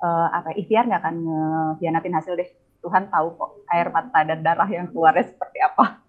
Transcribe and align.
uh, 0.00 0.28
apa 0.32 0.56
ikhtiar 0.56 0.88
nggak 0.88 1.02
akan 1.02 1.16
ngehianatin 1.24 2.14
hasil 2.16 2.34
deh? 2.36 2.48
Tuhan 2.84 3.10
tahu 3.10 3.34
kok 3.34 3.50
air 3.72 3.90
mata 3.90 4.20
dan 4.22 4.40
darah 4.46 4.68
yang 4.70 4.86
keluarnya 4.90 5.26
seperti 5.26 5.58
apa. 5.62 6.00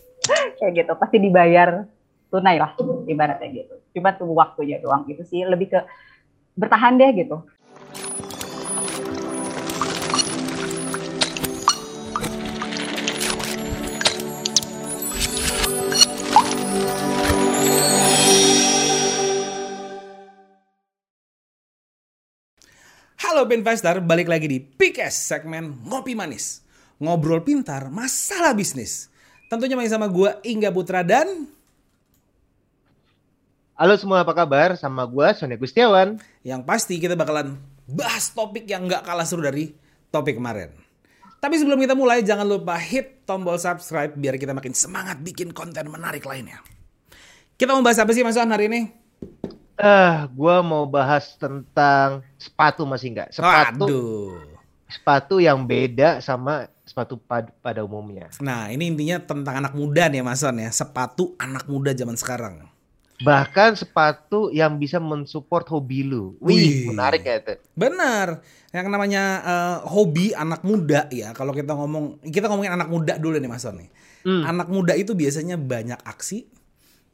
Kayak 0.60 0.72
gitu 0.84 0.92
pasti 0.98 1.16
dibayar 1.22 1.86
tunai 2.28 2.58
lah 2.58 2.74
ibaratnya 3.06 3.48
gitu. 3.64 3.74
Cuma 3.96 4.12
tunggu 4.12 4.34
waktunya 4.36 4.82
doang 4.82 5.06
gitu 5.08 5.22
sih 5.24 5.46
lebih 5.46 5.72
ke 5.72 5.80
bertahan 6.56 6.96
deh 6.96 7.12
gitu 7.12 7.44
Halo 23.36 23.52
Investor, 23.52 24.00
balik 24.00 24.32
lagi 24.32 24.48
di 24.48 24.64
Pikes 24.64 25.28
segmen 25.28 25.84
Ngopi 25.84 26.16
Manis. 26.16 26.64
Ngobrol 26.96 27.44
pintar, 27.44 27.92
masalah 27.92 28.56
bisnis. 28.56 29.12
Tentunya 29.52 29.76
main 29.76 29.92
sama 29.92 30.08
gue 30.08 30.40
Ingga 30.40 30.72
Putra 30.72 31.04
dan... 31.04 31.44
Halo 33.76 33.92
semua, 34.00 34.24
apa 34.24 34.32
kabar? 34.32 34.80
Sama 34.80 35.04
gue 35.04 35.28
Sonia 35.36 35.60
Gustiawan. 35.60 36.16
Yang 36.48 36.64
pasti 36.64 36.96
kita 36.96 37.12
bakalan 37.12 37.60
bahas 37.84 38.32
topik 38.32 38.64
yang 38.64 38.88
gak 38.88 39.04
kalah 39.04 39.28
seru 39.28 39.44
dari 39.44 39.68
topik 40.08 40.40
kemarin. 40.40 40.72
Tapi 41.36 41.60
sebelum 41.60 41.76
kita 41.76 41.92
mulai, 41.92 42.24
jangan 42.24 42.48
lupa 42.48 42.80
hit 42.80 43.28
tombol 43.28 43.60
subscribe 43.60 44.16
biar 44.16 44.40
kita 44.40 44.56
makin 44.56 44.72
semangat 44.72 45.20
bikin 45.20 45.52
konten 45.52 45.92
menarik 45.92 46.24
lainnya. 46.24 46.64
Kita 47.60 47.76
mau 47.76 47.84
bahas 47.84 48.00
apa 48.00 48.16
sih 48.16 48.24
Mas 48.24 48.40
hari 48.40 48.72
ini? 48.72 48.80
Eh, 49.76 49.84
uh, 49.84 50.24
gue 50.32 50.56
mau 50.64 50.88
bahas 50.88 51.36
tentang 51.36 52.24
sepatu 52.40 52.88
masih 52.88 53.12
enggak? 53.12 53.28
Sepatu. 53.28 53.84
Waduh. 53.84 54.56
Sepatu 54.88 55.36
yang 55.36 55.68
beda 55.68 56.24
sama 56.24 56.72
sepatu 56.88 57.20
pad 57.20 57.52
pada 57.60 57.84
umumnya. 57.84 58.32
Nah, 58.40 58.72
ini 58.72 58.88
intinya 58.88 59.20
tentang 59.20 59.60
anak 59.60 59.76
muda 59.76 60.08
nih 60.08 60.24
Mas 60.24 60.40
ya. 60.40 60.70
Sepatu 60.72 61.36
anak 61.36 61.68
muda 61.68 61.92
zaman 61.92 62.16
sekarang. 62.16 62.64
Bahkan 63.20 63.76
sepatu 63.76 64.48
yang 64.52 64.76
bisa 64.80 64.96
mensupport 64.96 65.64
hobi 65.72 66.04
lu. 66.04 66.36
Wih, 66.40 66.56
Wih 66.56 66.76
menarik 66.92 67.24
ya 67.24 67.40
itu. 67.40 67.60
Benar. 67.76 68.44
Yang 68.72 68.86
namanya 68.92 69.22
uh, 69.44 69.76
hobi 69.88 70.36
anak 70.36 70.64
muda 70.64 71.08
ya. 71.08 71.36
Kalau 71.36 71.56
kita 71.56 71.72
ngomong, 71.76 72.20
kita 72.28 72.48
ngomongin 72.48 72.76
anak 72.76 72.88
muda 72.88 73.16
dulu 73.16 73.36
nih 73.36 73.48
Mas 73.48 73.64
nih. 73.64 73.88
Hmm. 74.24 74.44
Anak 74.44 74.68
muda 74.68 74.92
itu 74.96 75.12
biasanya 75.16 75.56
banyak 75.56 76.00
aksi, 76.04 76.48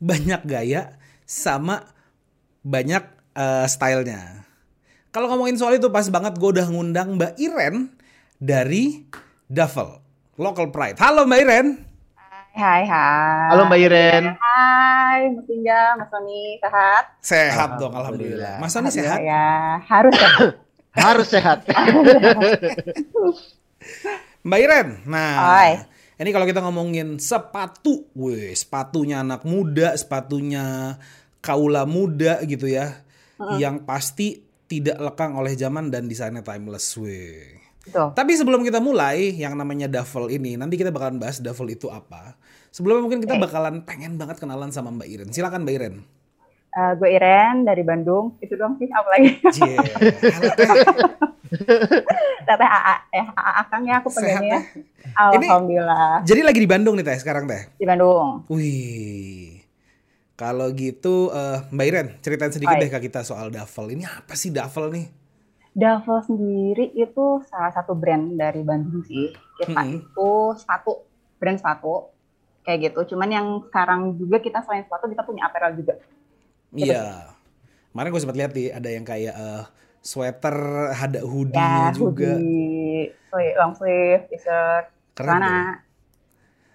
banyak 0.03 0.42
gaya, 0.42 0.98
sama 1.22 1.87
banyak 2.63 3.03
uh, 3.35 3.67
stylenya. 3.67 4.47
Kalau 5.13 5.29
ngomongin 5.29 5.59
soal 5.61 5.77
itu 5.77 5.93
pas 5.93 6.09
banget 6.09 6.39
gue 6.39 6.51
udah 6.57 6.67
ngundang 6.73 7.21
Mbak 7.21 7.37
Iren 7.37 7.93
dari 8.41 9.05
Duffel, 9.51 10.01
Local 10.41 10.73
Pride. 10.73 10.97
Halo 10.97 11.29
Mbak 11.29 11.41
Iren. 11.43 11.67
Hai, 12.53 12.85
hai. 12.85 13.49
Halo 13.53 13.69
Mbak 13.69 13.81
Iren. 13.83 14.25
Hai, 14.39 15.21
Mas 15.37 15.49
Inga, 15.49 15.83
Mas 16.01 16.09
Sony, 16.09 16.43
sehat? 16.61 17.05
Sehat 17.21 17.71
dong, 17.77 17.93
Alhamdulillah. 17.93 18.57
Mas 18.57 18.73
Sony 18.73 18.89
sehat? 18.89 19.21
Ya, 19.21 19.81
harus 19.85 20.15
sehat. 20.17 20.49
harus 21.05 21.29
sehat. 21.29 21.59
Mbak 24.47 24.59
Iren, 24.59 24.89
nah 25.09 25.61
Hai. 25.61 25.85
ini 26.21 26.31
kalau 26.33 26.47
kita 26.49 26.61
ngomongin 26.65 27.21
sepatu, 27.21 28.09
weh, 28.17 28.57
sepatunya 28.57 29.21
anak 29.21 29.45
muda, 29.45 29.93
sepatunya 29.97 30.97
kaula 31.43 31.83
muda 31.85 32.41
gitu 32.47 32.71
ya, 32.71 33.03
uh-uh. 33.37 33.59
yang 33.59 33.83
pasti 33.83 34.41
tidak 34.71 34.97
lekang 35.03 35.37
oleh 35.37 35.53
zaman 35.59 35.93
dan 35.93 36.09
desainnya 36.09 36.41
timeless, 36.41 36.97
weh. 36.97 37.61
Tapi 37.91 38.39
sebelum 38.39 38.62
kita 38.62 38.79
mulai 38.79 39.34
yang 39.34 39.59
namanya 39.59 39.91
duffel 39.91 40.31
ini, 40.31 40.55
nanti 40.55 40.79
kita 40.79 40.95
bakalan 40.95 41.19
bahas 41.19 41.43
duffel 41.43 41.67
itu 41.67 41.91
apa. 41.91 42.39
Sebelumnya 42.71 43.03
mungkin 43.05 43.21
kita 43.21 43.34
bakalan 43.37 43.83
pengen 43.83 44.15
banget 44.15 44.39
kenalan 44.39 44.71
sama 44.71 44.94
Mbak 44.94 45.09
Iren. 45.11 45.28
Silakan 45.34 45.66
Mbak 45.66 45.75
Iren. 45.77 45.94
Uh, 46.72 46.93
gue 46.97 47.11
Iren 47.11 47.69
dari 47.69 47.83
Bandung. 47.84 48.39
Itu 48.41 48.56
dong 48.56 48.81
sih 48.81 48.89
apa 48.89 49.09
lagi? 49.12 49.28
Yeah. 49.61 49.84
Teteh 52.49 52.65
AA, 52.65 52.95
eh 53.12 53.27
AA 53.28 53.53
Akang 53.61 53.84
ya 53.84 54.00
aku 54.00 54.09
pengennya. 54.09 54.56
Ya? 54.56 54.61
Alhamdulillah. 55.21 56.25
Ini, 56.25 56.27
jadi 56.33 56.41
lagi 56.49 56.61
di 56.65 56.69
Bandung 56.71 56.97
nih 56.97 57.05
Teh 57.05 57.19
sekarang 57.21 57.45
Teh? 57.45 57.77
Di 57.77 57.84
Bandung. 57.84 58.49
Wih. 58.49 59.62
Kalau 60.42 60.66
gitu 60.75 61.30
uh, 61.30 61.62
Mbak 61.70 61.86
Iren 61.86 62.08
ceritain 62.19 62.50
sedikit 62.50 62.75
Hai. 62.75 62.82
deh 62.82 62.91
ke 62.91 62.98
kita 63.06 63.22
soal 63.22 63.54
Duffel. 63.54 63.94
Ini 63.94 64.10
apa 64.10 64.34
sih 64.34 64.50
Duffel 64.50 64.91
nih? 64.91 65.06
Duffel 65.70 66.19
sendiri 66.26 66.91
itu 66.98 67.47
salah 67.47 67.70
satu 67.70 67.94
brand 67.94 68.34
dari 68.34 68.66
Bandung 68.66 69.06
sih. 69.06 69.30
Kita 69.62 69.86
hmm. 69.86 70.03
itu 70.03 70.30
sepatu, 70.58 71.06
brand 71.38 71.62
sepatu 71.62 72.10
kayak 72.66 72.91
gitu. 72.91 73.14
Cuman 73.14 73.30
yang 73.30 73.47
sekarang 73.70 74.19
juga 74.19 74.42
kita 74.42 74.66
selain 74.66 74.82
sepatu 74.82 75.06
kita 75.06 75.22
punya 75.22 75.47
apparel 75.47 75.78
juga. 75.78 75.94
Gitu. 76.74 76.91
Iya. 76.91 77.38
Kemarin 77.94 78.10
gue 78.10 78.22
sempat 78.26 78.38
lihat 78.42 78.50
nih 78.50 78.69
ada 78.74 78.88
yang 78.91 79.04
kayak 79.06 79.34
uh, 79.38 79.62
sweater, 80.03 80.59
ada 80.91 81.22
hoodie 81.22 81.54
ya, 81.54 81.94
juga. 81.94 82.34
Hoodie, 82.34 83.54
long 83.62 83.78
sleeve, 83.78 84.26
t-shirt, 84.26 84.91
Keren. 85.14 85.38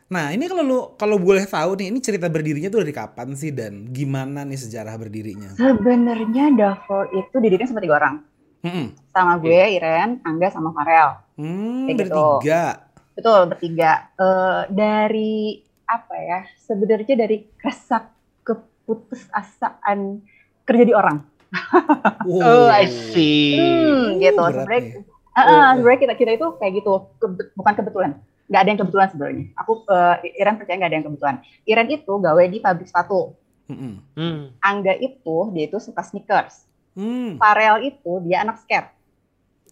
Nah 0.07 0.31
ini 0.31 0.47
kalau 0.47 0.63
lu 0.63 0.79
kalau 0.95 1.19
boleh 1.19 1.44
tahu 1.44 1.75
nih 1.75 1.91
ini 1.91 2.00
cerita 2.00 2.31
berdirinya 2.31 2.72
tuh 2.72 2.79
dari 2.79 2.95
kapan 2.95 3.35
sih 3.35 3.51
dan 3.51 3.91
gimana 3.91 4.47
nih 4.47 4.56
sejarah 4.56 4.95
berdirinya? 4.95 5.51
Sebenarnya 5.59 6.56
Davor 6.56 7.12
itu 7.12 7.35
didirinya 7.35 7.68
sama 7.68 7.84
tiga 7.84 7.95
orang. 8.00 8.16
Hmm. 8.63 8.88
Sama 9.12 9.38
gue, 9.38 9.62
Iren, 9.78 10.23
Angga, 10.23 10.47
sama 10.50 10.72
Farel. 10.72 11.19
Hmm, 11.35 11.91
Kayak 11.91 11.96
gitu. 11.96 12.03
bertiga. 12.07 12.63
Gitu. 12.63 13.16
Betul 13.19 13.40
bertiga. 13.51 13.91
Uh, 14.16 14.62
dari 14.72 15.62
apa 15.84 16.16
ya? 16.16 16.40
Sebenarnya 16.56 17.16
dari 17.19 17.38
kesak 17.59 18.07
keputus 18.47 19.28
asaan 19.35 20.23
kerja 20.63 20.84
di 20.88 20.96
orang. 20.96 21.19
oh, 22.31 22.72
I 22.72 22.88
see. 22.88 23.59
Hmm, 23.59 24.23
gitu. 24.23 24.40
Sebenarnya, 24.40 25.03
uh, 25.35 25.40
uh, 25.44 25.67
sebenarnya 25.75 26.00
kita 26.07 26.13
kita 26.16 26.31
itu 26.40 26.47
kayak 26.56 26.73
gitu, 26.79 26.94
Ke, 27.19 27.25
bukan 27.59 27.73
kebetulan 27.75 28.12
nggak 28.47 28.62
ada 28.63 28.69
yang 28.72 28.80
kebetulan 28.80 29.08
sebenarnya. 29.12 29.46
Aku 29.59 29.72
uh, 29.88 30.16
Iren 30.24 30.56
percaya 30.56 30.75
nggak 30.80 30.90
ada 30.90 30.97
yang 30.97 31.08
kebetulan. 31.12 31.35
Iren 31.68 31.88
itu 31.91 32.13
gawe 32.16 32.44
di 32.47 32.58
pabrik 32.63 32.88
sepatu. 32.88 33.35
Mm-hmm. 33.68 34.63
Angga 34.63 34.94
itu 34.96 35.38
dia 35.52 35.63
itu 35.68 35.78
suka 35.84 36.02
sneakers. 36.02 36.63
Mm. 36.96 37.35
Farel 37.38 37.84
itu 37.84 38.12
dia 38.24 38.47
anak 38.47 38.63
skate. 38.63 38.90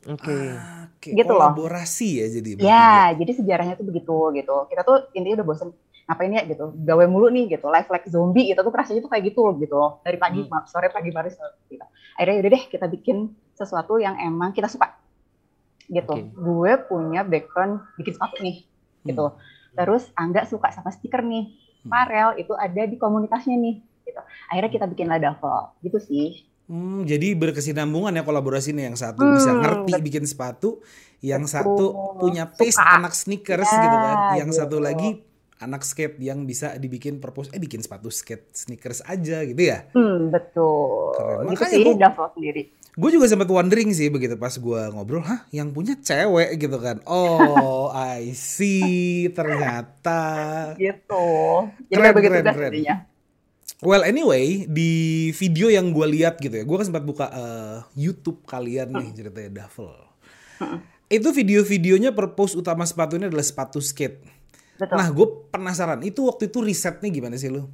Oke. 0.06 0.28
Okay. 0.28 0.46
Ah, 0.54 0.92
okay. 0.92 1.12
Gitu 1.16 1.32
Kolaborasi 1.32 2.10
loh. 2.12 2.20
ya 2.20 2.26
jadi. 2.30 2.50
Ya, 2.60 2.94
jadi 3.16 3.32
sejarahnya 3.40 3.74
tuh 3.80 3.88
begitu 3.88 4.18
gitu. 4.36 4.56
Kita 4.68 4.84
tuh 4.84 5.08
intinya 5.16 5.42
udah 5.42 5.48
bosen 5.48 5.70
ngapain 6.06 6.30
ya 6.30 6.46
gitu 6.46 6.70
gawe 6.86 7.06
mulu 7.10 7.34
nih 7.34 7.58
gitu 7.58 7.66
life 7.66 7.90
like 7.90 8.06
zombie 8.06 8.54
gitu 8.54 8.62
tuh 8.62 8.70
rasanya 8.70 9.02
tuh 9.02 9.10
kayak 9.10 9.34
gitu 9.34 9.42
loh 9.42 9.58
gitu 9.58 9.74
loh 9.74 9.92
dari 10.06 10.22
pagi 10.22 10.46
hmm. 10.46 10.70
sore 10.70 10.94
pagi 10.94 11.10
baris 11.10 11.34
gitu 11.66 11.82
akhirnya 12.14 12.36
yaudah 12.38 12.52
deh 12.54 12.64
kita 12.70 12.86
bikin 12.86 13.34
sesuatu 13.58 13.98
yang 13.98 14.14
emang 14.22 14.54
kita 14.54 14.70
suka 14.70 14.94
gitu. 15.90 16.14
Okay. 16.16 16.34
Gue 16.34 16.72
punya 16.90 17.22
background 17.22 17.82
bikin 18.00 18.14
sepatu 18.18 18.38
nih, 18.42 18.66
gitu. 19.06 19.26
Hmm. 19.34 19.40
Terus 19.76 20.04
Angga 20.16 20.48
suka 20.48 20.72
sama 20.72 20.90
stiker 20.94 21.22
nih. 21.22 21.54
Hmm. 21.86 22.34
Itu 22.42 22.58
ada 22.58 22.84
di 22.90 22.98
komunitasnya 22.98 23.56
nih, 23.56 23.76
gitu. 24.06 24.22
Akhirnya 24.50 24.72
kita 24.74 24.86
bikin 24.90 25.08
Ladafel, 25.10 25.74
gitu 25.86 26.02
sih. 26.02 26.46
Hmm, 26.66 27.06
jadi 27.06 27.38
berkesinambungan 27.38 28.10
ya 28.10 28.26
kolaborasi 28.26 28.74
nih 28.74 28.90
yang 28.90 28.98
satu 28.98 29.22
hmm, 29.22 29.38
bisa 29.38 29.52
ngerti 29.54 29.92
betul. 29.94 30.06
bikin 30.10 30.24
sepatu, 30.26 30.70
yang 31.22 31.46
betul. 31.46 31.54
satu 31.62 31.86
punya 32.18 32.50
taste 32.50 32.82
Suka. 32.82 32.98
anak 32.98 33.14
sneakers 33.14 33.70
ya, 33.70 33.82
gitu 33.86 33.98
kan, 34.02 34.18
yang 34.42 34.50
gitu. 34.50 34.60
satu 34.66 34.78
lagi 34.82 35.22
anak 35.62 35.86
skate 35.86 36.18
yang 36.20 36.42
bisa 36.50 36.74
dibikin 36.82 37.22
purpose 37.22 37.54
eh 37.54 37.62
bikin 37.62 37.86
sepatu 37.86 38.10
skate 38.10 38.50
sneakers 38.58 39.06
aja 39.06 39.46
gitu 39.46 39.62
ya. 39.62 39.86
Hmm, 39.94 40.34
betul. 40.34 41.14
Keren. 41.14 41.54
Gitu 41.54 41.62
Makanya 41.62 41.78
sih 41.78 41.96
Davo 42.02 42.24
sendiri 42.34 42.64
gue 42.96 43.10
juga 43.12 43.28
sempat 43.28 43.52
wondering 43.52 43.92
sih 43.92 44.08
begitu 44.08 44.40
pas 44.40 44.56
gue 44.56 44.82
ngobrol 44.96 45.20
hah 45.20 45.44
yang 45.52 45.76
punya 45.76 46.00
cewek? 46.00 46.56
gitu 46.56 46.80
kan. 46.80 47.04
Oh 47.04 47.92
I 48.16 48.32
see 48.32 49.28
ternyata. 49.36 50.24
Gitu. 50.80 51.28
Jadi 51.92 52.00
keren, 52.00 52.16
begitu 52.16 52.34
keren, 52.40 52.72
keren. 52.72 52.74
Well 53.84 54.08
anyway 54.08 54.64
di 54.72 55.30
video 55.36 55.68
yang 55.68 55.92
gue 55.92 56.08
lihat 56.08 56.40
gitu 56.40 56.56
ya 56.56 56.64
gue 56.64 56.78
kan 56.80 56.88
sempat 56.88 57.04
buka 57.04 57.28
uh, 57.28 57.78
YouTube 58.00 58.48
kalian 58.48 58.96
nih 58.96 59.08
ceritanya 59.12 59.52
Duffel. 59.64 59.92
Itu 61.12 61.36
video-videonya 61.36 62.16
purpose 62.16 62.56
utama 62.56 62.88
sepatu 62.88 63.20
ini 63.20 63.28
adalah 63.28 63.44
sepatu 63.44 63.84
skate. 63.84 64.24
Betul. 64.76 65.00
nah 65.00 65.08
gue 65.08 65.28
penasaran 65.56 66.04
itu 66.04 66.28
waktu 66.28 66.52
itu 66.52 66.60
risetnya 66.60 67.08
gimana 67.08 67.40
sih 67.40 67.48
lo? 67.48 67.68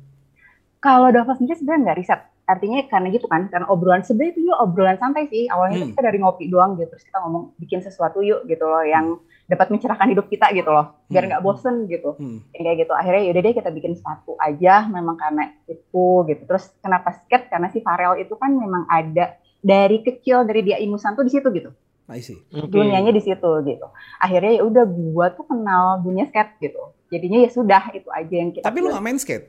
Kalau 0.81 1.13
Duffel 1.13 1.37
sendiri 1.37 1.57
sebenarnya 1.61 1.81
nggak 1.85 1.97
riset 1.97 2.21
artinya 2.49 2.83
karena 2.89 3.07
gitu 3.13 3.29
kan 3.29 3.47
karena 3.47 3.69
obrolan 3.71 4.03
sebenarnya 4.03 4.33
itu 4.35 4.41
yuk 4.51 4.57
obrolan 4.59 4.97
santai 4.99 5.29
sih 5.31 5.47
awalnya 5.47 5.81
hmm. 5.81 5.95
kita 5.95 6.01
dari 6.03 6.17
ngopi 6.19 6.45
doang 6.51 6.75
gitu 6.75 6.89
terus 6.91 7.05
kita 7.07 7.17
ngomong 7.23 7.55
bikin 7.61 7.79
sesuatu 7.79 8.19
yuk 8.19 8.43
gitu 8.49 8.65
loh 8.65 8.83
yang 8.83 9.21
dapat 9.47 9.71
mencerahkan 9.71 10.07
hidup 10.11 10.27
kita 10.27 10.51
gitu 10.51 10.67
loh 10.67 10.99
biar 11.07 11.27
nggak 11.31 11.41
hmm. 11.41 11.47
bosen 11.47 11.75
gitu 11.87 12.17
hmm. 12.17 12.51
kayak 12.51 12.87
gitu 12.87 12.93
akhirnya 12.97 13.21
yaudah 13.29 13.41
deh 13.45 13.53
kita 13.55 13.69
bikin 13.71 13.93
sepatu 13.95 14.35
aja 14.41 14.87
memang 14.89 15.15
karena 15.15 15.53
itu 15.69 16.07
gitu 16.27 16.41
terus 16.43 16.73
kenapa 16.83 17.15
skate 17.23 17.47
karena 17.47 17.67
si 17.71 17.79
Farel 17.79 18.19
itu 18.19 18.33
kan 18.35 18.51
memang 18.51 18.89
ada 18.91 19.37
dari 19.61 20.01
kecil 20.01 20.43
dari 20.43 20.65
dia 20.65 20.77
imusan 20.81 21.15
tuh 21.15 21.23
di 21.23 21.31
situ 21.31 21.47
gitu 21.53 21.71
I 22.11 22.19
see. 22.19 22.43
Okay. 22.51 22.67
Dunianya 22.67 23.15
di 23.15 23.23
situ 23.23 23.51
gitu. 23.63 23.87
Akhirnya 24.19 24.59
ya 24.59 24.63
udah 24.67 24.83
gua 24.83 25.31
tuh 25.31 25.47
kenal 25.47 26.03
dunia 26.03 26.27
skate 26.27 26.59
gitu. 26.59 26.91
Jadinya 27.07 27.47
ya 27.47 27.49
sudah 27.55 27.83
itu 27.95 28.09
aja 28.11 28.35
yang 28.35 28.51
kita. 28.51 28.67
Tapi 28.67 28.77
lu 28.83 28.91
gak 28.91 28.99
main 28.99 29.15
skate? 29.15 29.47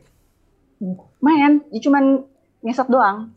Main, 1.18 1.66
ya 1.74 1.80
cuman 1.82 2.26
ngesot 2.62 2.88
doang. 2.88 3.31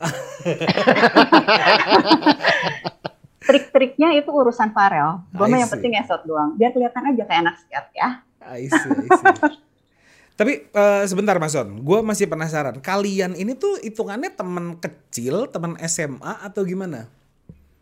Trik-triknya 3.45 4.17
itu 4.17 4.29
urusan 4.29 4.73
Farel. 4.73 5.21
Gue 5.33 5.45
mah 5.45 5.59
yang 5.61 5.69
penting 5.69 5.93
ngesot 5.97 6.25
doang. 6.25 6.57
Biar 6.57 6.73
kelihatan 6.73 7.13
aja 7.13 7.23
kayak 7.25 7.41
anak 7.45 7.55
ya. 7.93 8.09
I 8.45 8.69
see, 8.69 8.89
I 8.89 9.09
see. 9.09 9.65
Tapi 10.35 10.67
uh, 10.75 11.07
sebentar 11.07 11.39
Mas 11.39 11.55
Son, 11.55 11.79
gue 11.79 11.99
masih 12.03 12.27
penasaran. 12.27 12.83
Kalian 12.83 13.39
ini 13.39 13.55
tuh 13.55 13.79
hitungannya 13.79 14.35
teman 14.35 14.75
kecil, 14.83 15.47
teman 15.47 15.79
SMA 15.87 16.43
atau 16.43 16.67
gimana? 16.67 17.07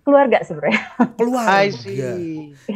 Keluarga 0.06 0.38
sebenarnya. 0.46 0.80
Keluarga. 1.18 1.74
Ya. 1.90 2.14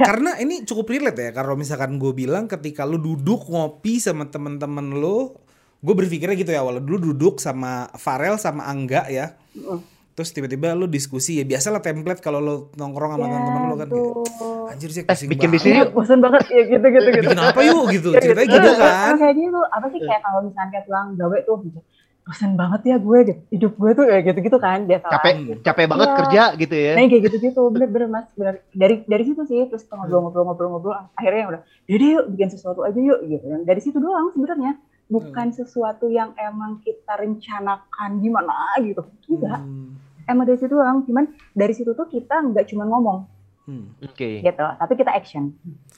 Karena 0.02 0.34
ini 0.42 0.66
cukup 0.66 0.90
relate 0.90 1.30
ya. 1.30 1.32
Kalau 1.36 1.54
misalkan 1.54 2.02
gue 2.02 2.10
bilang 2.10 2.50
ketika 2.50 2.90
lu 2.90 2.98
duduk 2.98 3.46
ngopi 3.52 4.02
sama 4.02 4.26
temen-temen 4.32 4.98
lu, 4.98 5.38
gue 5.82 5.94
berpikirnya 5.94 6.36
gitu 6.38 6.52
ya. 6.52 6.62
Walau 6.66 6.82
dulu 6.82 7.14
duduk 7.14 7.42
sama 7.42 7.92
Farel 7.96 8.38
sama 8.42 8.66
Angga 8.66 9.06
ya. 9.08 9.38
Uh 9.54 9.98
terus 10.18 10.34
tiba-tiba 10.34 10.74
lu 10.74 10.90
diskusi 10.90 11.38
ya 11.38 11.46
biasalah 11.46 11.78
template 11.78 12.26
kalau 12.26 12.42
lu 12.42 12.56
nongkrong 12.74 13.14
sama 13.14 13.26
ya, 13.30 13.38
teman-teman 13.38 13.62
lu 13.70 13.76
kan 13.78 13.88
kayak, 13.94 14.74
anjir 14.74 14.90
sih 14.90 15.04
eh, 15.06 15.18
bikin 15.30 15.50
di 15.54 15.60
sini 15.62 15.78
bosan 15.94 16.18
banget. 16.26 16.42
Ya 16.50 16.64
gitu 16.74 16.88
gitu 16.90 17.10
gitu. 17.14 17.22
bikin 17.30 17.38
apa 17.38 17.60
yuk 17.62 17.86
gitu. 17.94 18.10
Iya, 18.18 18.22
ceritanya 18.26 18.50
gitu, 18.50 18.58
gitu 18.66 18.82
kan. 18.82 19.14
kayak 19.22 19.36
gitu 19.38 19.60
apa 19.62 19.86
sih 19.94 20.00
kayak 20.02 20.22
kalau 20.26 20.40
misalnya 20.42 20.70
kayak 20.74 20.86
pulang 20.90 21.08
gawe 21.14 21.38
tuh 21.46 21.58
gitu. 21.70 21.80
Bosan 22.26 22.52
banget 22.58 22.82
ya 22.90 22.96
gue 22.98 23.18
gitu. 23.30 23.42
Hidup 23.54 23.74
gue 23.78 23.92
tuh 23.94 24.06
ya 24.10 24.20
gitu 24.26 24.40
gitu 24.42 24.58
kan 24.58 24.80
biasa. 24.90 25.06
Capek 25.06 25.36
gitu. 25.38 25.60
capek 25.62 25.86
banget 25.86 26.10
ya. 26.10 26.16
kerja 26.18 26.42
gitu 26.66 26.76
ya. 26.82 26.92
Nah 26.98 27.04
kayak 27.06 27.22
gitu 27.30 27.38
gitu 27.38 27.62
bener 27.70 27.90
bener 27.94 28.10
mas. 28.10 28.28
Bener. 28.34 28.56
Dari 28.74 28.96
dari 29.06 29.22
situ 29.22 29.42
sih 29.46 29.70
terus 29.70 29.86
ngobrol-ngobrol-ngobrol-ngobrol 29.86 30.98
akhirnya 31.14 31.46
udah 31.46 31.62
jadi 31.86 32.06
yuk 32.18 32.26
bikin 32.34 32.50
sesuatu 32.50 32.82
aja 32.82 32.98
yuk 32.98 33.22
gitu. 33.22 33.46
Dari 33.62 33.82
situ 33.86 34.02
doang 34.02 34.34
sebenarnya 34.34 34.82
bukan 35.08 35.48
hmm. 35.52 35.58
sesuatu 35.58 36.12
yang 36.12 36.36
emang 36.36 36.84
kita 36.84 37.16
rencanakan 37.16 38.20
gimana 38.20 38.76
gitu. 38.84 39.04
Enggak. 39.32 39.60
Hmm. 39.64 39.96
Emang 40.28 40.44
dari 40.44 40.60
situ 40.60 40.76
doang 40.76 41.08
cuman 41.08 41.26
dari 41.56 41.74
situ 41.74 41.92
tuh 41.96 42.08
kita 42.08 42.44
nggak 42.52 42.68
cuma 42.72 42.84
ngomong. 42.88 43.20
Hmm. 43.68 43.92
oke. 44.00 44.16
Okay. 44.16 44.40
gitu 44.40 44.64
tapi 44.64 44.94
kita 44.96 45.12
action. 45.12 45.52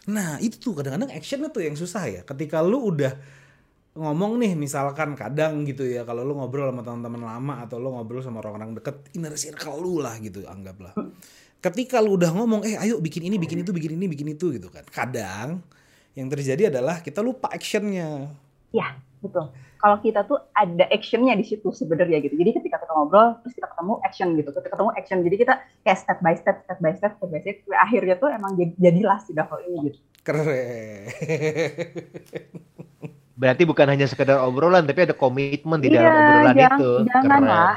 Nah 0.10 0.42
itu 0.42 0.58
tuh 0.58 0.74
kadang-kadang 0.78 1.14
actionnya 1.14 1.50
tuh 1.54 1.66
yang 1.66 1.78
susah 1.78 2.06
ya. 2.10 2.22
Ketika 2.26 2.62
lu 2.66 2.82
udah 2.82 3.14
ngomong 3.98 4.38
nih 4.42 4.54
misalkan 4.54 5.18
kadang 5.18 5.66
gitu 5.66 5.86
ya 5.86 6.06
kalau 6.06 6.22
lu 6.22 6.38
ngobrol 6.38 6.70
sama 6.70 6.86
teman-teman 6.86 7.22
lama 7.26 7.54
atau 7.66 7.82
lu 7.82 7.90
ngobrol 7.94 8.22
sama 8.22 8.40
orang-orang 8.42 8.78
deket 8.78 8.96
inner 9.18 9.34
circle 9.34 9.82
lu 9.82 10.02
lah 10.02 10.18
gitu 10.22 10.46
anggaplah. 10.46 10.94
Hmm. 10.94 11.14
ketika 11.60 12.00
lu 12.00 12.16
udah 12.16 12.32
ngomong 12.32 12.64
eh 12.64 12.80
ayo 12.80 13.04
bikin 13.04 13.28
ini 13.28 13.36
bikin 13.36 13.68
itu 13.68 13.76
bikin 13.76 14.00
ini 14.00 14.06
bikin 14.08 14.28
itu 14.34 14.56
gitu 14.56 14.70
kan. 14.72 14.86
Kadang 14.88 15.60
yang 16.18 16.28
terjadi 16.32 16.74
adalah 16.74 17.06
kita 17.06 17.22
lupa 17.22 17.52
actionnya 17.52 18.34
ya 18.76 18.96
betul 19.20 19.52
kalau 19.80 19.96
kita 20.04 20.28
tuh 20.28 20.44
ada 20.52 20.86
actionnya 20.92 21.40
di 21.40 21.48
situ 21.48 21.72
sebenarnya 21.72 22.20
gitu. 22.20 22.36
Jadi 22.36 22.52
ketika 22.60 22.84
kita 22.84 22.92
ngobrol, 22.92 23.40
terus 23.40 23.56
kita 23.56 23.72
ketemu 23.72 23.94
action 24.04 24.28
gitu. 24.36 24.50
Ketika 24.52 24.76
ketemu 24.76 24.92
action, 24.92 25.18
jadi 25.24 25.36
kita 25.40 25.54
kayak 25.88 25.98
step 26.04 26.20
by 26.20 26.36
step, 26.36 26.56
step 26.68 26.80
by 26.84 26.92
step, 26.92 27.12
step 27.16 27.30
by 27.32 27.40
step. 27.40 27.64
Akhirnya 27.80 28.20
tuh 28.20 28.28
emang 28.28 28.60
jadi, 28.60 28.76
jadilah 28.76 29.18
si 29.24 29.32
Davel 29.32 29.64
ini 29.72 29.78
gitu. 29.88 29.98
Keren. 30.28 31.08
Berarti 33.40 33.64
bukan 33.64 33.88
hanya 33.88 34.04
sekedar 34.04 34.44
obrolan, 34.44 34.84
tapi 34.84 35.08
ada 35.08 35.16
komitmen 35.16 35.80
di 35.80 35.96
iya, 35.96 36.04
dalam 36.04 36.12
obrolan 36.12 36.56
jangan, 36.60 36.76
itu. 36.76 36.92
Janganlah. 37.08 37.76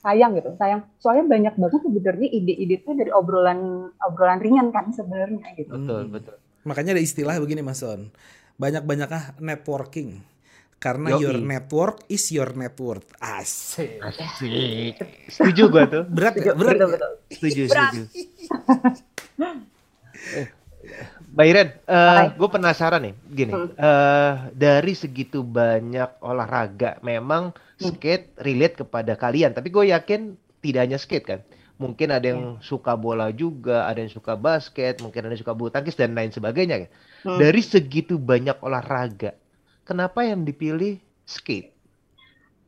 Sayang 0.00 0.30
gitu, 0.40 0.50
sayang. 0.56 0.80
Soalnya 0.96 1.24
banyak 1.28 1.54
banget 1.60 1.80
sebenarnya 1.84 2.28
ide-ide 2.32 2.76
itu 2.80 2.90
dari 2.96 3.12
obrolan 3.12 3.92
obrolan 4.00 4.40
ringan 4.40 4.72
kan 4.72 4.88
sebenarnya 4.96 5.44
gitu. 5.60 5.76
Betul, 5.76 6.08
betul. 6.08 6.36
Makanya 6.64 6.96
ada 6.96 7.04
istilah 7.04 7.36
begini 7.36 7.60
Mas 7.60 7.84
Son. 7.84 8.08
Banyak-banyakah 8.54 9.42
networking 9.42 10.22
karena 10.78 11.16
Yoi. 11.16 11.22
your 11.24 11.38
network 11.40 12.04
is 12.12 12.28
your 12.28 12.52
net 12.52 12.76
worth. 12.76 13.08
Asik. 13.16 14.04
Asik. 14.04 15.00
Setuju 15.32 15.62
gua 15.72 15.84
tuh. 15.88 16.04
Berat 16.04 16.36
ya? 16.36 16.52
Berat. 16.52 16.76
Betul, 16.76 16.88
betul. 16.92 17.12
Setuju, 17.32 17.62
setuju. 17.72 18.02
Mbak 21.34 21.46
Iren, 21.50 21.68
uh, 21.90 22.30
gue 22.38 22.46
penasaran 22.46 23.02
nih, 23.02 23.14
gini, 23.26 23.50
uh, 23.58 24.34
dari 24.54 24.94
segitu 24.94 25.42
banyak 25.42 26.22
olahraga, 26.22 27.02
memang 27.02 27.50
hmm. 27.50 27.82
skate 27.90 28.38
relate 28.38 28.86
kepada 28.86 29.18
kalian, 29.18 29.50
tapi 29.50 29.74
gue 29.74 29.90
yakin 29.90 30.38
tidak 30.62 30.86
hanya 30.86 30.94
skate 30.94 31.26
kan, 31.26 31.40
mungkin 31.74 32.14
ada 32.14 32.30
yang 32.30 32.42
hmm. 32.54 32.62
suka 32.62 32.94
bola 32.94 33.34
juga, 33.34 33.90
ada 33.90 33.98
yang 33.98 34.14
suka 34.14 34.38
basket, 34.38 35.02
mungkin 35.02 35.26
ada 35.26 35.34
yang 35.34 35.42
suka 35.42 35.58
bulu 35.58 35.74
tangkis 35.74 35.98
dan 35.98 36.14
lain 36.14 36.30
sebagainya. 36.30 36.86
Kan? 36.86 36.90
Hmm. 37.24 37.40
Dari 37.40 37.64
segitu 37.64 38.20
banyak 38.20 38.60
olahraga, 38.60 39.32
kenapa 39.88 40.28
yang 40.28 40.44
dipilih 40.44 41.00
skate? 41.24 41.72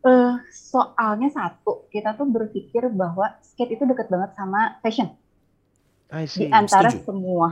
Uh, 0.00 0.41
soalnya 0.49 1.29
satu, 1.29 1.85
kita 1.93 2.17
tuh 2.17 2.25
berpikir 2.25 2.88
bahwa 2.88 3.37
skate 3.44 3.76
itu 3.76 3.85
dekat 3.85 4.08
banget 4.08 4.32
sama 4.32 4.81
fashion. 4.81 5.12
Di 6.08 6.49
antara 6.49 6.88
Setuju. 6.88 7.05
semua, 7.05 7.49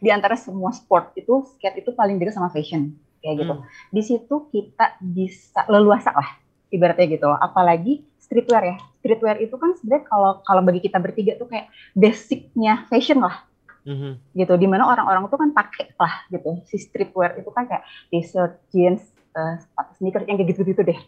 di 0.00 0.08
antara 0.08 0.32
semua 0.40 0.72
sport 0.72 1.12
itu 1.12 1.44
skate 1.56 1.84
itu 1.84 1.92
paling 1.92 2.16
dekat 2.16 2.40
sama 2.40 2.48
fashion 2.48 2.96
kayak 3.20 3.44
gitu. 3.44 3.54
Hmm. 3.60 3.66
Di 3.92 4.02
situ 4.06 4.34
kita 4.48 4.96
bisa 5.04 5.60
leluasa 5.68 6.14
lah, 6.16 6.40
ibaratnya 6.72 7.20
gitu. 7.20 7.28
Apalagi 7.36 8.00
streetwear 8.16 8.64
ya. 8.64 8.76
Streetwear 9.04 9.44
itu 9.44 9.60
kan 9.60 9.76
sebenarnya 9.76 10.08
kalau 10.08 10.32
kalau 10.40 10.62
bagi 10.64 10.80
kita 10.88 10.96
bertiga 11.02 11.36
tuh 11.36 11.52
kayak 11.52 11.68
basicnya 11.92 12.88
fashion 12.88 13.20
lah 13.20 13.44
mm-hmm. 13.86 14.12
gitu 14.34 14.54
di 14.58 14.66
mana 14.66 14.84
orang-orang 14.90 15.30
tuh 15.30 15.38
kan 15.38 15.50
pakai 15.54 15.94
lah 15.96 16.14
gitu 16.28 16.60
si 16.66 16.76
streetwear 16.82 17.38
itu 17.38 17.48
kan 17.54 17.70
kayak 17.70 17.86
t-shirt 18.10 18.58
jeans 18.74 19.02
uh, 19.38 19.56
sepatu 19.62 19.90
sneakers 20.02 20.26
yang 20.26 20.36
kayak 20.36 20.50
gitu-gitu 20.52 20.82
deh 20.82 21.00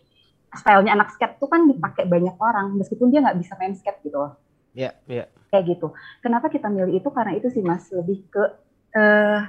stylenya 0.55 0.97
anak 0.97 1.13
skate 1.13 1.37
tuh 1.37 1.51
kan 1.51 1.67
dipakai 1.67 2.09
banyak 2.09 2.39
orang 2.41 2.73
meskipun 2.79 3.13
dia 3.13 3.21
nggak 3.21 3.37
bisa 3.37 3.53
main 3.61 3.77
skate 3.77 4.01
gitu 4.07 4.17
loh 4.17 4.39
Iya, 4.77 4.95
yeah, 4.95 4.95
iya. 5.11 5.17
Yeah. 5.25 5.27
Kayak 5.51 5.65
gitu. 5.75 5.87
Kenapa 6.21 6.47
kita 6.53 6.69
milih 6.69 7.01
itu? 7.01 7.09
Karena 7.11 7.33
itu 7.35 7.49
sih 7.51 7.65
Mas 7.65 7.89
lebih 7.91 8.23
ke 8.31 8.45
uh, 8.95 9.41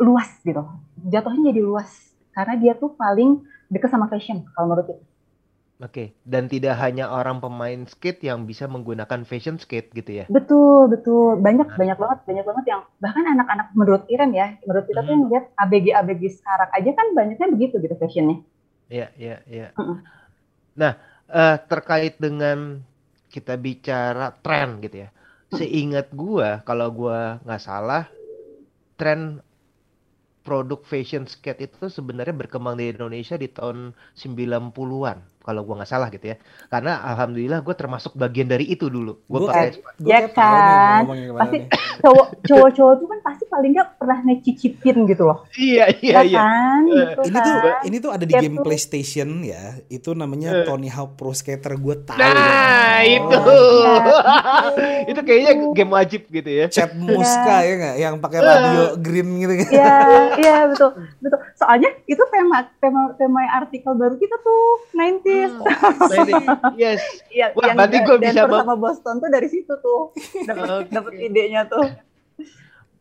luas 0.00 0.30
gitu. 0.40 0.62
Jatuhnya 1.10 1.50
jadi 1.52 1.60
luas 1.60 1.90
karena 2.34 2.54
dia 2.58 2.72
tuh 2.74 2.94
paling 2.96 3.44
dekat 3.68 3.90
sama 3.92 4.08
fashion 4.08 4.46
kalau 4.54 4.72
menurut 4.72 4.94
kita. 4.94 5.04
Oke, 5.84 6.16
dan 6.24 6.48
tidak 6.48 6.80
hanya 6.80 7.12
orang 7.12 7.44
pemain 7.44 7.84
skate 7.84 8.24
yang 8.24 8.48
bisa 8.48 8.64
menggunakan 8.64 9.20
fashion 9.28 9.60
skate 9.60 9.92
gitu 9.92 10.16
ya? 10.16 10.24
Betul, 10.32 10.88
betul. 10.88 11.36
Banyak, 11.36 11.68
nah. 11.68 11.76
banyak 11.76 11.98
banget, 12.00 12.18
banyak 12.24 12.44
banget 12.48 12.64
yang 12.72 12.80
bahkan 13.04 13.24
anak-anak 13.28 13.68
menurut 13.76 14.08
Iren 14.08 14.32
ya, 14.32 14.56
menurut 14.64 14.88
kita 14.88 15.04
hmm. 15.04 15.06
tuh 15.06 15.12
yang 15.12 15.24
lihat 15.28 15.44
ABG-ABG 15.60 16.22
sekarang 16.40 16.70
aja 16.72 16.90
kan 16.96 17.06
banyaknya 17.12 17.48
begitu 17.52 17.74
gitu 17.84 17.94
fashionnya. 18.00 18.40
Iya, 18.88 19.12
iya, 19.20 19.36
iya. 19.44 19.68
Nah, 20.80 20.96
uh, 21.28 21.56
terkait 21.68 22.16
dengan 22.16 22.80
kita 23.28 23.60
bicara 23.60 24.32
tren 24.40 24.80
gitu 24.80 25.04
ya. 25.04 25.08
Seingat 25.52 26.08
gua, 26.16 26.64
kalau 26.64 26.88
gua 26.96 27.44
nggak 27.44 27.60
salah, 27.60 28.08
tren 28.96 29.44
produk 30.48 30.80
fashion 30.80 31.28
skate 31.28 31.68
itu 31.68 31.92
sebenarnya 31.92 32.32
berkembang 32.32 32.80
di 32.80 32.88
Indonesia 32.88 33.36
di 33.36 33.52
tahun 33.52 33.92
90-an 34.16 35.33
kalau 35.44 35.60
gue 35.60 35.74
nggak 35.76 35.90
salah 35.92 36.08
gitu 36.08 36.32
ya. 36.32 36.36
Karena 36.72 37.04
alhamdulillah 37.04 37.60
gue 37.60 37.74
termasuk 37.76 38.16
bagian 38.16 38.48
dari 38.48 38.64
itu 38.72 38.88
dulu. 38.88 39.20
Gue 39.28 39.44
pakai 39.44 39.76
ya 40.00 40.24
kan? 40.32 41.04
pasti 41.36 41.58
cowok 42.04 42.26
cowok 42.48 42.70
cowok 42.72 42.94
tuh 42.96 43.06
kan 43.12 43.18
pasti 43.20 43.44
paling 43.52 43.70
nggak 43.76 43.88
pernah 44.00 44.18
ngecicipin 44.24 44.96
gitu 45.04 45.22
loh. 45.28 45.44
Iya 45.52 45.92
iya 46.00 46.14
ya 46.16 46.20
iya. 46.24 46.40
kan, 46.40 46.82
gitu 46.88 47.20
ini 47.28 47.36
kan. 47.36 47.44
tuh 47.44 47.54
ini 47.84 47.96
tuh 48.00 48.10
ada 48.16 48.24
di 48.24 48.34
game 48.34 48.56
tuh. 48.56 48.64
PlayStation 48.64 49.28
ya. 49.44 49.76
Itu 49.92 50.16
namanya 50.16 50.64
uh. 50.64 50.64
Tony 50.64 50.88
Hawk 50.88 51.20
Pro 51.20 51.36
Skater 51.36 51.76
gue 51.76 51.96
tahu. 52.08 52.16
Nah 52.16 53.04
ya. 53.04 53.20
itu. 53.20 53.36
oh. 53.36 54.00
itu 55.12 55.20
kayaknya 55.20 55.52
game 55.76 55.92
wajib 55.92 56.22
gitu 56.32 56.50
ya. 56.50 56.66
Chat 56.72 56.96
Muska 56.96 57.56
ya 57.60 57.72
nggak? 57.76 57.96
Yang 58.00 58.14
pakai 58.24 58.38
radio 58.40 58.84
green 58.96 59.28
gitu 59.44 59.54
kan? 59.60 59.68
Iya 59.68 59.96
iya 60.42 60.56
betul. 60.72 60.90
Betul. 61.20 61.38
Soalnya 61.60 61.90
itu 62.08 62.22
tema 62.32 62.64
tema 62.80 63.12
tema 63.20 63.40
artikel 63.52 63.92
baru 63.92 64.16
kita 64.16 64.40
tuh 64.40 64.88
90 64.96 65.33
Hmm, 65.34 66.78
yes. 66.78 67.02
Iya, 67.28 67.50
Wah, 67.58 67.72
yang 67.72 67.76
berarti 67.76 67.96
gue 68.06 68.16
bisa 68.22 68.40
sama 68.46 68.76
Boston 68.78 69.14
tuh 69.18 69.30
dari 69.30 69.48
situ 69.50 69.74
tuh. 69.82 70.14
Dapat 70.46 70.66
okay. 70.70 70.92
Dapet 70.94 71.12
idenya 71.18 71.62
tuh. 71.66 71.84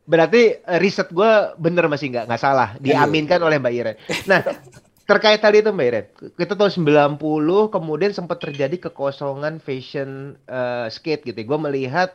Berarti 0.03 0.59
uh, 0.67 0.79
riset 0.83 1.09
gue 1.15 1.31
bener 1.55 1.87
masih 1.87 2.11
nggak 2.11 2.25
nggak 2.27 2.41
salah, 2.41 2.75
iya. 2.79 2.99
diaminkan 2.99 3.39
oleh 3.39 3.55
Mbak 3.55 3.73
Iren. 3.73 3.95
Nah, 4.27 4.43
terkait 5.07 5.39
tadi 5.39 5.63
itu 5.63 5.71
Mbak 5.71 5.87
Iren, 5.87 6.05
kita 6.35 6.53
tahun 6.59 6.71
90 7.19 7.71
kemudian 7.71 8.11
sempat 8.11 8.43
terjadi 8.43 8.89
kekosongan 8.89 9.63
fashion 9.63 10.35
uh, 10.51 10.91
skate 10.91 11.23
gitu. 11.23 11.39
Gue 11.47 11.59
melihat 11.59 12.11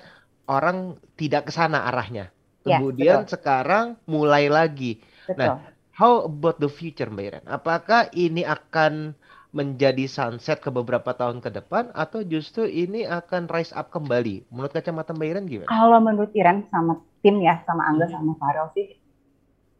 orang 0.48 1.00
tidak 1.16 1.48
ke 1.48 1.52
sana 1.52 1.88
arahnya. 1.88 2.28
Ya, 2.68 2.76
kemudian 2.76 3.24
ya, 3.24 3.28
sekarang 3.28 3.96
mulai 4.04 4.52
lagi. 4.52 5.00
Nah, 5.32 5.32
betul. 5.32 5.40
Nah, 5.40 5.52
how 5.96 6.12
about 6.28 6.60
the 6.60 6.68
future 6.68 7.08
Mbak 7.08 7.24
Iren? 7.24 7.44
Apakah 7.48 8.12
ini 8.12 8.44
akan 8.44 9.16
menjadi 9.58 10.04
sunset 10.16 10.58
ke 10.64 10.70
beberapa 10.78 11.10
tahun 11.20 11.38
ke 11.44 11.50
depan 11.58 11.84
atau 12.04 12.20
justru 12.32 12.64
ini 12.82 13.00
akan 13.18 13.42
rise 13.54 13.74
up 13.80 13.86
kembali? 13.94 14.36
Menurut 14.54 14.72
kacamata 14.76 15.10
Mbak 15.16 15.28
Iren 15.30 15.46
gimana? 15.52 15.72
Kalau 15.72 15.98
menurut 16.06 16.32
Iren 16.40 16.58
sama 16.72 16.92
tim 17.22 17.36
ya 17.48 17.54
sama 17.66 17.82
Angga 17.90 18.06
sama 18.14 18.32
Farel 18.40 18.68
sih 18.76 18.86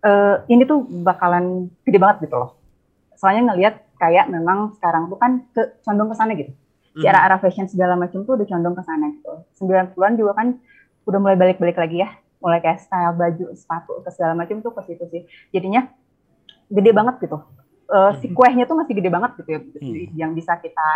uh, 0.04 0.37
ini 0.50 0.62
tuh 0.68 0.85
bakalan 1.06 1.70
gede 1.87 1.99
banget 1.99 2.28
gitu 2.28 2.37
loh. 2.38 2.50
Soalnya 3.18 3.52
ngelihat 3.54 3.75
kayak 3.99 4.30
memang 4.30 4.78
sekarang 4.78 5.11
tuh 5.11 5.18
kan 5.18 5.32
ke 5.54 5.62
condong 5.82 6.11
ke 6.12 6.16
sana 6.18 6.32
gitu. 6.38 6.52
Si 6.99 7.06
Hmm. 7.06 7.14
arah-arah 7.14 7.38
fashion 7.38 7.70
segala 7.70 7.94
macam 7.94 8.26
tuh 8.26 8.35
udah 8.38 8.47
condong 8.47 8.75
ke 8.75 8.82
sana 8.82 9.04
gitu. 9.14 9.32
90-an 9.58 10.18
juga 10.18 10.32
kan 10.35 10.49
udah 11.06 11.18
mulai 11.23 11.38
balik-balik 11.38 11.78
lagi 11.78 12.02
ya. 12.02 12.11
Mulai 12.42 12.58
kayak 12.62 12.78
style 12.82 13.14
baju, 13.18 13.47
sepatu 13.54 14.02
ke 14.06 14.11
segala 14.14 14.35
macam 14.38 14.62
tuh 14.62 14.73
ke 14.75 14.82
situ 14.87 15.04
sih. 15.11 15.23
Jadinya 15.54 15.87
gede 16.70 16.90
banget 16.94 17.23
gitu. 17.23 17.38
Eh, 17.88 18.12
si 18.21 18.28
Hmm. 18.28 18.37
kuehnya 18.37 18.64
tuh 18.68 18.76
masih 18.76 18.92
gede 19.00 19.09
banget 19.09 19.30
gitu 19.40 19.49
ya, 19.49 19.61
Hmm. 19.64 19.97
yang 20.16 20.33
bisa 20.37 20.57
kita 20.61 20.88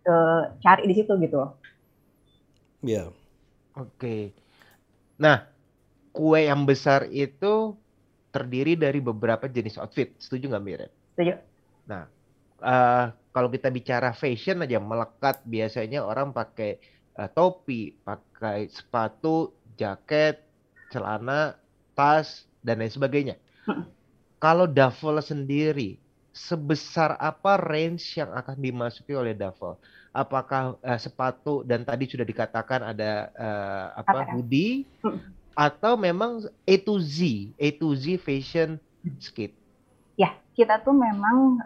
eh, 0.00 0.42
cari 0.64 0.88
di 0.88 0.94
situ 0.96 1.12
gitu 1.20 1.36
loh. 1.44 1.60
Iya. 2.80 3.12
Oke. 3.76 4.32
Nah, 5.20 5.44
kue 6.16 6.40
yang 6.48 6.64
besar 6.64 7.04
itu 7.12 7.76
terdiri 8.32 8.78
dari 8.80 8.98
beberapa 9.04 9.44
jenis 9.50 9.76
outfit. 9.76 10.16
Setuju 10.16 10.48
nggak 10.48 10.64
Mira? 10.64 10.88
Setuju? 11.12 11.34
Eh, 12.60 13.04
kalau 13.32 13.48
kita 13.48 13.72
bicara 13.72 14.12
fashion 14.12 14.60
aja 14.60 14.76
melekat 14.76 15.40
biasanya 15.48 16.04
orang 16.04 16.32
pakai 16.36 16.76
eh, 17.16 17.30
topi, 17.32 17.96
pakai 18.04 18.68
sepatu, 18.68 19.52
jaket, 19.76 20.40
celana, 20.92 21.56
tas 21.96 22.44
dan 22.64 22.80
lain 22.80 22.92
sebagainya. 22.92 23.36
Mm. 23.68 23.84
Kalau 24.40 24.64
duffel 24.68 25.20
sendiri, 25.20 26.00
sebesar 26.34 27.18
apa 27.18 27.58
range 27.60 28.18
yang 28.20 28.30
akan 28.34 28.56
dimasuki 28.58 29.12
oleh 29.14 29.34
duffel? 29.36 29.78
Apakah 30.14 30.78
eh, 30.82 30.98
sepatu 31.00 31.62
dan 31.66 31.82
tadi 31.86 32.04
sudah 32.10 32.26
dikatakan 32.26 32.80
ada 32.82 33.30
eh, 33.34 33.86
apa 34.02 34.26
hoodie 34.26 34.90
Mm. 35.04 35.40
atau 35.58 35.94
memang 36.00 36.42
A 36.66 36.74
to 36.82 36.96
Z, 37.02 37.18
A 37.60 37.68
to 37.80 37.92
Z 37.98 38.18
fashion 38.22 38.78
skate? 39.20 39.56
Ya, 40.18 40.36
kita 40.52 40.84
tuh 40.84 40.92
memang 40.92 41.56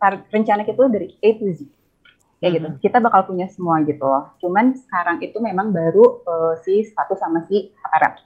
tar- 0.00 0.24
rencana 0.32 0.62
kita 0.64 0.78
tuh 0.78 0.90
dari 0.92 1.08
A 1.20 1.30
to 1.38 1.46
Z. 1.52 1.60
Kayak 2.40 2.52
gitu. 2.60 2.68
Mhm. 2.68 2.80
Kita 2.90 2.98
bakal 3.00 3.22
punya 3.30 3.46
semua 3.50 3.80
gitu 3.86 4.04
loh. 4.04 4.34
Cuman 4.42 4.76
sekarang 4.76 5.18
itu 5.24 5.38
memang 5.40 5.72
baru 5.72 6.22
eh, 6.26 6.54
si 6.64 6.84
sepatu 6.86 7.14
sama 7.18 7.44
si 7.48 7.72
aparat. 7.82 8.20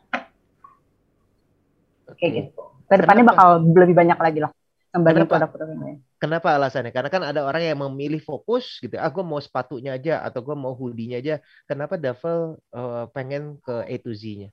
Kayak 2.18 2.32
Oke. 2.32 2.38
gitu. 2.38 2.62
Ke 2.88 2.94
depannya 3.00 3.24
bakal 3.30 3.48
lebih 3.62 3.94
banyak 4.00 4.18
lagi 4.18 4.38
lah. 4.44 4.50
Kembali 4.88 5.20
Kenapa? 5.20 5.32
produk-produk 5.36 5.68
yang 5.68 5.82
lain. 5.84 5.98
Kenapa 6.16 6.48
alasannya? 6.56 6.92
Karena 6.96 7.10
kan 7.12 7.22
ada 7.22 7.40
orang 7.44 7.60
yang 7.60 7.78
memilih 7.84 8.24
fokus 8.24 8.80
gitu. 8.80 8.96
Ah, 8.96 9.12
gue 9.12 9.20
mau 9.20 9.36
sepatunya 9.36 9.94
aja 9.94 10.24
atau 10.24 10.40
gue 10.40 10.56
mau 10.56 10.72
hoodie-nya 10.72 11.20
aja. 11.20 11.34
Kenapa 11.68 12.00
Duffel 12.00 12.56
eh, 12.72 13.04
pengen 13.12 13.60
ke 13.60 13.84
A 13.84 13.94
to 14.00 14.16
Z-nya? 14.16 14.48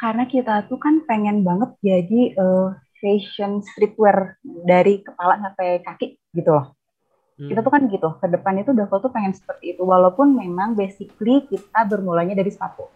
Karena 0.00 0.24
kita 0.24 0.64
tuh 0.66 0.80
kan 0.80 1.04
pengen 1.04 1.44
banget 1.44 1.76
jadi 1.84 2.20
eh, 2.32 2.68
fashion 2.98 3.60
streetwear 3.60 4.40
dari 4.64 5.04
kepala 5.04 5.36
sampai 5.36 5.84
kaki 5.84 6.16
gitu 6.32 6.48
loh. 6.48 6.72
Kita 7.36 7.60
tuh 7.60 7.72
kan 7.74 7.84
gitu. 7.90 8.08
Ke 8.24 8.26
depannya 8.32 8.64
tuh 8.64 8.72
Duffel 8.72 9.04
tuh 9.04 9.12
pengen 9.12 9.36
seperti 9.36 9.76
itu. 9.76 9.84
Walaupun 9.84 10.32
memang 10.32 10.72
basically 10.72 11.44
kita 11.44 11.84
bermulanya 11.84 12.32
dari 12.32 12.48
sepatu. 12.48 12.88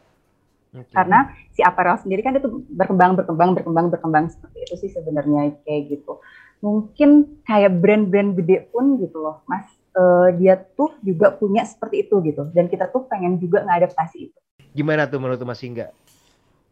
Oke. 0.68 0.92
karena 0.92 1.32
si 1.56 1.64
apparel 1.64 1.96
sendiri 1.96 2.20
kan 2.20 2.36
itu 2.36 2.60
berkembang 2.68 3.16
berkembang 3.16 3.56
berkembang 3.56 3.88
berkembang 3.88 4.24
seperti 4.28 4.68
itu 4.68 4.74
sih 4.84 4.90
sebenarnya 4.92 5.56
kayak 5.64 5.96
gitu 5.96 6.20
mungkin 6.58 7.40
kayak 7.46 7.78
brand-brand 7.78 8.34
gede 8.38 8.66
pun 8.70 8.98
gitu 8.98 9.18
loh 9.22 9.46
mas 9.46 9.66
eh, 9.94 10.28
dia 10.38 10.58
tuh 10.58 10.94
juga 11.02 11.30
punya 11.34 11.62
seperti 11.62 12.06
itu 12.06 12.18
gitu 12.26 12.50
dan 12.50 12.66
kita 12.66 12.90
tuh 12.90 13.06
pengen 13.06 13.38
juga 13.38 13.62
ngadaptasi 13.66 14.18
itu 14.30 14.38
Gimana 14.74 15.08
tuh 15.10 15.18
menurut 15.18 15.42
Mas 15.42 15.58
Hingga? 15.64 15.90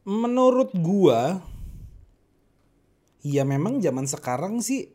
Menurut 0.07 0.71
gua 0.79 1.43
ya 3.27 3.43
memang 3.43 3.83
zaman 3.83 4.07
sekarang 4.07 4.63
sih 4.63 4.87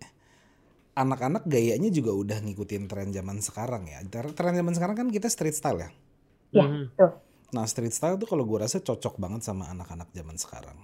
anak-anak 0.96 1.44
gayanya 1.44 1.92
juga 1.92 2.16
udah 2.16 2.40
ngikutin 2.40 2.88
tren 2.88 3.12
zaman 3.12 3.44
sekarang 3.44 3.84
ya. 3.92 4.00
Tren 4.08 4.56
zaman 4.56 4.74
sekarang 4.76 4.96
kan 4.96 5.08
kita 5.12 5.28
street 5.28 5.56
style 5.58 5.80
ya. 5.84 5.90
ya 6.56 6.66
Mhm. 6.68 6.96
tuh 6.96 7.12
Nah, 7.52 7.68
street 7.68 7.92
style 7.92 8.16
tuh 8.16 8.32
kalau 8.32 8.48
gua 8.48 8.64
rasa 8.64 8.80
cocok 8.80 9.20
banget 9.20 9.44
sama 9.44 9.68
anak-anak 9.68 10.08
zaman 10.16 10.40
sekarang. 10.40 10.80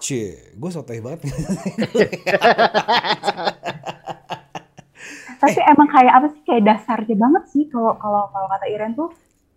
Cie, 0.00 0.56
gue 0.56 0.70
sotoy 0.72 1.04
banget. 1.04 1.28
tapi 5.40 5.60
emang 5.64 5.88
kayak 5.88 6.12
apa 6.20 6.26
sih 6.36 6.42
kayak 6.44 6.62
dasarnya 6.68 7.16
banget 7.16 7.44
sih 7.48 7.64
kalau 7.72 7.96
kalau 7.96 8.28
kalau 8.28 8.46
kata 8.52 8.66
Iren 8.68 8.92
tuh 8.92 9.08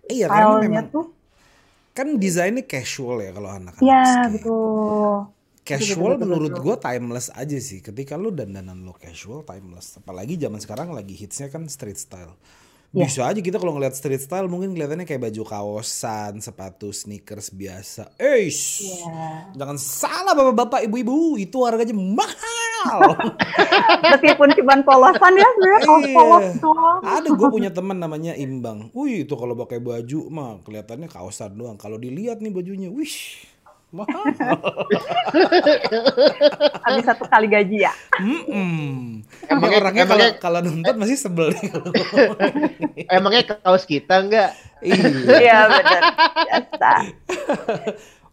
iya, 0.07 0.31
karena 0.31 0.63
memang 0.63 0.87
tuh 0.87 1.11
kan 1.91 2.07
desainnya 2.17 2.63
casual 2.65 3.19
ya 3.21 3.35
kalau 3.35 3.51
anak-anak. 3.51 3.83
ya 3.83 4.01
skate. 4.01 4.31
betul 4.39 5.27
Casual 5.63 6.19
Betul, 6.19 6.27
betul, 6.27 6.27
menurut 6.27 6.55
gue 6.59 6.75
timeless 6.75 7.31
aja 7.31 7.55
sih. 7.55 7.79
Ketika 7.79 8.19
lu 8.19 8.35
dandanan 8.35 8.83
lu 8.83 8.91
casual, 8.99 9.47
timeless. 9.47 9.95
Apalagi 9.95 10.35
zaman 10.35 10.59
sekarang 10.59 10.91
lagi 10.91 11.15
hitsnya 11.15 11.47
kan 11.47 11.71
street 11.71 11.95
style. 11.95 12.35
Iya. 12.93 13.09
Bisa 13.09 13.21
aja 13.25 13.41
kita 13.41 13.57
kalau 13.57 13.73
ngeliat 13.73 13.97
street 13.97 14.21
style 14.21 14.45
mungkin 14.45 14.77
kelihatannya 14.77 15.09
kayak 15.09 15.25
baju 15.25 15.41
kaosan, 15.41 16.37
sepatu 16.37 16.93
sneakers 16.93 17.49
biasa. 17.49 18.13
Eish, 18.21 18.85
ya 18.85 19.49
jangan 19.57 19.81
salah 19.81 20.37
bapak-bapak, 20.37 20.85
ibu-ibu, 20.85 21.41
itu 21.41 21.57
harganya 21.65 21.97
mahal. 21.97 23.17
meskipun 24.13 24.51
cuma 24.59 24.75
polosan 24.83 25.33
ya 25.33 25.47
sebenarnya 25.55 25.81
kaos 25.87 26.03
Iya. 26.03 26.11
polos 26.13 26.47
doang 26.59 26.99
Ada 26.99 27.29
gue 27.31 27.47
punya 27.49 27.71
teman 27.71 27.97
namanya 27.97 28.35
Imbang. 28.35 28.91
Wih 28.91 29.23
itu 29.23 29.33
kalau 29.39 29.55
pakai 29.55 29.79
baju 29.79 30.19
mah 30.29 30.59
kelihatannya 30.61 31.07
kaosan 31.09 31.55
doang. 31.55 31.79
Kalau 31.79 31.97
dilihat 31.97 32.43
nih 32.43 32.51
bajunya, 32.51 32.91
wish 32.91 33.47
mahal. 33.93 34.25
habis 36.81 37.03
satu 37.05 37.23
kali 37.25 37.47
gaji 37.47 37.85
ya. 37.85 37.93
Ini 38.19 39.21
Emangnya- 39.45 39.79
orangnya 39.79 40.03
kalau 40.03 40.25
emangnya- 40.25 40.41
kalau 40.41 40.59
nonton 40.59 40.95
masih 40.97 41.15
sebel. 41.15 41.53
Emangnya 43.15 43.43
kaos 43.55 43.85
kita 43.85 44.19
enggak? 44.19 44.51
iya. 44.81 45.05
iya 45.39 45.57
benar 45.69 46.01
biasa 46.35 46.91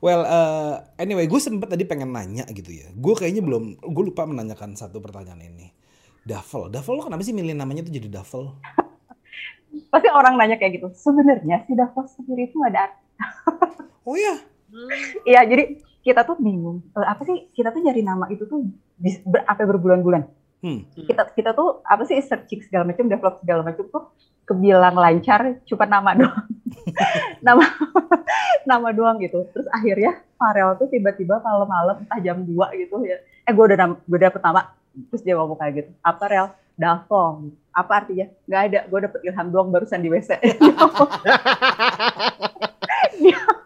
Well, 0.00 0.24
uh, 0.24 0.80
anyway, 0.96 1.28
gue 1.28 1.36
sempet 1.36 1.68
tadi 1.68 1.84
pengen 1.84 2.08
nanya 2.08 2.48
gitu 2.48 2.72
ya. 2.72 2.88
Gue 2.90 3.12
kayaknya 3.12 3.44
belum, 3.44 3.76
gue 3.76 4.02
lupa 4.02 4.24
menanyakan 4.24 4.72
satu 4.72 4.96
pertanyaan 4.96 5.44
ini. 5.44 5.68
Duffel, 6.20 6.72
Duffel 6.72 6.94
lo 6.94 7.04
kenapa 7.04 7.20
sih 7.20 7.36
milih 7.36 7.52
namanya 7.52 7.84
tuh 7.84 7.92
jadi 7.92 8.08
Duffel? 8.08 8.56
pasti 9.86 10.06
orang 10.06 10.34
nanya 10.34 10.54
kayak 10.54 10.78
gitu 10.78 10.88
sebenarnya 10.92 11.62
si 11.62 11.74
Davos 11.74 12.14
sendiri 12.14 12.46
itu 12.46 12.56
nggak 12.56 12.70
ada 12.70 12.80
arti. 12.86 13.04
Oh 14.02 14.14
ya, 14.14 14.40
iya 15.24 15.42
jadi 15.44 15.76
kita 16.00 16.24
tuh 16.24 16.36
bingung 16.36 16.80
Eh, 16.92 17.04
apa 17.04 17.22
sih 17.22 17.52
kita 17.52 17.70
tuh 17.70 17.80
nyari 17.80 18.00
nama 18.00 18.24
itu 18.28 18.44
tuh 18.44 18.64
bis- 18.96 19.20
ber, 19.22 19.44
apa 19.44 19.62
berbulan-bulan? 19.64 20.24
Hmm. 20.60 20.84
kita 20.92 21.32
kita 21.32 21.56
tuh 21.56 21.80
apa 21.80 22.04
sih 22.04 22.20
searching 22.20 22.60
segala 22.60 22.84
macam 22.84 23.08
develop 23.08 23.40
segala 23.40 23.64
macam 23.64 23.80
tuh 23.88 24.12
kebilang 24.44 24.92
lancar 24.92 25.56
cuma 25.64 25.84
nama 25.86 26.12
doang. 26.12 26.44
Nama 27.40 27.64
nama 28.62 28.88
doang 28.92 29.16
gitu. 29.18 29.48
Terus 29.50 29.64
akhirnya 29.70 30.20
Farel 30.36 30.76
tuh 30.76 30.86
tiba-tiba 30.86 31.40
malam-malam 31.40 32.04
entah 32.04 32.20
jam 32.20 32.44
2 32.44 32.76
gitu 32.76 33.00
ya 33.02 33.16
eh 33.40 33.52
gue 33.52 33.64
udah 33.64 33.76
gue 33.96 34.18
dapet 34.20 34.40
nama. 34.40 34.68
Terus 35.08 35.22
dia 35.22 35.34
ngomong 35.34 35.56
kayak 35.56 35.72
gitu 35.78 35.90
apa 36.02 36.24
Rel? 36.28 36.46
Davo 36.76 37.48
apa 37.72 37.92
artinya? 37.96 38.26
Nggak 38.44 38.62
ada 38.68 38.80
gue 38.84 38.98
dapet 39.00 39.20
ilham 39.24 39.48
doang 39.48 39.68
barusan 39.72 40.00
di 40.00 40.08
WC 40.08 40.30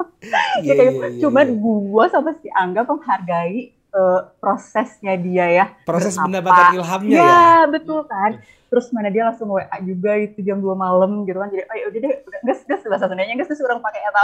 Ya, 0.64 0.72
kayak 0.74 0.92
iya, 0.94 1.08
iya, 1.10 1.20
cuman 1.20 1.46
iya. 1.50 1.60
gua 1.60 2.04
sama 2.08 2.30
si 2.40 2.48
Angga 2.52 2.82
menghargai 2.86 3.72
eh, 3.74 4.20
prosesnya 4.40 5.14
dia 5.20 5.46
ya. 5.50 5.64
proses 5.86 6.16
Berapa? 6.16 6.26
mendapatkan 6.28 6.66
ilhamnya 6.80 7.18
ya, 7.18 7.24
ya. 7.24 7.66
betul 7.70 8.00
kan. 8.08 8.40
Terus 8.72 8.90
mana 8.90 9.06
dia 9.06 9.30
langsung 9.30 9.54
WA 9.54 9.78
juga 9.86 10.18
itu 10.18 10.42
jam 10.42 10.58
2 10.58 10.66
malam 10.74 11.22
gitu 11.22 11.38
kan. 11.38 11.46
Jadi, 11.46 11.62
oh 11.62 11.76
udah 11.94 12.00
deh, 12.02 12.12
udah 12.26 12.40
gas 12.42 12.60
gas 12.66 12.82
bahasa 12.82 13.06
Sundanya 13.06 13.38
gas 13.38 13.46
terus 13.46 13.62
orang 13.62 13.78
pakai 13.78 14.00
eta. 14.02 14.22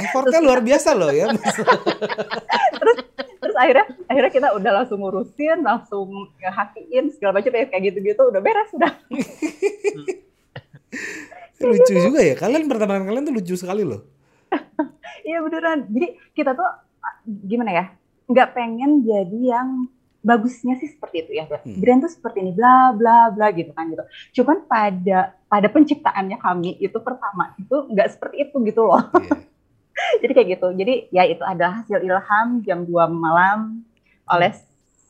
Effortnya 0.00 0.40
luar 0.40 0.64
biasa 0.64 0.96
loh 0.96 1.12
ya. 1.12 1.28
terus 3.44 3.56
akhirnya 3.60 3.84
akhirnya 4.08 4.32
kita 4.32 4.48
udah 4.56 4.72
langsung 4.82 4.98
ngurusin, 5.04 5.60
langsung 5.60 6.08
ngehakiin 6.40 7.12
segala 7.12 7.36
macam 7.36 7.52
ya 7.52 7.68
kayak 7.68 7.82
gitu-gitu 7.92 8.22
udah 8.24 8.40
beres 8.40 8.72
udah. 8.72 8.92
lucu 11.64 11.94
juga 11.96 12.20
ya. 12.24 12.34
Kalian 12.40 12.72
pertemanan 12.72 13.04
kalian 13.04 13.24
tuh 13.28 13.36
lucu 13.36 13.54
sekali 13.56 13.84
loh. 13.84 14.00
Iya 15.24 15.40
beneran. 15.40 15.88
Jadi 15.88 16.06
kita 16.36 16.52
tuh 16.52 16.68
gimana 17.24 17.70
ya? 17.72 17.84
Nggak 18.28 18.48
pengen 18.52 19.02
jadi 19.04 19.40
yang 19.56 19.88
bagusnya 20.24 20.80
sih 20.80 20.88
seperti 20.92 21.28
itu 21.28 21.32
ya. 21.36 21.44
Hmm. 21.48 21.80
Brand 21.80 22.00
tuh 22.04 22.12
seperti 22.12 22.44
ini 22.44 22.52
bla 22.56 22.92
bla 22.96 23.32
bla 23.32 23.52
gitu 23.52 23.72
kan 23.76 23.92
gitu. 23.92 24.04
Cuman 24.40 24.64
pada 24.64 25.36
pada 25.48 25.68
penciptaannya 25.68 26.40
kami 26.40 26.80
itu 26.80 26.96
pertama 27.00 27.52
itu 27.60 27.76
nggak 27.92 28.08
seperti 28.12 28.48
itu 28.48 28.56
gitu 28.64 28.88
loh. 28.88 29.04
Iya. 29.20 29.32
Jadi 30.24 30.32
kayak 30.32 30.48
gitu. 30.58 30.68
Jadi 30.76 30.94
ya 31.12 31.22
itu 31.28 31.44
adalah 31.44 31.84
hasil 31.84 32.00
ilham 32.04 32.48
jam 32.64 32.84
2 32.84 33.08
malam 33.12 33.84
oleh 34.28 34.52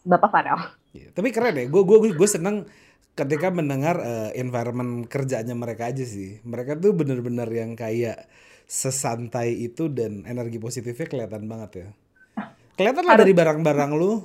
Bapak 0.05 0.31
Farel. 0.31 0.61
Iya, 0.95 1.09
Tapi 1.15 1.31
keren 1.31 1.57
ya. 1.57 1.67
Gue 1.71 1.83
gue 1.87 2.13
gue 2.13 2.29
seneng 2.29 2.69
ketika 3.15 3.49
mendengar 3.49 3.97
eh, 4.03 4.31
environment 4.39 5.07
kerjanya 5.07 5.55
mereka 5.55 5.89
aja 5.89 6.05
sih. 6.05 6.43
Mereka 6.43 6.83
tuh 6.83 6.93
bener-bener 6.93 7.47
yang 7.49 7.79
kayak 7.79 8.27
sesantai 8.65 9.55
itu 9.55 9.93
dan 9.93 10.25
energi 10.25 10.57
positifnya 10.57 11.07
kelihatan 11.07 11.45
banget 11.47 11.71
ya. 11.77 11.89
Kelihatan 12.75 13.05
lah 13.07 13.17
dari 13.21 13.33
barang-barang 13.37 13.91
lu. 13.95 14.25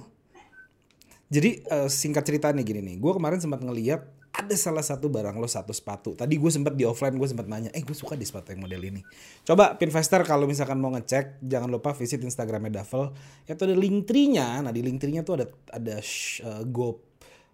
Jadi 1.29 1.61
uh, 1.69 1.85
singkat 1.85 2.25
cerita 2.25 2.49
nih 2.49 2.65
gini 2.65 2.81
nih, 2.81 2.95
gue 2.97 3.11
kemarin 3.13 3.37
sempat 3.37 3.61
ngeliat 3.61 4.01
ada 4.33 4.55
salah 4.57 4.81
satu 4.81 5.09
barang 5.09 5.37
lo 5.37 5.45
satu 5.45 5.69
sepatu. 5.69 6.17
Tadi 6.17 6.33
gue 6.33 6.49
sempat 6.49 6.73
di 6.73 6.85
offline 6.85 7.13
gue 7.13 7.29
sempat 7.29 7.45
nanya, 7.45 7.69
eh 7.69 7.85
gue 7.85 7.93
suka 7.93 8.17
di 8.17 8.25
sepatu 8.25 8.49
yang 8.49 8.65
model 8.65 8.81
ini. 8.81 9.01
Coba 9.45 9.77
Pinvestor 9.77 10.25
kalau 10.25 10.49
misalkan 10.49 10.81
mau 10.81 10.89
ngecek, 10.95 11.43
jangan 11.45 11.69
lupa 11.69 11.93
visit 11.93 12.17
Instagramnya 12.25 12.81
Duffel. 12.81 13.13
Itu 13.45 13.61
ada 13.69 13.77
link 13.77 14.09
tree-nya. 14.09 14.65
Nah 14.65 14.73
di 14.73 14.81
link 14.81 14.97
tree-nya 14.97 15.21
tuh 15.21 15.43
ada 15.43 15.45
ada 15.69 16.01
uh, 16.01 16.63
Go 16.65 17.05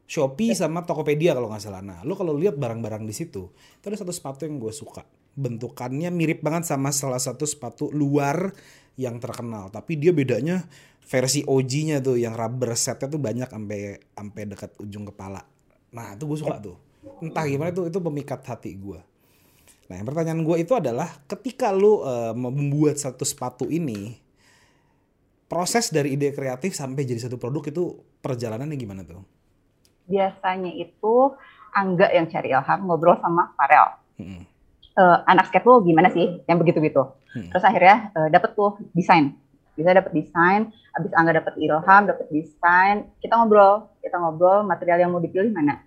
Shopee 0.05 0.53
sama 0.53 0.85
Tokopedia 0.85 1.35
kalau 1.35 1.51
nggak 1.51 1.63
salah. 1.63 1.81
Nah 1.83 1.99
lo 2.07 2.15
kalau 2.15 2.37
lihat 2.37 2.55
barang-barang 2.55 3.03
di 3.03 3.11
situ, 3.11 3.51
itu 3.51 3.85
ada 3.89 3.97
satu 3.97 4.15
sepatu 4.15 4.47
yang 4.47 4.61
gue 4.61 4.71
suka. 4.71 5.03
Bentukannya 5.35 6.09
mirip 6.09 6.39
banget 6.39 6.71
sama 6.71 6.95
salah 6.95 7.19
satu 7.19 7.43
sepatu 7.43 7.91
luar 7.91 8.55
yang 8.95 9.19
terkenal. 9.19 9.67
Tapi 9.69 9.99
dia 9.99 10.15
bedanya 10.15 10.63
versi 11.05 11.45
OG-nya 11.45 12.01
tuh 12.01 12.17
yang 12.17 12.33
rubber 12.33 12.73
setnya 12.73 13.11
tuh 13.11 13.21
banyak 13.21 13.51
sampai 13.51 13.99
sampai 14.15 14.41
dekat 14.49 14.71
ujung 14.81 15.05
kepala. 15.11 15.43
Nah 15.93 16.17
itu 16.17 16.25
gue 16.25 16.39
suka 16.39 16.57
tuh. 16.57 16.77
Entah 17.21 17.45
gimana 17.45 17.69
itu 17.69 17.85
itu 17.85 17.99
pemikat 18.01 18.41
hati 18.47 18.73
gue. 18.73 18.99
Nah 19.85 19.95
yang 20.01 20.07
pertanyaan 20.09 20.41
gue 20.41 20.57
itu 20.65 20.73
adalah 20.73 21.07
ketika 21.29 21.69
lu 21.69 22.01
uh, 22.01 22.33
membuat 22.33 22.97
satu 22.97 23.21
sepatu 23.21 23.69
ini, 23.69 24.17
proses 25.45 25.93
dari 25.93 26.17
ide 26.17 26.33
kreatif 26.33 26.73
sampai 26.73 27.05
jadi 27.05 27.29
satu 27.29 27.37
produk 27.37 27.61
itu 27.69 27.93
perjalanannya 28.25 28.77
gimana 28.79 29.05
tuh? 29.05 29.21
Biasanya 30.09 30.73
itu 30.73 31.37
Angga 31.75 32.07
yang 32.07 32.31
cari 32.31 32.55
ilham 32.55 32.79
ngobrol 32.87 33.19
sama 33.19 33.51
Farel. 33.59 33.99
Hmm. 34.15 34.47
Uh, 34.95 35.19
anak 35.27 35.51
skate 35.51 35.67
lu 35.67 35.83
gimana 35.83 36.07
sih 36.07 36.39
yang 36.47 36.55
begitu 36.55 36.79
gitu. 36.79 37.19
Hmm. 37.35 37.51
Terus 37.51 37.67
akhirnya 37.67 38.15
uh, 38.15 38.31
dapet 38.31 38.55
tuh 38.55 38.79
desain 38.95 39.35
bisa 39.75 39.91
dapat 39.91 40.15
desain, 40.15 40.71
habis 40.95 41.11
Angga 41.11 41.43
dapat 41.43 41.59
ilham, 41.59 42.01
dapat 42.07 42.31
desain, 42.31 43.11
kita 43.19 43.35
ngobrol, 43.35 43.91
kita 43.99 44.15
ngobrol 44.15 44.63
material 44.63 45.03
yang 45.03 45.11
mau 45.11 45.19
dipilih 45.19 45.51
mana, 45.51 45.83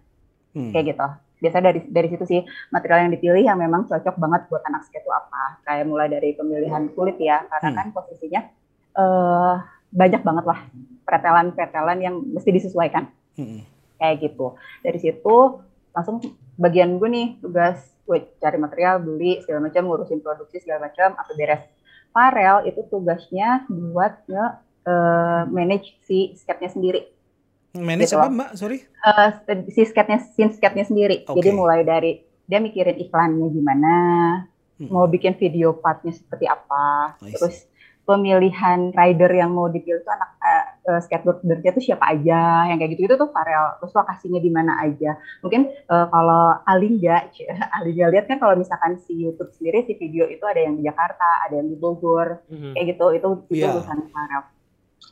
hmm. 0.53 0.77
kayak 0.77 0.93
gitu. 0.93 1.09
Biasa 1.41 1.57
dari 1.65 1.81
dari 1.89 2.09
situ 2.13 2.25
sih 2.29 2.41
material 2.69 3.09
yang 3.09 3.13
dipilih 3.17 3.43
yang 3.49 3.57
memang 3.57 3.89
cocok 3.89 4.21
banget 4.21 4.45
buat 4.53 4.61
anak 4.69 4.85
skate 4.85 5.01
itu 5.01 5.09
apa. 5.09 5.65
Kayak 5.65 5.89
mulai 5.89 6.13
dari 6.13 6.37
pemilihan 6.37 6.93
kulit 6.93 7.17
ya, 7.17 7.49
karena 7.49 7.69
hmm. 7.73 7.79
kan 7.81 7.87
posisinya 7.97 8.41
uh, 9.01 9.55
banyak 9.89 10.21
banget 10.21 10.45
lah 10.45 10.61
pretelan-pretelan 11.09 11.99
yang 12.05 12.21
mesti 12.29 12.53
disesuaikan. 12.53 13.09
Hmm. 13.41 13.65
Kayak 13.97 14.29
gitu. 14.29 14.53
Dari 14.85 15.01
situ 15.01 15.65
langsung 15.97 16.21
bagian 16.61 17.01
gue 17.01 17.09
nih 17.09 17.41
tugas 17.41 17.81
gue 18.09 18.19
cari 18.41 18.57
material, 18.57 19.05
beli 19.05 19.45
segala 19.45 19.69
macam, 19.69 19.85
ngurusin 19.85 20.25
produksi 20.25 20.65
segala 20.65 20.89
macam, 20.89 21.13
apa 21.13 21.33
beres 21.37 21.63
Farel 22.09 22.65
itu 22.65 22.81
tugasnya 22.89 23.69
buat 23.69 24.25
nge 24.25 24.47
uh, 24.89 25.43
manage 25.53 25.93
si 26.09 26.33
sketnya 26.41 26.73
sendiri. 26.73 27.05
Manage 27.77 28.11
gitu. 28.11 28.17
apa 28.17 28.33
mbak? 28.33 28.51
Sorry? 28.57 28.81
Uh, 29.05 29.29
si 29.69 29.85
sketnya, 29.85 30.25
scene 30.25 30.57
sketnya 30.57 30.89
sendiri. 30.89 31.29
Okay. 31.29 31.37
Jadi 31.37 31.51
mulai 31.53 31.85
dari 31.85 32.25
dia 32.49 32.65
mikirin 32.65 32.97
iklannya 32.97 33.53
gimana, 33.53 33.95
hmm. 34.81 34.89
mau 34.89 35.05
bikin 35.05 35.37
video 35.37 35.77
partnya 35.77 36.17
seperti 36.17 36.49
apa, 36.49 37.21
terus 37.21 37.69
pemilihan 38.09 38.89
rider 38.97 39.29
yang 39.37 39.53
mau 39.53 39.69
dipilih 39.69 40.01
itu 40.01 40.09
anak 40.09 40.33
uh, 40.41 40.97
skateboardernya 41.05 41.77
itu 41.77 41.93
siapa 41.93 42.09
aja 42.09 42.65
yang 42.73 42.81
kayak 42.81 42.97
gitu 42.97 43.05
itu 43.05 43.15
tuh 43.21 43.29
Farel 43.29 43.77
terus 43.77 43.93
lokasinya 43.93 44.41
di 44.41 44.49
mana 44.49 44.81
aja 44.81 45.21
mungkin 45.45 45.69
uh, 45.93 46.09
kalau 46.09 46.57
Alingga 46.65 47.29
Alingga 47.77 48.09
lihat 48.09 48.25
kan 48.25 48.41
kalau 48.41 48.57
misalkan 48.57 48.97
si 49.05 49.13
YouTube 49.13 49.53
sendiri 49.53 49.85
si 49.85 49.93
video 50.01 50.25
itu 50.25 50.41
ada 50.49 50.65
yang 50.65 50.81
di 50.81 50.89
Jakarta 50.89 51.45
ada 51.45 51.61
yang 51.61 51.69
di 51.69 51.77
Bogor 51.77 52.41
mm-hmm. 52.49 52.73
kayak 52.73 52.87
gitu 52.97 53.07
itu 53.13 53.29
itu 53.53 53.65
yeah. 53.69 53.77
urusan 53.77 53.99
Farel 54.09 54.43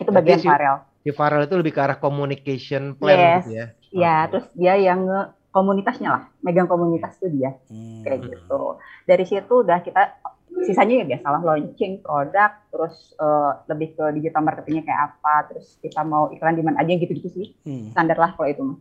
itu 0.01 0.11
bagian 0.17 0.41
si, 0.41 0.49
Farel 0.49 0.77
si 1.05 1.11
Farel 1.13 1.43
itu 1.45 1.55
lebih 1.61 1.73
ke 1.77 1.81
arah 1.85 2.01
communication 2.01 2.97
plan 2.97 3.21
yes. 3.21 3.45
gitu 3.45 3.51
ya 3.53 3.67
ya 3.93 4.17
okay. 4.25 4.29
terus 4.33 4.47
dia 4.57 4.75
yang 4.81 5.05
komunitasnya 5.53 6.09
lah 6.09 6.23
megang 6.41 6.65
komunitas 6.65 7.21
tuh 7.21 7.29
dia 7.29 7.61
hmm. 7.69 8.09
kayak 8.09 8.25
gitu 8.25 8.81
dari 9.05 9.25
situ 9.29 9.55
udah 9.61 9.85
kita 9.85 10.17
sisanya 10.65 11.05
ya 11.05 11.05
biasa 11.05 11.27
lah 11.29 11.43
launching 11.45 12.01
produk 12.01 12.51
terus 12.73 13.13
uh, 13.21 13.61
lebih 13.69 13.93
ke 13.93 14.05
digital 14.17 14.41
marketingnya 14.41 14.89
kayak 14.89 15.01
apa 15.13 15.53
terus 15.53 15.77
kita 15.85 16.01
mau 16.01 16.33
iklan 16.33 16.57
di 16.57 16.65
mana 16.65 16.81
aja 16.81 16.97
gitu-gitu 16.97 17.29
sih 17.29 17.47
hmm. 17.69 17.93
standar 17.93 18.17
lah 18.17 18.33
kalau 18.33 18.49
itu 18.49 18.63
mah 18.65 18.79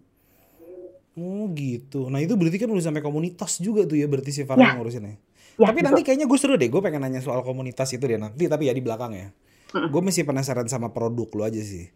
Oh 1.16 1.48
gitu. 1.56 2.12
Nah 2.12 2.20
itu 2.20 2.36
berarti 2.36 2.60
kan 2.60 2.68
udah 2.68 2.92
sampai 2.92 3.00
komunitas 3.00 3.64
juga 3.64 3.88
tuh 3.88 3.96
ya 3.96 4.04
berarti 4.04 4.36
si 4.36 4.44
Farah 4.44 4.60
ya. 4.60 4.76
ngurusinnya. 4.76 5.16
Ya, 5.56 5.72
tapi 5.72 5.80
nanti 5.80 6.04
kayaknya 6.04 6.28
gue 6.28 6.36
seru 6.36 6.60
deh. 6.60 6.68
Gue 6.68 6.84
pengen 6.84 7.08
nanya 7.08 7.24
soal 7.24 7.40
komunitas 7.40 7.88
itu 7.96 8.04
deh 8.04 8.20
nanti. 8.20 8.52
Tapi 8.52 8.68
ya 8.68 8.76
di 8.76 8.84
belakang 8.84 9.16
ya. 9.16 9.32
Hmm. 9.72 9.88
Gue 9.96 10.04
masih 10.04 10.28
penasaran 10.28 10.68
sama 10.68 10.92
produk 10.92 11.32
lo 11.32 11.48
aja 11.48 11.64
sih. 11.64 11.88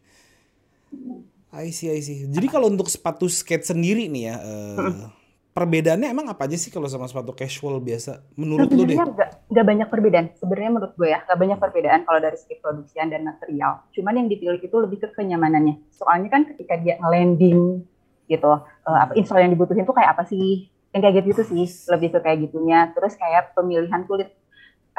I 1.52 1.76
see, 1.76 1.92
I 1.92 2.00
see. 2.00 2.32
Jadi 2.32 2.48
kalau 2.48 2.72
untuk 2.72 2.88
sepatu 2.88 3.28
skate 3.28 3.68
sendiri 3.68 4.08
nih 4.08 4.24
ya. 4.32 4.36
Uh, 4.40 5.12
perbedaannya 5.50 6.08
emang 6.08 6.32
apa 6.32 6.48
aja 6.48 6.56
sih 6.56 6.72
kalau 6.72 6.88
sama 6.88 7.10
sepatu 7.12 7.36
casual 7.36 7.84
biasa 7.84 8.24
menurut 8.40 8.72
lu 8.72 8.88
deh? 8.88 8.96
Gak, 8.96 9.49
gak 9.60 9.68
banyak 9.68 9.88
perbedaan. 9.92 10.26
Sebenarnya 10.40 10.72
menurut 10.72 10.94
gue 10.96 11.10
ya 11.12 11.20
gak 11.28 11.36
banyak 11.36 11.60
perbedaan 11.60 12.08
kalau 12.08 12.20
dari 12.24 12.38
segi 12.40 12.56
produksian 12.64 13.12
dan 13.12 13.28
material. 13.28 13.84
Cuman 13.92 14.14
yang 14.16 14.28
dipilih 14.32 14.64
itu 14.64 14.76
lebih 14.80 15.04
ke 15.04 15.08
kenyamanannya. 15.12 15.84
Soalnya 15.92 16.32
kan 16.32 16.48
ketika 16.48 16.80
dia 16.80 16.96
landing 17.04 17.84
gitu, 18.32 18.52
uh, 18.64 19.00
apa 19.04 19.18
install 19.20 19.44
yang 19.44 19.52
dibutuhin 19.52 19.84
tuh 19.84 19.96
kayak 19.98 20.16
apa 20.16 20.24
sih? 20.24 20.72
Yang 20.96 21.02
kayak 21.04 21.16
gitu 21.36 21.42
sih, 21.44 21.66
lebih 21.92 22.10
ke 22.16 22.20
kayak 22.24 22.40
gitunya. 22.48 22.88
Terus 22.96 23.20
kayak 23.20 23.52
pemilihan 23.54 24.08
kulit 24.08 24.32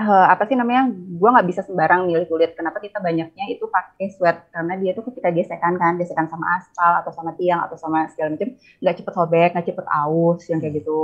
uh, 0.01 0.27
apa 0.33 0.49
sih 0.49 0.57
namanya 0.57 0.89
gue 0.93 1.29
nggak 1.29 1.49
bisa 1.49 1.61
sembarang 1.65 2.09
milih 2.09 2.25
kulit 2.27 2.57
kenapa 2.57 2.81
kita 2.81 2.99
banyaknya 3.03 3.45
itu 3.53 3.69
pakai 3.69 4.09
sweat 4.17 4.49
karena 4.49 4.75
dia 4.81 4.93
tuh 4.97 5.05
ketika 5.13 5.29
gesekan 5.29 5.77
kan 5.77 6.01
gesekan 6.01 6.27
sama 6.33 6.57
aspal 6.57 7.05
atau 7.05 7.13
sama 7.13 7.37
tiang 7.37 7.61
atau 7.69 7.77
sama 7.77 8.09
segala 8.13 8.37
macam 8.37 8.57
nggak 8.57 8.95
cepet 8.97 9.13
sobek 9.13 9.49
nggak 9.53 9.67
cepet 9.69 9.87
aus 9.87 10.43
yang 10.49 10.59
kayak 10.63 10.75
gitu 10.81 11.01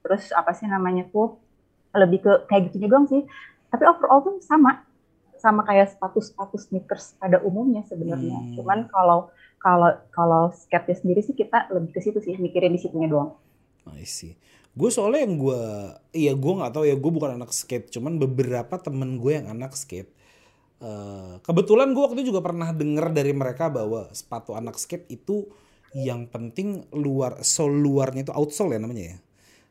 terus 0.00 0.32
apa 0.32 0.50
sih 0.56 0.64
namanya 0.64 1.04
tuh 1.12 1.36
lebih 1.96 2.22
ke 2.22 2.32
kayak 2.46 2.70
gitu 2.70 2.86
juga 2.86 3.04
sih. 3.10 3.22
Tapi 3.70 3.84
overall 3.86 4.20
tuh 4.22 4.34
sama. 4.42 4.84
Sama 5.40 5.64
kayak 5.64 5.96
sepatu-sepatu 5.96 6.60
sneakers 6.60 7.16
pada 7.16 7.40
umumnya 7.40 7.80
sebenarnya. 7.88 8.36
Hmm. 8.36 8.54
cuman 8.60 8.78
kalau 8.92 9.32
kalau 9.60 9.90
kalau 10.12 10.42
skate 10.52 11.00
sendiri 11.00 11.24
sih 11.24 11.32
kita 11.32 11.68
lebih 11.72 11.96
ke 11.96 12.00
situ 12.00 12.20
sih 12.20 12.36
mikirin 12.36 12.76
di 12.76 12.80
situnya 12.80 13.08
doang. 13.08 13.32
I 13.96 14.04
see. 14.04 14.36
Gue 14.76 14.92
soalnya 14.92 15.24
yang 15.24 15.40
gue 15.40 15.62
iya 16.12 16.32
gue 16.36 16.52
nggak 16.60 16.72
tahu 16.76 16.84
ya 16.84 16.96
gue 16.96 17.12
bukan 17.12 17.40
anak 17.40 17.50
skate 17.56 17.88
cuman 17.88 18.20
beberapa 18.20 18.76
temen 18.76 19.16
gue 19.16 19.32
yang 19.32 19.48
anak 19.48 19.74
skate 19.74 20.12
uh, 20.80 21.38
kebetulan 21.44 21.92
gue 21.92 22.02
waktu 22.02 22.16
itu 22.20 22.34
juga 22.34 22.44
pernah 22.44 22.72
denger 22.72 23.12
dari 23.12 23.32
mereka 23.36 23.68
bahwa 23.68 24.08
sepatu 24.10 24.56
anak 24.56 24.76
skate 24.80 25.06
itu 25.12 25.46
yang 25.94 26.30
penting 26.30 26.86
luar 26.94 27.42
sol 27.42 27.70
luarnya 27.70 28.30
itu 28.30 28.32
outsole 28.34 28.78
ya 28.78 28.80
namanya 28.82 29.04
ya 29.14 29.18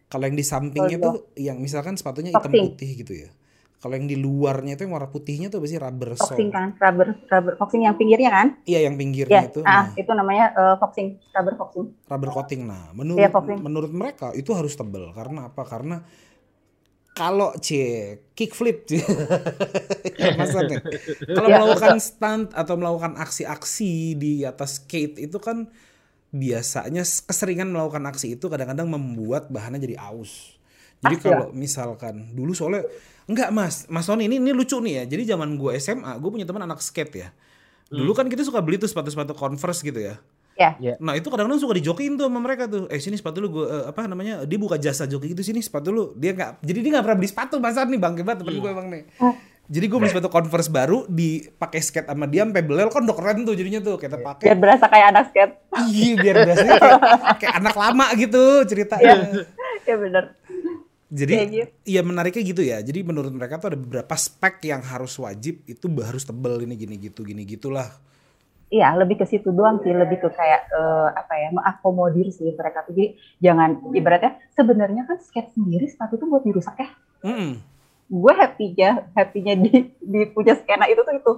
kalau 0.10 0.26
yang 0.26 0.38
di 0.38 0.46
sampingnya 0.46 0.98
oh, 1.00 1.04
tuh 1.06 1.14
yang 1.38 1.58
misalkan 1.62 1.96
sepatunya 1.96 2.34
hitam 2.34 2.52
putih 2.52 2.92
gitu 3.06 3.14
ya 3.14 3.30
kalau 3.80 3.96
yang 3.96 4.12
di 4.12 4.20
luarnya 4.20 4.76
itu 4.76 4.84
yang 4.84 4.92
warna 4.92 5.08
putihnya 5.08 5.48
tuh 5.48 5.64
pasti 5.64 5.80
rubber 5.80 6.12
sole. 6.20 6.36
Foxing 6.36 6.52
kan, 6.52 6.76
rubber 6.84 7.16
rubber 7.32 7.54
foxing 7.56 7.88
yang 7.88 7.96
pinggirnya 7.96 8.28
kan? 8.28 8.48
Iya, 8.68 8.92
yang 8.92 9.00
pinggirnya 9.00 9.40
yeah. 9.40 9.48
itu. 9.48 9.60
Ah, 9.64 9.72
nah, 9.72 9.86
itu 9.96 10.12
namanya 10.12 10.46
uh, 10.52 10.76
foxing, 10.84 11.16
rubber 11.32 11.56
foxing. 11.56 11.88
Rubber 12.12 12.30
coating. 12.36 12.68
Nah, 12.68 12.92
menurut 12.92 13.24
yeah, 13.24 13.32
menurut 13.56 13.92
mereka 13.96 14.36
itu 14.36 14.52
harus 14.52 14.76
tebel 14.76 15.16
karena 15.16 15.48
apa? 15.48 15.64
Karena 15.64 16.04
kalau 17.16 17.56
c 17.60 17.72
kickflip 18.32 18.88
maksudnya 20.40 20.80
kalau 21.28 21.48
yeah, 21.52 21.60
melakukan 21.60 22.00
stunt 22.00 22.56
atau 22.56 22.80
melakukan 22.80 23.20
aksi-aksi 23.20 24.16
di 24.16 24.34
atas 24.48 24.84
skate 24.84 25.20
itu 25.24 25.36
kan 25.40 25.68
biasanya 26.30 27.02
keseringan 27.02 27.70
melakukan 27.70 28.06
aksi 28.10 28.38
itu 28.38 28.46
kadang-kadang 28.48 28.86
membuat 28.86 29.50
bahannya 29.50 29.82
jadi 29.82 29.98
aus. 29.98 30.58
Jadi 31.00 31.16
kalau 31.24 31.56
misalkan 31.56 32.36
dulu 32.36 32.52
soalnya 32.52 32.84
Enggak 33.30 33.54
mas, 33.54 33.86
mas 33.86 34.10
Tony 34.10 34.26
ini 34.26 34.42
ini 34.42 34.50
lucu 34.50 34.82
nih 34.82 35.06
ya. 35.06 35.14
Jadi 35.14 35.38
zaman 35.38 35.54
gue 35.54 35.78
SMA, 35.78 36.18
gue 36.18 36.30
punya 36.34 36.50
teman 36.50 36.66
anak 36.66 36.82
skate 36.82 37.14
ya. 37.14 37.30
Dulu 37.94 38.10
hmm. 38.10 38.18
kan 38.18 38.26
kita 38.26 38.42
suka 38.42 38.58
beli 38.66 38.82
tuh 38.82 38.90
sepatu-sepatu 38.90 39.38
Converse 39.38 39.86
gitu 39.86 40.02
ya. 40.02 40.18
Yeah. 40.58 40.74
yeah. 40.82 40.98
Nah 40.98 41.14
itu 41.14 41.30
kadang-kadang 41.30 41.62
suka 41.62 41.78
dijokiin 41.78 42.18
tuh 42.18 42.26
sama 42.26 42.42
mereka 42.42 42.66
tuh. 42.66 42.90
Eh 42.90 42.98
sini 42.98 43.22
sepatu 43.22 43.38
lu 43.38 43.54
gue 43.54 43.66
uh, 43.70 43.86
apa 43.94 44.10
namanya? 44.10 44.50
Dia 44.50 44.58
buka 44.58 44.82
jasa 44.82 45.06
joki 45.06 45.38
gitu 45.38 45.46
sini 45.46 45.62
sepatu 45.62 45.94
lu. 45.94 46.18
Dia 46.18 46.34
nggak. 46.34 46.66
Jadi 46.66 46.80
dia 46.82 46.92
nggak 46.98 47.06
pernah 47.06 47.18
beli 47.22 47.30
sepatu 47.30 47.56
mas 47.62 47.78
nih 47.78 48.00
bang 48.02 48.14
banget 48.18 48.38
temen 48.42 48.54
hmm. 48.58 48.64
gue 48.66 48.72
emang 48.74 48.88
nih. 48.90 49.04
Jadi 49.70 49.86
gue 49.86 49.98
beli 50.02 50.10
sepatu 50.10 50.34
Converse 50.34 50.74
baru 50.74 51.06
dipakai 51.06 51.78
skate 51.78 52.10
sama 52.10 52.26
dia 52.26 52.42
sampai 52.42 52.66
belel 52.66 52.90
kan 52.90 53.06
udah 53.06 53.14
keren 53.14 53.46
tuh 53.46 53.54
jadinya 53.54 53.78
tuh 53.86 54.02
kita 54.02 54.18
pakai. 54.18 54.50
Biar 54.50 54.58
berasa 54.58 54.90
kayak 54.90 55.08
anak 55.14 55.24
skate. 55.30 55.54
Iya 55.94 56.14
biar 56.18 56.36
berasa 56.42 56.64
kayak, 56.66 57.02
kayak 57.38 57.54
anak 57.62 57.76
lama 57.78 58.06
gitu 58.18 58.44
ceritanya. 58.66 59.16
Iya 59.30 59.46
ya, 59.86 59.96
bener. 60.02 60.24
Jadi 61.14 61.34
iya 61.38 61.66
ya 61.86 62.02
menariknya 62.02 62.42
gitu 62.50 62.62
ya. 62.66 62.82
Jadi 62.82 63.00
menurut 63.06 63.30
mereka 63.30 63.62
tuh 63.62 63.70
ada 63.70 63.78
beberapa 63.78 64.18
spek 64.18 64.58
yang 64.66 64.82
harus 64.82 65.14
wajib 65.22 65.62
itu 65.70 65.86
harus 66.02 66.26
tebel 66.26 66.66
ini 66.66 66.74
gini 66.74 66.98
gitu 66.98 67.22
gini 67.22 67.46
gitulah. 67.46 67.94
Iya, 68.70 68.94
lebih 69.02 69.22
ke 69.22 69.26
situ 69.26 69.50
doang 69.50 69.82
sih, 69.82 69.90
lebih 69.90 70.22
ke 70.22 70.30
kayak 70.30 70.70
uh, 70.70 71.10
apa 71.10 71.34
ya, 71.42 71.50
mengakomodir 71.50 72.30
sih 72.30 72.54
mereka 72.54 72.86
tuh. 72.86 72.94
Jadi 72.94 73.18
jangan 73.42 73.82
ibaratnya 73.94 74.38
sebenarnya 74.54 75.10
kan 75.10 75.18
skate 75.18 75.58
sendiri 75.58 75.90
sepatu 75.90 76.22
tuh 76.22 76.30
buat 76.30 76.46
dirusak 76.46 76.78
ya. 76.78 76.90
Mm 77.26 77.34
-mm. 77.34 77.52
Gue 78.10 78.34
happy-nya 78.34 78.90
happy-nya 79.14 79.54
di 79.56 79.72
di 80.02 80.20
punya 80.28 80.58
skena 80.58 80.90
itu 80.90 81.00
tuh 81.00 81.14
itu 81.14 81.34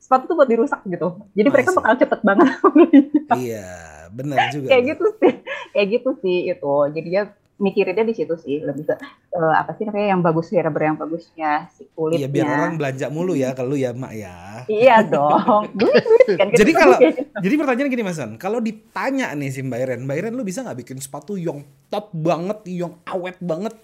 sepatu 0.00 0.24
tuh 0.28 0.36
buat 0.36 0.48
dirusak 0.48 0.80
gitu 0.88 1.20
jadi 1.32 1.48
mereka 1.48 1.70
Masih. 1.70 1.78
bakal 1.80 1.94
cepet 2.00 2.20
banget 2.24 2.48
iya 3.44 3.68
benar 4.08 4.48
juga 4.54 4.68
kayak 4.72 4.84
gitu 4.96 5.06
sih 5.20 5.32
kayak 5.72 5.86
gitu 5.92 6.10
sih 6.20 6.36
itu 6.48 6.74
jadinya 6.92 7.22
mikirinnya 7.54 8.02
di 8.02 8.14
situ 8.18 8.34
sih 8.34 8.66
lebih 8.66 8.82
ke 8.82 8.98
eh, 9.30 9.54
apa 9.54 9.78
sih 9.78 9.86
namanya 9.86 10.10
yang 10.10 10.22
bagus 10.26 10.50
fiber 10.50 10.74
yang 10.82 10.98
bagusnya 10.98 11.70
si 11.70 11.86
kulitnya 11.94 12.26
Iya 12.26 12.28
biar 12.28 12.46
orang 12.50 12.74
belanja 12.74 13.06
mulu 13.14 13.38
ya 13.38 13.54
kalau 13.54 13.78
ya 13.78 13.94
mak 13.94 14.10
ya. 14.10 14.66
iya 14.66 15.06
dong 15.06 15.70
duit 15.78 16.02
duit 16.02 16.28
kan 16.34 16.50
Jadi 16.50 16.72
Kita 16.74 16.80
kalau 16.82 16.96
kayak 16.98 17.14
gitu. 17.14 17.30
jadi 17.38 17.54
pertanyaan 17.54 17.88
gini 17.94 18.02
Mas 18.02 18.18
Son, 18.18 18.30
kalau 18.42 18.58
ditanya 18.58 19.30
nih 19.38 19.54
si 19.54 19.62
Mbak 19.62 19.78
Iren, 19.86 20.00
Mbak 20.02 20.16
Iren 20.18 20.32
lu 20.34 20.42
bisa 20.42 20.66
nggak 20.66 20.78
bikin 20.82 20.98
sepatu 20.98 21.38
yang 21.38 21.62
top 21.86 22.10
banget, 22.10 22.58
yang 22.66 22.98
awet 23.06 23.38
banget? 23.38 23.74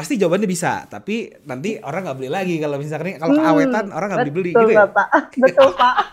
Pasti 0.00 0.16
jawabannya 0.16 0.48
bisa, 0.48 0.88
tapi 0.88 1.28
nanti 1.44 1.76
orang 1.76 2.00
nggak 2.02 2.16
beli 2.16 2.30
lagi 2.32 2.56
kalau 2.56 2.80
misalkan 2.80 3.20
kalau 3.20 3.36
Hmm, 3.36 3.44
keawetan 3.44 3.84
orang 3.92 4.08
nggak 4.08 4.20
beli 4.24 4.32
beli 4.32 4.50
gitu 4.50 4.64
ya. 4.66 4.88
Bapak. 4.88 5.08
betul 5.44 5.68
pak 5.76 5.94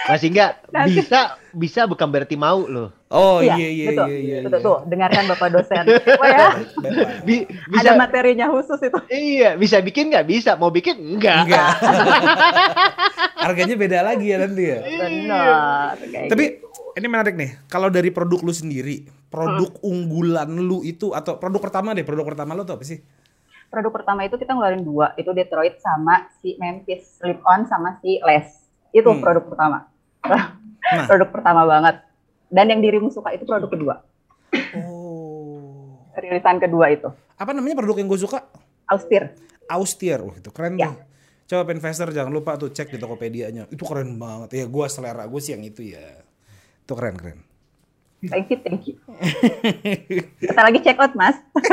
Masih 0.00 0.32
enggak 0.32 0.64
bisa 0.86 1.20
bisa 1.52 1.84
bukan 1.84 2.08
berarti 2.08 2.32
mau 2.32 2.64
loh. 2.64 2.88
Oh 3.10 3.42
iya 3.42 3.52
iya 3.58 3.90
betul, 3.90 4.06
iya 4.06 4.16
iya. 4.16 4.38
betul 4.40 4.56
iya. 4.56 4.64
tuh 4.64 4.76
dengarkan 4.86 5.24
bapak 5.26 5.48
dosen 5.50 5.84
Wah 6.22 6.28
ya. 6.30 6.46
Bi- 7.20 7.44
bisa 7.68 7.90
ada 7.90 7.98
materinya 7.98 8.46
khusus 8.48 8.80
itu 8.80 8.96
Iya, 9.10 9.58
bisa 9.58 9.82
bikin 9.82 10.08
nggak 10.08 10.24
bisa, 10.24 10.54
mau 10.54 10.70
bikin 10.70 10.94
enggak. 10.96 11.42
Enggak. 11.44 11.70
Harganya 13.36 13.74
beda 13.74 13.98
lagi 14.00 14.26
ya 14.26 14.36
nanti 14.38 14.62
ya. 14.64 14.78
benar 14.80 15.94
kayak 16.00 16.28
Tapi 16.30 16.44
gitu. 16.54 16.66
ini 16.96 17.06
menarik 17.06 17.34
nih. 17.34 17.50
Kalau 17.66 17.88
dari 17.88 18.08
produk 18.08 18.40
lu 18.40 18.54
sendiri, 18.54 19.04
produk 19.30 19.70
Hmm. 19.72 19.86
unggulan 19.86 20.50
lu 20.52 20.82
itu 20.82 21.10
atau 21.10 21.38
produk 21.38 21.62
pertama 21.62 21.94
deh, 21.94 22.02
produk 22.02 22.26
pertama 22.26 22.52
lu 22.52 22.62
tuh 22.62 22.74
apa 22.74 22.82
sih? 22.82 22.98
produk 23.66 23.94
pertama 23.94 24.20
itu 24.22 24.34
kita 24.34 24.50
ngeluarin 24.50 24.82
dua 24.82 25.14
itu 25.14 25.30
Detroit 25.30 25.78
sama 25.78 26.26
si 26.36 26.58
Memphis 26.58 27.16
slip 27.16 27.38
on 27.40 27.62
sama 27.64 27.96
si 27.96 28.18
Les 28.20 28.50
itu 28.90 29.06
Hmm. 29.06 29.22
produk 29.22 29.46
pertama 29.46 29.86
Nah. 30.90 31.06
produk 31.06 31.30
pertama 31.30 31.62
banget 31.64 32.02
dan 32.48 32.66
yang 32.66 32.82
dirimu 32.82 33.08
suka 33.08 33.30
itu 33.30 33.46
produk 33.46 33.70
kedua 33.70 33.94
Oh. 34.74 36.02
rilisan 36.12 36.58
kedua 36.58 36.90
itu 36.90 37.06
Apa 37.36 37.54
namanya 37.54 37.78
produk 37.78 37.96
yang 37.96 38.06
gue 38.06 38.18
suka? 38.18 38.42
Austir 38.86 39.30
Austir. 39.64 40.18
Wah, 40.18 40.34
itu 40.34 40.50
keren 40.50 40.74
Ya. 40.74 40.90
tuh. 40.90 40.98
Coba 41.46 41.70
investor 41.70 42.10
jangan 42.10 42.30
lupa 42.30 42.54
tuh 42.54 42.68
cek 42.68 42.90
di 42.90 42.98
Tokopedia-nya. 42.98 43.66
Itu 43.66 43.82
keren 43.82 44.18
banget. 44.18 44.50
Ya 44.52 44.66
gua 44.66 44.86
selera 44.86 45.22
gue 45.24 45.38
sih 45.38 45.54
yang 45.54 45.62
itu 45.62 45.82
ya. 45.84 46.02
Itu 46.82 46.94
keren 46.94 47.14
keren. 47.14 47.38
Thank 48.28 48.52
you 48.52 48.58
thank 48.60 48.82
you 48.84 48.94
kita 50.42 50.60
lagi 50.60 50.78
check 50.84 51.00
out 51.00 51.14
mas 51.16 51.36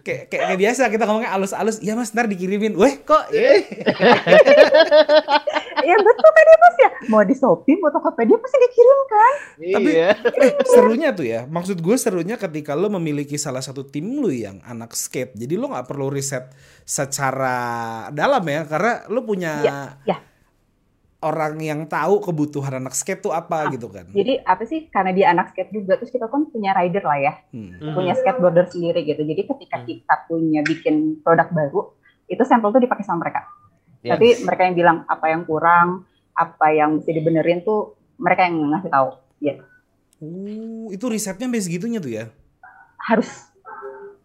Kayak, 0.00 0.32
kayak, 0.32 0.44
kayak 0.48 0.60
biasa 0.64 0.82
kita 0.88 1.04
ngomongnya 1.04 1.30
alus-alus. 1.36 1.76
Iya 1.84 1.92
mas, 1.92 2.08
ntar 2.16 2.24
dikirimin. 2.24 2.72
Weh 2.72 3.04
kok? 3.04 3.28
Eh, 3.36 3.68
Iya 5.80 5.96
betul 5.96 6.28
kan 6.28 6.44
ya 6.44 6.56
mas 6.60 6.76
ya 6.76 6.90
mau 7.08 7.24
di 7.24 7.32
Shopee 7.32 7.80
mau 7.80 7.88
Tokopedia 7.88 8.36
pasti 8.36 8.60
dikirimkan 8.60 9.34
Tapi 9.80 9.90
iya. 9.96 10.12
eh, 10.12 10.52
serunya 10.68 11.08
tuh 11.16 11.24
ya. 11.24 11.48
Maksud 11.48 11.80
gue 11.80 11.96
serunya 11.96 12.36
ketika 12.36 12.76
lo 12.76 12.92
memiliki 12.92 13.40
salah 13.40 13.64
satu 13.64 13.88
tim 13.88 14.20
lu 14.20 14.28
yang 14.28 14.60
anak 14.68 14.92
skate. 14.92 15.32
Jadi 15.32 15.56
lo 15.56 15.72
nggak 15.72 15.88
perlu 15.88 16.12
riset 16.12 16.52
secara 16.84 18.08
dalam 18.12 18.44
ya, 18.44 18.68
karena 18.68 19.08
lo 19.08 19.24
punya 19.24 19.52
Iya, 19.64 19.78
iya. 20.04 20.16
Orang 21.20 21.60
yang 21.60 21.84
tahu 21.84 22.20
kebutuhan 22.20 22.80
anak 22.80 22.92
skate 22.92 23.20
tuh 23.20 23.30
apa 23.30 23.68
gitu 23.70 23.86
kan. 23.86 24.08
jadi 24.08 24.40
apa 24.40 24.64
sih 24.64 24.88
karena 24.88 25.12
dia 25.12 25.26
anak 25.28 25.52
skate 25.52 25.68
juga 25.70 25.96
terus 25.96 26.08
kita 26.08 26.26
kan 26.26 26.48
punya 26.48 26.72
rider 26.72 27.04
lah 27.04 27.18
ya 27.18 27.32
Hmm. 27.52 27.92
Punya 27.92 28.14
skateboarder 28.14 28.66
sendiri 28.66 29.04
gitu 29.04 29.20
jadi 29.20 29.42
ketika 29.44 29.76
Hmm. 29.78 29.86
kita 29.86 30.14
punya 30.24 30.60
bikin 30.60 31.20
produk 31.20 31.48
baru 31.48 31.92
itu 32.24 32.42
sampel 32.42 32.70
tuh 32.70 32.80
dipakai 32.80 33.04
sama 33.04 33.24
mereka 33.24 33.44
Ya. 34.00 34.16
Tapi 34.16 34.40
mereka 34.40 34.64
yang 34.64 34.72
bilang 34.72 34.98
apa 35.04 35.28
yang 35.28 35.44
kurang, 35.44 36.08
apa 36.32 36.72
yang 36.72 36.96
mesti 36.96 37.12
dibenerin 37.12 37.60
tuh 37.60 37.92
mereka 38.16 38.48
yang 38.48 38.56
ngasih 38.72 38.88
tahu. 38.88 39.08
Ya, 39.40 39.60
Oh, 40.16 40.88
itu 40.88 41.04
risetnya 41.04 41.44
sampai 41.44 41.60
segitunya 41.60 42.00
tuh 42.00 42.08
ya. 42.08 42.24
harus. 42.96 43.28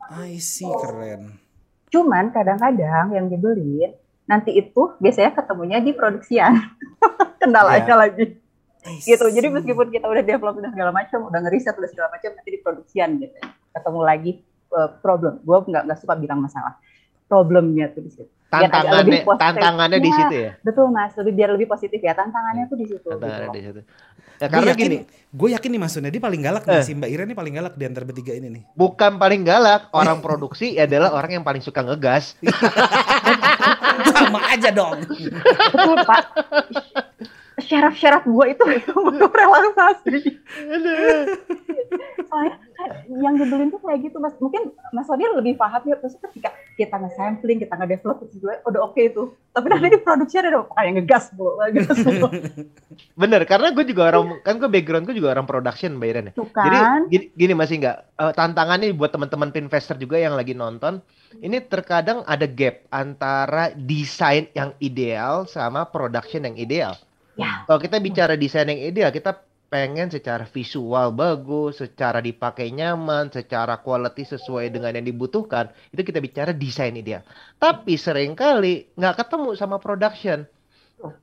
I 0.05 0.35
see, 0.37 0.67
keren. 0.67 1.39
Cuman 1.87 2.31
kadang-kadang 2.31 3.11
yang 3.11 3.27
dibeliin 3.27 3.95
nanti 4.25 4.51
itu 4.53 4.93
biasanya 4.97 5.33
ketemunya 5.33 5.77
di 5.79 5.93
produksian. 5.93 6.53
Kendalanya 7.41 7.95
lagi 7.97 8.41
I 8.85 9.01
gitu. 9.01 9.25
Jadi 9.33 9.49
meskipun 9.49 9.89
kita 9.89 10.05
udah 10.05 10.21
develop 10.21 10.61
dan 10.61 10.69
segala 10.69 10.93
macam, 10.93 11.25
udah 11.25 11.39
ngeriset 11.41 11.73
udah 11.73 11.89
segala 11.89 12.13
macam 12.13 12.29
nanti 12.37 12.49
di 12.53 12.59
produksian 12.61 13.17
gitu. 13.17 13.33
Ketemu 13.73 13.99
lagi 14.05 14.31
eh, 14.71 14.89
problem. 15.01 15.41
Gue 15.41 15.57
nggak 15.65 15.83
nggak 15.89 15.99
suka 16.01 16.13
bilang 16.13 16.45
masalah. 16.45 16.77
Problemnya 17.25 17.89
tuh 17.89 18.05
di 18.05 18.13
situ. 18.13 18.29
Tantangannya 18.45 19.25
tantangannya 19.25 19.97
di 19.97 20.11
Ya, 20.13 20.17
situ 20.21 20.35
ya. 20.37 20.51
Betul 20.61 20.93
mas, 20.93 21.17
lebih 21.17 21.33
biar 21.33 21.49
lebih 21.57 21.65
positif 21.65 21.97
ya. 21.97 22.13
Tantangannya 22.13 22.69
tuh 22.69 22.77
di 22.77 22.85
situ. 22.85 23.09
Tantangannya 23.09 23.49
gitu. 23.49 23.57
di 23.57 23.61
situ. 23.65 23.81
Ya, 24.35 24.45
Gue 24.45 24.53
karena 24.53 24.71
yakin, 24.75 24.85
gini, 24.85 24.97
gue 25.31 25.49
yakin 25.55 25.69
nih 25.71 25.79
Mas 25.79 25.91
Sunedi 25.95 26.19
paling 26.19 26.41
galak 26.43 26.67
nih, 26.67 26.75
Eh. 26.75 26.83
si 26.83 26.91
Mbak 26.91 27.07
Ira 27.07 27.23
nih 27.23 27.37
paling 27.39 27.53
galak 27.55 27.73
di 27.79 27.85
antara 27.87 28.03
bertiga 28.03 28.35
ini 28.35 28.47
nih. 28.51 28.63
bukan 28.75 29.15
paling 29.15 29.47
galak, 29.47 29.87
orang 29.95 30.19
produksi 30.27 30.75
adalah 30.75 31.15
orang 31.15 31.39
yang 31.39 31.43
paling 31.47 31.63
suka 31.63 31.79
ngegas. 31.81 32.35
Aja 34.55 34.69
dong. 34.71 35.03
Betul 35.75 35.97
Pak. 36.07 36.23
Syarat-syarat 37.55 38.27
gue 38.27 38.45
itu 38.51 38.63
butuh 38.91 39.31
relaksasi. 39.31 40.15
Soalnya 42.27 42.55
yang 43.07 43.39
dibeliin 43.39 43.71
tuh 43.71 43.79
kayak 43.79 44.11
gitu 44.11 44.19
mas. 44.19 44.35
Mungkin 44.43 44.75
Mas 44.91 45.07
Wadir 45.07 45.31
lebih 45.31 45.55
paham 45.55 45.79
ya. 45.87 45.95
Terus 46.03 46.19
ketika 46.19 46.51
kita 46.75 46.99
nge-sampling, 46.99 47.63
kita 47.63 47.79
nge-develop 47.79 48.27
itu 48.27 48.43
juga 48.43 48.59
udah 48.67 48.81
oke 48.91 48.99
itu. 48.99 49.31
Tapi 49.55 49.65
nanti 49.71 49.87
di 49.87 49.99
produksi 50.03 50.35
ada 50.35 50.67
kayak 50.67 50.91
ngegas 50.99 51.25
bu, 51.31 51.55
ngegas 51.63 51.99
bu. 52.19 52.27
Bener, 53.15 53.41
karena 53.47 53.71
gue 53.71 53.85
juga 53.87 54.11
orang 54.11 54.43
kan 54.43 54.59
gue 54.59 54.67
background 54.67 55.07
gue 55.07 55.15
juga 55.15 55.31
orang 55.31 55.47
production 55.47 55.95
Mbak 55.95 56.07
Iren 56.11 56.27
ya. 56.27 56.33
Tuh 56.35 56.47
Jadi 56.51 56.77
kan. 56.77 57.01
gini, 57.07 57.25
gini 57.39 57.53
masih 57.55 57.75
nggak 57.79 57.97
eh, 58.19 58.33
tantangannya 58.35 58.91
buat 58.91 59.15
teman-teman 59.15 59.55
investor 59.55 59.95
juga 59.95 60.19
yang 60.19 60.35
lagi 60.35 60.51
nonton. 60.51 60.99
Ini 61.41 61.63
terkadang 61.67 62.23
ada 62.23 62.47
gap 62.47 62.87
antara 62.91 63.71
desain 63.75 64.47
yang 64.55 64.71
ideal 64.79 65.47
sama 65.49 65.87
production 65.87 66.47
yang 66.47 66.55
ideal. 66.55 66.93
Ya. 67.35 67.67
Kalau 67.67 67.79
kita 67.79 67.99
bicara 67.99 68.39
desain 68.39 68.67
yang 68.71 68.79
ideal, 68.79 69.11
kita 69.11 69.35
pengen 69.67 70.07
secara 70.07 70.47
visual 70.47 71.11
bagus, 71.11 71.83
secara 71.83 72.23
dipakai 72.23 72.71
nyaman, 72.71 73.27
secara 73.27 73.83
quality 73.83 74.23
sesuai 74.23 74.71
dengan 74.71 74.95
yang 74.95 75.03
dibutuhkan. 75.03 75.67
Itu 75.91 76.07
kita 76.07 76.23
bicara 76.23 76.55
desain 76.55 76.95
ideal. 76.95 77.27
Tapi 77.59 77.99
sering 77.99 78.39
kali 78.39 78.87
nggak 78.95 79.25
ketemu 79.25 79.51
sama 79.59 79.75
production. 79.81 80.47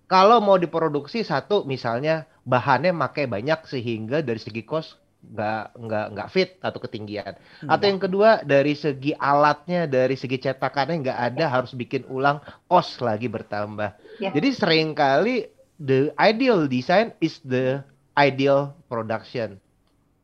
Kalau 0.07 0.38
mau 0.44 0.61
diproduksi 0.61 1.25
satu 1.25 1.64
misalnya 1.64 2.29
bahannya 2.44 2.92
pakai 2.92 3.25
banyak 3.25 3.64
sehingga 3.66 4.20
dari 4.20 4.38
segi 4.38 4.62
cost 4.62 5.02
nggak 5.22 5.78
nggak 5.78 6.06
nggak 6.18 6.28
fit 6.35 6.50
atau 6.58 6.78
ketinggian. 6.82 7.38
Atau 7.64 7.87
yang 7.87 8.00
kedua 8.02 8.42
dari 8.42 8.74
segi 8.74 9.14
alatnya, 9.14 9.87
dari 9.87 10.18
segi 10.18 10.37
cetakannya 10.42 11.08
nggak 11.08 11.18
ada 11.32 11.44
harus 11.46 11.72
bikin 11.72 12.02
ulang 12.11 12.42
cost 12.66 12.98
lagi 12.98 13.30
bertambah. 13.30 13.94
Ya. 14.18 14.35
Jadi 14.35 14.48
sering 14.50 14.98
kali 14.98 15.46
the 15.78 16.11
ideal 16.18 16.66
design 16.66 17.14
is 17.22 17.38
the 17.46 17.80
ideal 18.18 18.74
production. 18.90 19.62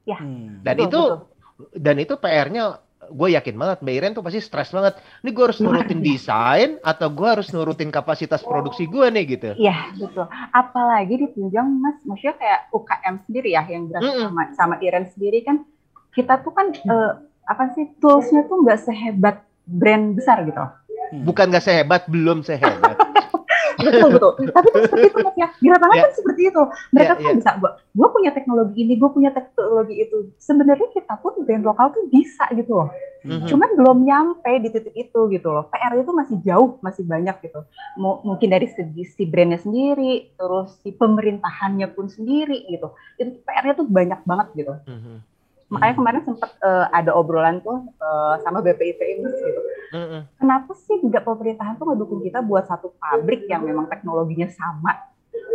Hmm. 0.09 0.65
Dan 0.65 0.75
Betul, 0.81 0.89
itu 0.89 1.03
betul. 1.05 1.69
dan 1.77 1.97
itu 2.01 2.15
PR-nya 2.17 2.65
gue 3.09 3.29
yakin 3.35 3.57
banget 3.57 3.79
Mbak 3.81 3.95
Iren 3.97 4.13
tuh 4.15 4.25
pasti 4.25 4.41
stres 4.41 4.71
banget. 4.71 5.01
Ini 5.25 5.31
gue 5.33 5.45
harus 5.45 5.59
nurutin 5.59 6.01
desain 6.05 6.71
atau 6.81 7.09
gue 7.11 7.29
harus 7.29 7.49
nurutin 7.51 7.89
kapasitas 7.89 8.45
produksi 8.45 8.87
gue 8.87 9.07
nih 9.09 9.25
gitu. 9.25 9.49
Iya 9.57 9.93
betul. 9.97 10.29
Apalagi 10.53 11.15
ditunjang 11.29 11.67
mas, 11.81 11.99
maksudnya 12.05 12.37
kayak 12.37 12.61
UKM 12.71 13.15
sendiri 13.25 13.49
ya 13.57 13.63
yang 13.67 13.89
berasal 13.89 14.09
Mm-mm. 14.09 14.25
sama 14.29 14.43
sama 14.55 14.75
Iren 14.85 15.07
sendiri 15.11 15.41
kan 15.43 15.65
kita 16.13 16.41
tuh 16.45 16.53
kan 16.53 16.73
eh, 16.73 17.13
apa 17.49 17.73
sih 17.73 17.89
toolsnya 17.97 18.45
tuh 18.45 18.61
nggak 18.61 18.81
sehebat 18.85 19.37
brand 19.69 20.17
besar 20.17 20.45
gitu. 20.49 20.61
Bukan 21.09 21.49
gak 21.49 21.65
sehebat, 21.65 22.05
belum 22.05 22.45
sehebat. 22.45 23.08
Betul 23.79 24.09
betul. 24.15 24.33
Tapi 24.57 24.69
kan 24.69 24.81
seperti 24.85 25.07
itu 25.09 25.19
ya. 25.39 25.49
Di 25.55 25.69
lapangan 25.71 25.97
Ya. 25.97 26.03
kan 26.05 26.13
seperti 26.15 26.41
itu. 26.51 26.63
Mereka 26.91 27.13
Ya, 27.13 27.19
tuh 27.19 27.33
bisa 27.39 27.51
gua, 27.57 27.71
gua 27.95 28.09
punya 28.11 28.31
teknologi 28.35 28.79
ini, 28.83 28.95
gua 28.99 29.11
punya 29.11 29.31
teknologi 29.31 29.95
itu. 29.99 30.17
Sebenarnya 30.39 30.89
kita 30.91 31.15
pun 31.19 31.33
brand 31.43 31.65
lokal 31.65 31.95
tuh 31.95 32.05
bisa 32.11 32.45
gitu 32.53 32.73
loh. 32.75 32.89
Mhm. 33.23 33.51
Cuman 33.51 33.71
belum 33.75 33.99
nyampe 34.07 34.53
di 34.63 34.69
titik 34.71 34.95
itu 34.95 35.21
gitu 35.29 35.49
loh. 35.51 35.67
PR 35.69 35.95
itu 35.97 36.13
masih 36.15 36.37
jauh, 36.43 36.79
masih 36.81 37.03
banyak 37.03 37.35
gitu. 37.43 37.61
Mu- 37.99 38.23
mungkin 38.23 38.49
dari 38.51 38.71
segi 38.71 39.03
si 39.05 39.23
brandnya 39.27 39.59
sendiri, 39.59 40.31
terus 40.35 40.79
si 40.83 40.95
pemerintahannya 40.95 41.91
pun 41.95 42.07
sendiri 42.07 42.63
gitu. 42.71 42.95
Itu 43.19 43.43
PR-nya 43.43 43.75
tuh 43.75 43.87
banyak 43.91 44.23
banget 44.23 44.47
gitu. 44.55 44.75
Mhm. 44.87 45.38
Makanya 45.69 45.95
kemarin 45.95 46.23
sempat 46.25 46.51
eh, 46.59 46.87
ada 46.91 47.13
obrolan 47.13 47.61
tuh 47.61 47.85
eh, 47.93 48.35
sama 48.41 48.59
BPIT 48.59 49.01
Mas 49.21 49.37
gitu. 49.37 49.61
Mhm. 49.91 50.21
Kenapa 50.37 50.73
sih 50.75 50.97
nggak 50.99 51.23
pemerintahan 51.23 51.77
tuh 51.77 51.87
ngedukung 51.87 52.21
kita 52.21 52.41
buat 52.41 52.65
satu 52.65 52.97
pabrik 52.97 53.45
yang 53.47 53.63
memang 53.63 53.85
teknologinya 53.87 54.49
sama 54.49 54.97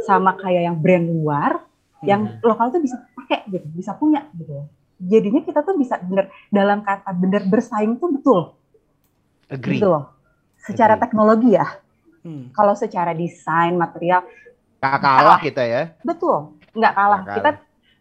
sama 0.05 0.35
kayak 0.35 0.69
yang 0.69 0.77
brand 0.77 1.05
luar, 1.07 1.65
yang 2.01 2.21
Mhm. 2.29 2.41
lokal 2.41 2.69
tuh 2.69 2.79
bisa 2.79 3.01
pakai 3.15 3.47
gitu, 3.47 3.65
bisa 3.73 3.93
punya 3.93 4.29
gitu. 4.33 4.69
Jadinya 4.99 5.41
kita 5.41 5.59
tuh 5.61 5.75
bisa 5.75 5.97
bener 5.97 6.29
dalam 6.47 6.79
kata 6.79 7.09
bener 7.11 7.43
bersaing 7.43 7.97
tuh 7.97 8.13
betul 8.13 8.39
Agree. 9.47 9.77
Gitu 9.77 9.85
loh. 9.85 10.13
Secara 10.57 10.95
Agree. 10.95 11.03
teknologi 11.03 11.49
ya, 11.51 11.67
Hmm. 12.21 12.49
kalau 12.51 12.71
secara 12.73 13.11
desain 13.11 13.75
material 13.75 14.23
Gak 14.79 14.99
kalah 14.99 15.37
kita 15.37 15.63
ya. 15.63 15.91
betul 16.01 16.55
nggak 16.71 16.93
kalah. 16.93 17.21
Nggak 17.21 17.35
Kita 17.35 17.49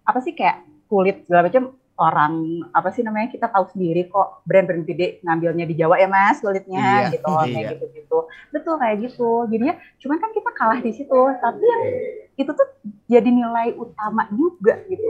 apa 0.02 0.18
sih 0.20 0.32
kayak 0.32 0.56
kulit 0.86 1.24
segala 1.24 1.46
macam 1.46 1.72
orang 2.02 2.66
apa 2.74 2.90
sih 2.90 3.06
namanya 3.06 3.30
kita 3.30 3.46
tahu 3.46 3.70
sendiri 3.70 4.10
kok 4.10 4.42
brand-brand 4.42 4.82
gede 4.82 5.22
ngambilnya 5.22 5.64
di 5.70 5.78
Jawa 5.78 6.02
ya 6.02 6.10
mas 6.10 6.42
kulitnya 6.42 6.82
Iya, 7.06 7.14
gitu 7.14 7.30
iya. 7.46 7.46
kayak 7.46 7.66
gitu 7.78 7.84
gitu 7.94 8.18
betul 8.50 8.74
kayak 8.82 8.96
gitu 9.06 9.30
jadinya 9.46 9.74
cuman 10.02 10.18
kan 10.18 10.30
kita 10.34 10.50
kalah 10.58 10.80
di 10.82 10.90
situ 10.90 11.20
tapi 11.38 11.62
yang 11.62 11.82
itu 12.34 12.50
tuh 12.50 12.68
jadi 13.06 13.28
nilai 13.30 13.78
utama 13.78 14.26
juga 14.34 14.82
gitu 14.90 15.06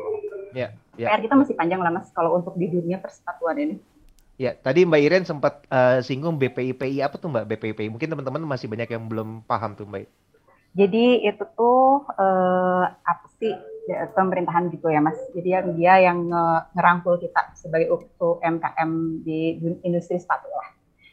Iya, 0.53 0.77
iya. 1.01 1.09
PR 1.09 1.25
kita 1.25 1.35
masih 1.41 1.57
panjang 1.57 1.81
lah 1.81 1.89
mas 1.89 2.13
kalau 2.13 2.37
untuk 2.37 2.53
di 2.61 2.69
dunia 2.69 3.01
persepatuan 3.01 3.57
ini 3.57 3.77
Ya, 4.41 4.57
tadi 4.59 4.83
Mbak 4.89 5.03
Iren 5.07 5.25
sempat 5.29 5.63
eh, 5.69 6.01
singgung 6.03 6.41
BPIPI 6.41 7.05
apa 7.05 7.21
tuh 7.21 7.31
Mbak 7.31 7.47
BPIPI? 7.53 7.93
Mungkin 7.93 8.09
teman-teman 8.11 8.43
masih 8.43 8.67
banyak 8.67 8.91
yang 8.91 9.05
belum 9.07 9.45
paham 9.47 9.77
tuh 9.77 9.87
Mbak. 9.87 10.09
Jadi 10.73 11.21
itu 11.21 11.45
tuh 11.53 12.09
eh, 12.17 12.85
apa 12.89 13.27
sih 13.37 13.53
ya, 13.85 14.09
pemerintahan 14.09 14.73
gitu 14.73 14.89
ya 14.89 15.05
mas. 15.05 15.21
Jadi 15.37 15.49
yang 15.53 15.67
dia 15.77 15.95
yang 16.01 16.19
nge- 16.27 16.63
ngerangkul 16.73 17.21
kita 17.21 17.53
sebagai 17.53 17.93
UMKM 18.17 18.91
di 19.21 19.61
industri 19.85 20.17
sepatu 20.17 20.49
lah. 20.49 20.69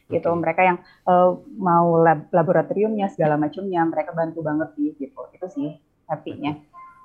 Gitu 0.10 0.26
mereka 0.34 0.62
yang 0.63 0.78
eh, 0.82 1.30
mau 1.60 2.00
lab- 2.00 2.32
laboratoriumnya 2.32 3.12
segala 3.12 3.36
macamnya 3.36 3.84
mereka 3.84 4.15
bantu 4.15 4.39
banget 4.41 4.72
sih 4.80 4.95
gitu. 4.95 5.22
Itu 5.36 5.48
sih 5.52 5.76
happy-nya. 6.08 6.56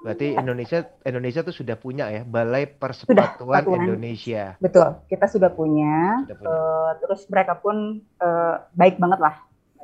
Berarti 0.04 0.36
Indonesia 0.36 0.84
Indonesia 1.02 1.40
tuh 1.40 1.56
sudah 1.56 1.80
punya 1.80 2.12
ya 2.12 2.22
Balai 2.22 2.68
Persepatuan 2.68 3.34
Persepatuan. 3.40 3.88
Indonesia. 3.88 4.54
Betul. 4.60 5.00
Kita 5.08 5.26
sudah 5.26 5.48
punya. 5.48 6.22
Sudah 6.28 6.36
punya. 6.38 6.52
eh, 6.54 6.90
terus 7.02 7.20
mereka 7.26 7.56
pun 7.56 7.76
eh, 7.98 8.54
baik 8.76 9.00
banget 9.00 9.18
lah. 9.18 9.34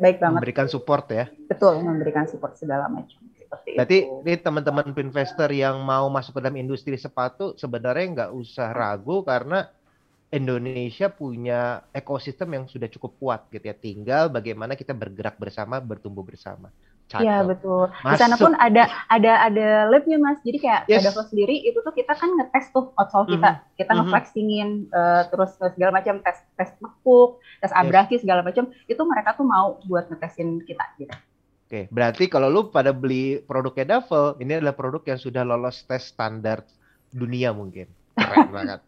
Baik 0.01 0.17
banget. 0.19 0.41
Memberikan 0.41 0.67
support 0.67 1.05
ya. 1.13 1.29
Betul 1.47 1.85
memberikan 1.85 2.25
support 2.25 2.57
segala 2.57 2.89
macam. 2.89 3.21
Seperti 3.37 3.77
Berarti 3.77 3.99
itu. 4.09 4.25
ini 4.25 4.35
teman-teman 4.41 4.87
investor 4.97 5.51
yang 5.53 5.77
mau 5.85 6.09
masuk 6.09 6.39
ke 6.39 6.41
dalam 6.41 6.57
industri 6.57 6.97
sepatu 6.97 7.53
sebenarnya 7.61 8.07
nggak 8.09 8.31
usah 8.33 8.73
ragu 8.73 9.21
karena 9.21 9.69
Indonesia 10.31 11.11
punya 11.11 11.83
ekosistem 11.91 12.55
yang 12.55 12.65
sudah 12.71 12.87
cukup 12.87 13.13
kuat 13.21 13.41
gitu 13.53 13.67
ya. 13.67 13.77
Tinggal 13.77 14.33
bagaimana 14.33 14.79
kita 14.79 14.97
bergerak 14.97 15.37
bersama, 15.37 15.83
bertumbuh 15.83 16.23
bersama. 16.23 16.73
Iya 17.13 17.43
Cakep. 17.43 17.49
betul. 17.51 17.85
Di 17.91 18.17
sana 18.17 18.35
Masuk. 18.35 18.45
pun 18.47 18.53
ada 18.55 18.83
ada 19.07 19.33
ada 19.43 19.67
labnya 19.87 20.17
mas. 20.17 20.39
Jadi 20.41 20.59
kayak 20.59 20.87
Yes. 20.87 21.03
ada 21.03 21.27
sendiri 21.27 21.59
itu 21.59 21.75
tuh 21.77 21.91
kita 21.91 22.15
kan 22.15 22.31
ngetes 22.31 22.71
tuh 22.71 22.95
outsole 22.95 23.27
kita, 23.27 23.51
kita 23.75 23.91
Mhm. 23.91 23.99
ngeflexingin 23.99 24.69
eh, 24.89 25.23
terus 25.27 25.51
segala 25.59 25.91
macam 25.93 26.23
tes 26.23 26.39
tes 26.55 26.71
nekuk, 26.79 27.31
tes 27.59 27.73
abrasi 27.73 28.15
segala 28.17 28.41
macam. 28.41 28.71
Itu 28.87 29.03
mereka 29.03 29.35
tuh 29.35 29.43
mau 29.43 29.83
buat 29.85 30.07
ngetesin 30.07 30.63
kita 30.63 30.87
gitu. 30.97 31.11
Oke, 31.67 31.87
berarti 31.87 32.27
kalau 32.27 32.47
lu 32.47 32.67
pada 32.67 32.91
beli 32.91 33.39
produknya 33.41 33.99
Duffel, 33.99 34.39
ini 34.39 34.59
adalah 34.59 34.75
produk 34.75 35.03
yang 35.05 35.19
sudah 35.19 35.43
lolos 35.43 35.83
tes 35.83 36.03
standar 36.05 36.63
dunia 37.09 37.51
mungkin. 37.51 37.91
Keren 38.13 38.51
banget. 38.55 38.83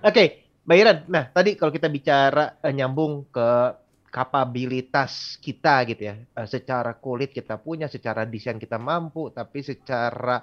Oke, 0.00 0.24
Mbak 0.64 0.76
Iren. 0.76 0.98
Nah, 1.08 1.24
tadi 1.26 1.56
kalau 1.56 1.68
kita 1.68 1.88
bicara 1.88 2.56
eh, 2.58 2.72
nyambung 2.72 3.28
ke 3.28 3.48
kapabilitas 4.16 5.12
kita 5.44 5.86
gitu 5.90 6.02
ya. 6.10 6.14
Eh, 6.38 6.48
secara 6.54 6.90
kulit 7.04 7.30
kita 7.38 7.54
punya, 7.66 7.86
secara 7.94 8.22
desain 8.32 8.58
kita 8.64 8.76
mampu, 8.90 9.30
tapi 9.38 9.58
secara 9.70 10.42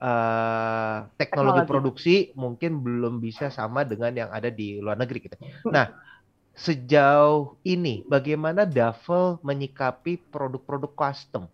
eh, 0.00 0.98
teknologi 1.20 1.62
Teknologi. 1.62 1.70
produksi 1.70 2.14
mungkin 2.42 2.70
belum 2.84 3.14
bisa 3.26 3.50
sama 3.58 3.82
dengan 3.90 4.12
yang 4.20 4.30
ada 4.38 4.48
di 4.60 4.78
luar 4.84 4.96
negeri 5.02 5.18
gitu. 5.26 5.36
Nah, 5.74 5.86
sejauh 6.66 7.58
ini 7.74 8.04
bagaimana 8.14 8.62
Duffel 8.76 9.38
menyikapi 9.48 10.12
produk-produk 10.32 10.92
custom? 11.02 11.44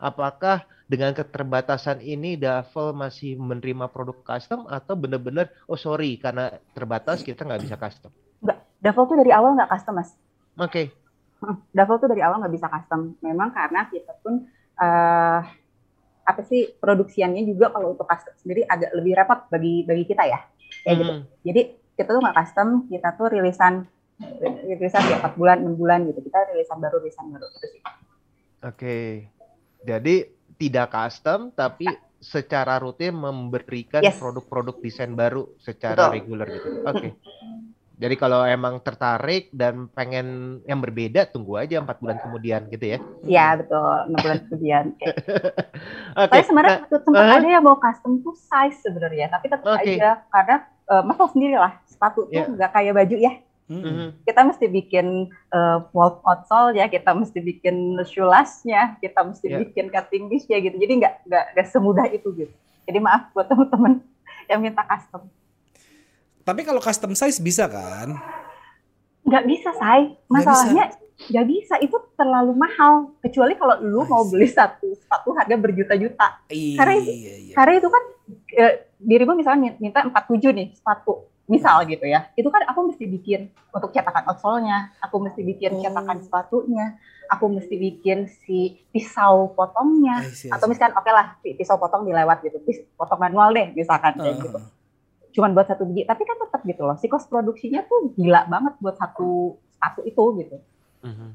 Apakah 0.00 0.66
dengan 0.92 1.12
keterbatasan 1.18 1.98
ini 2.02 2.36
Duffel 2.40 2.88
masih 3.02 3.30
menerima 3.40 3.86
produk 3.94 4.18
custom 4.28 4.60
atau 4.70 4.94
benar-benar 5.02 5.46
oh 5.70 5.78
sorry 5.78 6.18
karena 6.24 6.44
terbatas 6.76 7.22
kita 7.26 7.42
nggak 7.46 7.62
bisa 7.64 7.76
custom? 7.80 8.12
Duffel 8.84 9.04
tuh 9.08 9.16
dari 9.20 9.32
awal 9.32 9.56
nggak 9.56 9.70
custom 9.72 9.94
mas. 10.00 10.10
Oke, 10.56 10.82
Hmm, 10.82 10.99
Duffel 11.76 11.96
tuh 12.00 12.08
dari 12.10 12.22
awal 12.22 12.40
nggak 12.44 12.54
bisa 12.54 12.66
custom. 12.68 13.16
Memang 13.24 13.50
karena 13.52 13.88
kita 13.88 14.12
pun 14.20 14.46
eh 14.80 15.40
apa 16.20 16.46
sih 16.46 16.70
produksiannya 16.78 17.42
juga 17.42 17.74
kalau 17.74 17.96
untuk 17.96 18.06
custom 18.06 18.34
sendiri 18.38 18.62
agak 18.68 18.94
lebih 18.94 19.18
repot 19.18 19.50
bagi 19.50 19.82
bagi 19.84 20.04
kita 20.06 20.24
ya. 20.28 20.40
Kayak 20.86 20.96
gitu. 21.02 21.12
Hmm, 21.12 21.24
Jadi 21.42 21.60
kita 21.98 22.10
tuh 22.16 22.20
nggak 22.22 22.36
custom, 22.38 22.68
kita 22.88 23.08
tuh 23.18 23.26
rilisan 23.32 23.74
rilisan 24.68 25.02
ya 25.08 25.16
4 25.24 25.36
bulan, 25.40 25.58
6 25.64 25.80
bulan 25.80 25.98
gitu. 26.08 26.20
Kita 26.20 26.38
rilisan 26.52 26.78
baru, 26.78 26.96
rilisan 27.00 27.26
baru 27.32 27.46
gitu 27.56 27.66
sih. 27.72 27.82
Oke, 28.60 28.96
jadi 29.88 30.28
tidak 30.60 30.92
custom 30.92 31.48
tapi 31.56 31.88
secara 32.20 32.76
rutin 32.76 33.16
memberikan 33.16 34.04
Yes. 34.04 34.20
produk-produk 34.20 34.76
desain 34.84 35.16
baru 35.16 35.56
secara 35.56 36.12
Betul. 36.12 36.14
reguler 36.20 36.48
gitu. 36.52 36.68
Oke. 36.84 37.08
Jadi 38.00 38.14
kalau 38.16 38.48
emang 38.48 38.80
tertarik 38.80 39.52
dan 39.52 39.84
pengen 39.92 40.58
yang 40.64 40.80
berbeda, 40.80 41.28
tunggu 41.28 41.60
aja 41.60 41.84
empat 41.84 42.00
bulan 42.00 42.16
kemudian 42.16 42.64
gitu 42.72 42.96
ya. 42.96 42.98
Iya 43.28 43.60
betul, 43.60 44.16
6 44.16 44.24
bulan 44.24 44.38
kemudian. 44.48 44.84
Kayak 44.96 45.16
Oke. 46.24 46.30
Tapi 46.32 46.44
sebenarnya 46.48 46.76
nah, 46.80 47.00
sempat 47.04 47.20
uh-huh. 47.28 47.38
ada 47.44 47.48
yang 47.52 47.64
mau 47.68 47.76
custom 47.76 48.24
tuh 48.24 48.32
size 48.32 48.80
sebenarnya, 48.80 49.28
tapi 49.28 49.52
tetap 49.52 49.68
Oke. 49.68 50.00
aja 50.00 50.24
karena 50.32 50.56
eh, 50.64 51.02
Mas 51.04 51.20
sendiri 51.28 51.56
lah 51.60 51.72
sepatu 51.84 52.24
tuh 52.24 52.32
Yeah. 52.32 52.48
nggak 52.48 52.70
kayak 52.72 52.94
baju 52.96 53.16
ya. 53.20 53.32
Hmm. 53.68 53.84
mhm. 53.84 54.08
Kita 54.24 54.40
mesti 54.48 54.66
bikin 54.66 55.06
uh, 55.52 55.78
wall 55.92 56.18
outsole 56.24 56.74
ya, 56.74 56.88
kita 56.88 57.12
mesti 57.12 57.38
bikin 57.38 58.00
shoeless-nya, 58.02 58.96
kita 59.04 59.20
mesti 59.20 59.46
Yeah. 59.46 59.60
bikin 59.68 59.92
cutting 59.92 60.32
ya 60.48 60.58
gitu. 60.64 60.74
Jadi 60.80 60.92
nggak 61.04 61.14
nggak 61.28 61.66
semudah 61.68 62.08
itu 62.08 62.32
gitu. 62.32 62.54
Jadi 62.88 62.98
maaf 62.98 63.28
buat 63.36 63.44
teman-teman 63.44 64.00
yang 64.50 64.64
minta 64.64 64.80
custom. 64.88 65.28
Tapi 66.40 66.60
kalau 66.62 66.78
custom 66.78 67.12
size 67.12 67.38
bisa 67.38 67.66
kan? 67.66 68.16
Nggak 69.22 69.44
bisa, 69.44 69.70
say. 69.72 70.16
Masalahnya 70.26 70.90
nggak 71.22 71.46
bisa. 71.46 71.74
Itu 71.78 72.00
terlalu 72.14 72.52
mahal. 72.54 73.12
Kecuali 73.20 73.54
kalau 73.54 73.76
lu 73.78 74.02
mau 74.04 74.24
beli 74.24 74.48
satu 74.48 74.88
sepatu 74.94 75.30
harga 75.32 75.54
berjuta-juta. 75.54 76.26
Karena 76.48 76.92
itu- 76.96 77.12
Iya, 77.12 77.34
iya. 77.40 77.54
Karena 77.54 77.72
itu 77.76 77.88
kan 77.88 78.02
eh, 78.52 78.74
dirimu 78.96 79.32
misalnya 79.34 79.76
minta 79.76 80.00
47 80.02 80.50
nih 80.50 80.68
sepatu. 80.72 81.28
Misal 81.44 81.82
gitu 81.84 82.06
ya. 82.06 82.30
Itu 82.32 82.46
kan 82.46 82.62
aku 82.62 82.88
mesti 82.88 83.04
bikin 83.04 83.40
untuk 83.68 83.90
cetakan 83.90 84.22
outsole-nya, 84.24 84.94
aku 84.98 85.18
mesti 85.18 85.42
bikin 85.42 85.74
Oh. 85.74 85.82
cetakan 85.82 86.22
sepatunya, 86.22 86.94
aku 87.26 87.50
mesti 87.50 87.74
bikin 87.74 88.30
si 88.30 88.78
pisau 88.88 89.50
potongnya. 89.50 90.22
I 90.22 90.46
Atau 90.48 90.70
misalkan 90.70 90.94
oke 90.94 91.10
lah 91.10 91.34
pi- 91.36 91.52
pisau 91.52 91.74
potong 91.74 92.06
dilewat 92.06 92.38
gitu, 92.40 92.54
pis 92.60 92.86
potong 92.94 93.18
manual 93.18 93.50
deh 93.50 93.74
misalkan 93.74 94.14
kayak 94.14 94.30
Uh-huh. 94.30 94.46
gitu. 94.46 94.58
Cuman 95.30 95.54
buat 95.54 95.66
satu 95.70 95.86
biji, 95.86 96.06
tapi 96.06 96.26
kan 96.26 96.36
tetap 96.38 96.60
gitu 96.66 96.82
loh. 96.84 96.96
Si 96.98 97.06
cost 97.06 97.30
produksinya 97.30 97.86
tuh 97.86 98.14
gila 98.18 98.50
banget 98.50 98.74
buat 98.82 98.98
satu 98.98 99.58
sepatu 99.70 100.00
itu 100.04 100.24
gitu. 100.44 100.56
Mhm. 101.06 101.28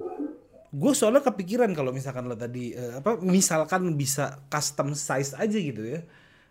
Gue 0.75 0.91
soalnya 0.91 1.23
kepikiran 1.23 1.71
kalau 1.71 1.95
misalkan 1.95 2.27
lo 2.27 2.36
tadi 2.36 2.75
eh, 2.75 2.99
apa 2.99 3.15
misalkan 3.23 3.95
bisa 3.95 4.43
custom 4.51 4.91
size 4.91 5.31
aja 5.34 5.58
gitu 5.58 5.81
ya. 5.81 6.03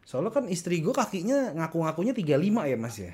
Soalnya 0.08 0.32
kan 0.32 0.48
istri 0.48 0.80
gue 0.80 0.92
kakinya 0.92 1.52
ngaku-ngakunya 1.52 2.12
35 2.16 2.70
ya 2.72 2.76
mas 2.80 2.96
ya. 2.96 3.12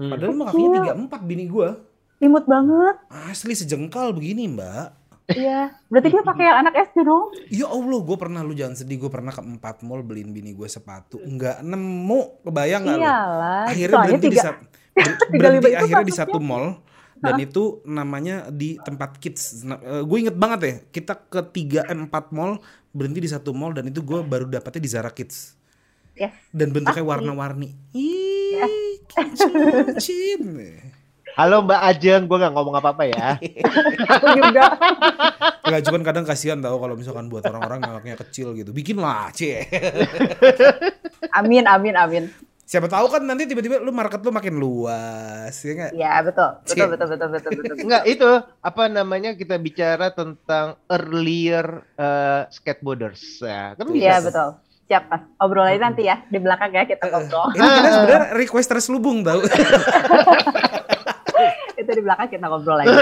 Hmm. 0.00 0.12
Padahal 0.12 0.32
mah 0.36 0.46
kakinya 0.52 0.80
Kecil. 0.80 1.08
34 1.12 1.28
bini 1.28 1.44
gue. 1.48 1.68
Imut 2.24 2.44
banget. 2.48 2.96
Asli 3.12 3.52
sejengkal 3.52 4.16
begini 4.16 4.48
mbak. 4.48 5.05
Iya. 5.26 5.74
Berarti 5.90 6.08
dia 6.14 6.22
pakai 6.22 6.44
yang 6.46 6.58
anak 6.62 6.74
SD 6.86 7.02
dong. 7.02 7.34
Ya 7.50 7.66
Allah 7.66 7.98
gue 7.98 8.16
pernah 8.18 8.40
lu 8.46 8.54
jangan 8.54 8.78
sedih 8.78 8.96
gue 9.02 9.10
pernah 9.10 9.34
ke 9.34 9.42
empat 9.42 9.82
mall 9.82 10.06
beliin 10.06 10.30
bini 10.30 10.54
gue 10.54 10.70
sepatu. 10.70 11.18
Nggak 11.18 11.66
nemu 11.66 12.46
kebayang 12.46 12.82
nggak? 12.86 12.98
Iyalah. 13.02 13.64
Akhirnya 13.66 13.96
Soalnya 13.98 14.06
berhenti 14.14 14.28
di 14.30 14.38
tiga, 14.38 14.50
tiga 15.34 15.46
berhenti 15.50 15.72
akhirnya 15.74 16.06
di 16.06 16.14
satu 16.14 16.38
mall 16.38 16.66
dan 17.16 17.40
itu 17.42 17.82
namanya 17.88 18.52
di 18.54 18.78
tempat 18.78 19.18
kids. 19.18 19.66
Nah, 19.66 19.80
gue 20.04 20.18
inget 20.20 20.36
banget 20.38 20.60
ya 20.62 20.74
kita 20.94 21.14
ke 21.26 21.40
tiga 21.50 21.82
eh, 21.90 21.96
empat 21.96 22.30
mall 22.30 22.62
berhenti 22.94 23.18
di 23.18 23.30
satu 23.30 23.50
mall 23.50 23.74
dan 23.74 23.90
itu 23.90 24.06
gue 24.06 24.22
baru 24.22 24.46
dapetnya 24.46 24.80
di 24.80 24.90
Zara 24.90 25.10
Kids 25.10 25.58
Yes. 26.16 26.32
dan 26.48 26.72
bentuknya 26.72 27.04
warna-warni. 27.04 27.76
Ih, 27.92 29.04
cincin. 29.04 30.40
Halo 31.36 31.60
Mbak 31.68 31.80
Ajeng, 31.84 32.22
gue 32.24 32.38
nggak 32.40 32.54
ngomong 32.56 32.80
apa-apa 32.80 33.04
ya. 33.12 33.36
Aku 34.08 34.26
juga. 34.40 34.72
Enggak 35.68 35.82
cuman 35.84 36.00
kadang 36.00 36.24
kasihan 36.24 36.56
tau 36.64 36.80
kalau 36.80 36.96
misalkan 36.96 37.28
buat 37.28 37.44
orang-orang 37.44 37.84
anaknya 37.84 38.16
kecil 38.24 38.56
gitu. 38.56 38.72
Bikin 38.72 38.96
lah, 38.96 39.28
cie. 39.36 39.68
Amin, 41.36 41.68
amin, 41.68 41.92
amin. 41.92 42.24
Siapa 42.64 42.88
tahu 42.88 43.12
kan 43.12 43.20
nanti 43.20 43.44
tiba-tiba 43.44 43.84
lu 43.84 43.92
market 43.92 44.24
lu 44.24 44.32
makin 44.32 44.56
luas, 44.56 45.52
ya 45.60 45.72
nggak? 45.76 45.92
Ya 45.92 46.24
betul, 46.24 46.50
betul, 46.64 46.86
betul, 46.88 46.88
betul, 46.96 47.28
betul, 47.28 47.28
betul. 47.28 47.52
betul. 47.52 47.84
Enggak 47.84 48.02
itu 48.08 48.30
apa 48.40 48.82
namanya 48.88 49.30
kita 49.36 49.60
bicara 49.60 50.16
tentang 50.16 50.80
earlier 50.88 51.84
eh, 52.00 52.48
skateboarders 52.48 53.44
ya 53.44 53.76
kan 53.76 53.84
bisa 53.92 54.02
Iya 54.08 54.16
betul. 54.24 54.48
Siap 54.88 55.04
mas. 55.12 55.22
Obrolannya 55.36 55.84
nanti 55.84 56.08
ya 56.08 56.24
di 56.32 56.40
belakang 56.40 56.72
ya 56.72 56.88
kita 56.88 57.12
ngobrol. 57.12 57.52
Ini 57.52 57.68
kita 57.68 57.88
sebenarnya 57.92 58.24
request 58.40 58.68
terselubung 58.72 59.20
tau. 59.20 59.44
Di 61.96 62.04
belakang 62.04 62.28
kita 62.28 62.44
ngobrol 62.52 62.76
lagi. 62.76 62.92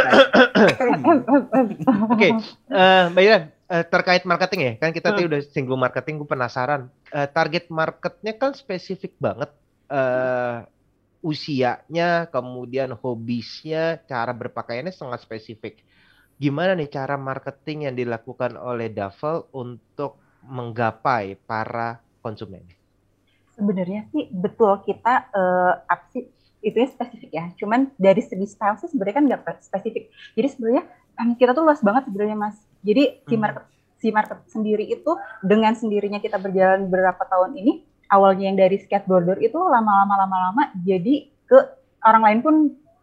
Oke, 2.14 2.28
uh, 2.70 3.10
Mbak 3.10 3.22
Ira, 3.26 3.38
uh, 3.66 3.84
terkait 3.90 4.22
marketing 4.22 4.60
ya, 4.62 4.72
kan 4.78 4.94
kita 4.94 5.10
tadi 5.10 5.26
hmm. 5.26 5.30
udah 5.34 5.40
singgung 5.50 5.82
marketing, 5.82 6.22
gue 6.22 6.30
penasaran. 6.30 6.86
Uh, 7.10 7.26
target 7.26 7.66
marketnya 7.74 8.38
kan 8.38 8.54
spesifik 8.54 9.18
banget. 9.18 9.50
Uh, 9.90 10.62
usianya, 11.26 12.30
kemudian 12.30 12.94
hobisnya, 12.94 13.98
cara 14.06 14.30
berpakaiannya 14.30 14.94
sangat 14.94 15.26
spesifik. 15.26 15.82
Gimana 16.38 16.78
nih 16.78 16.86
cara 16.86 17.18
marketing 17.18 17.90
yang 17.90 17.96
dilakukan 17.98 18.54
oleh 18.54 18.94
Duffel 18.94 19.50
untuk 19.50 20.22
menggapai 20.46 21.34
para 21.40 21.98
konsumen? 22.22 22.62
Sebenarnya 23.54 24.06
sih 24.10 24.28
betul 24.34 24.82
kita 24.84 25.30
uh, 25.30 25.82
aksi 25.86 26.26
itu 26.64 26.76
ya 26.80 26.88
spesifik 26.88 27.30
ya. 27.30 27.44
Cuman 27.60 27.92
dari 28.00 28.24
segi 28.24 28.48
style 28.48 28.80
sih 28.80 28.88
sebenarnya 28.88 29.16
kan 29.20 29.24
nggak 29.28 29.60
spesifik. 29.60 30.08
Jadi 30.32 30.48
sebenarnya 30.56 30.84
kita 31.36 31.52
tuh 31.52 31.62
luas 31.62 31.84
banget 31.84 32.08
sebenarnya 32.08 32.36
mas. 32.36 32.56
Jadi 32.80 33.22
si 33.28 33.36
hmm. 33.36 33.42
market 33.44 33.64
si 34.00 34.08
market 34.12 34.38
sendiri 34.52 34.84
itu 34.84 35.16
dengan 35.40 35.72
sendirinya 35.72 36.20
kita 36.20 36.36
berjalan 36.36 36.92
beberapa 36.92 37.24
tahun 37.24 37.56
ini 37.56 37.72
awalnya 38.12 38.52
yang 38.52 38.58
dari 38.60 38.76
skateboarder 38.76 39.40
itu 39.40 39.56
lama-lama 39.56 40.28
lama-lama 40.28 40.68
jadi 40.84 41.24
ke 41.48 41.58
orang 42.04 42.22
lain 42.28 42.38
pun 42.44 42.54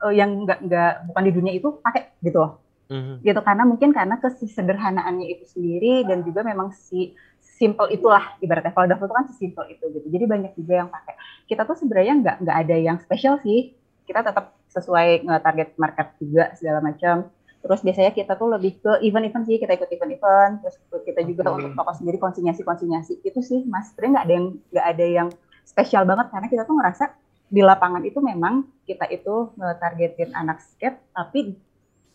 uh, 0.05 0.13
yang 0.13 0.45
nggak 0.45 0.61
nggak 0.61 0.93
bukan 1.09 1.23
di 1.25 1.31
dunia 1.33 1.53
itu 1.57 1.69
pakai 1.81 2.13
gitu 2.21 2.37
loh. 2.37 2.53
Mm-hmm. 2.91 3.23
gitu 3.23 3.39
karena 3.39 3.63
mungkin 3.63 3.95
karena 3.95 4.19
kesederhanaannya 4.19 5.31
itu 5.31 5.47
sendiri 5.47 6.03
dan 6.03 6.27
juga 6.27 6.43
memang 6.43 6.75
si 6.75 7.15
simple 7.61 7.87
itulah 7.93 8.33
ibaratnya. 8.41 8.73
Kalau 8.73 8.89
daftar 8.89 9.05
itu 9.05 9.13
kan 9.13 9.25
simple 9.37 9.65
itu 9.69 9.85
gitu. 9.93 10.07
Jadi 10.09 10.25
banyak 10.25 10.51
juga 10.57 10.73
yang 10.81 10.89
pakai. 10.89 11.13
Kita 11.45 11.61
tuh 11.69 11.77
sebenarnya 11.77 12.13
nggak 12.17 12.35
nggak 12.41 12.57
ada 12.65 12.75
yang 12.81 12.97
spesial 12.97 13.37
sih. 13.45 13.77
Kita 14.09 14.25
tetap 14.25 14.57
sesuai 14.73 15.29
target 15.45 15.77
market 15.77 16.17
juga 16.17 16.57
segala 16.57 16.81
macam. 16.81 17.29
Terus 17.61 17.85
biasanya 17.85 18.09
kita 18.17 18.33
tuh 18.33 18.49
lebih 18.49 18.81
ke 18.81 19.05
event-event 19.05 19.45
sih. 19.45 19.61
Kita 19.61 19.77
ikut 19.77 19.89
event-event. 19.93 20.65
Terus 20.65 20.75
kita 21.05 21.21
juga 21.21 21.53
okay. 21.53 21.53
untuk 21.61 21.71
toko 21.77 21.91
sendiri 21.93 22.17
konsinyasi-konsinyasi. 22.17 23.21
Itu 23.21 23.45
sih 23.45 23.61
mas. 23.69 23.93
Sebenarnya 23.93 24.11
nggak 24.17 24.25
ada 24.25 24.33
yang 24.33 24.47
nggak 24.73 24.87
ada 24.97 25.05
yang 25.05 25.27
spesial 25.61 26.03
banget. 26.09 26.33
Karena 26.33 26.47
kita 26.49 26.63
tuh 26.65 26.75
ngerasa 26.81 27.05
di 27.51 27.61
lapangan 27.61 28.01
itu 28.07 28.17
memang 28.23 28.65
kita 28.87 29.11
itu 29.11 29.51
targetin 29.59 30.31
anak 30.31 30.63
skate 30.63 31.03
tapi 31.11 31.59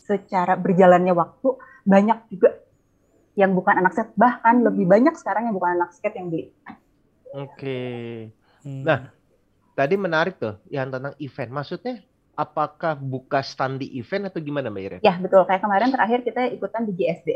secara 0.01 0.57
berjalannya 0.57 1.13
waktu 1.13 1.61
banyak 1.85 2.19
juga 2.33 2.57
yang 3.37 3.53
bukan 3.53 3.77
anak 3.77 3.92
skate 3.92 4.16
bahkan 4.16 4.64
lebih 4.64 4.88
banyak 4.88 5.12
sekarang 5.14 5.46
yang 5.46 5.55
bukan 5.55 5.77
anak 5.77 5.92
skate 5.92 6.16
yang 6.16 6.33
beli. 6.33 6.49
Oke. 7.37 7.81
Hmm. 8.64 8.83
Nah, 8.83 9.12
tadi 9.77 9.94
menarik 10.01 10.40
tuh 10.40 10.57
yang 10.72 10.88
tentang 10.88 11.12
event. 11.20 11.53
Maksudnya 11.53 12.01
apakah 12.33 12.96
buka 12.96 13.44
stand 13.44 13.85
di 13.85 13.92
event 14.01 14.33
atau 14.33 14.40
gimana 14.40 14.72
Mbak 14.72 14.83
Iren? 14.88 15.01
Ya, 15.05 15.20
betul. 15.20 15.44
Kayak 15.44 15.62
kemarin 15.62 15.92
terakhir 15.92 16.18
kita 16.25 16.49
ikutan 16.49 16.88
di 16.88 16.92
GSD. 16.96 17.29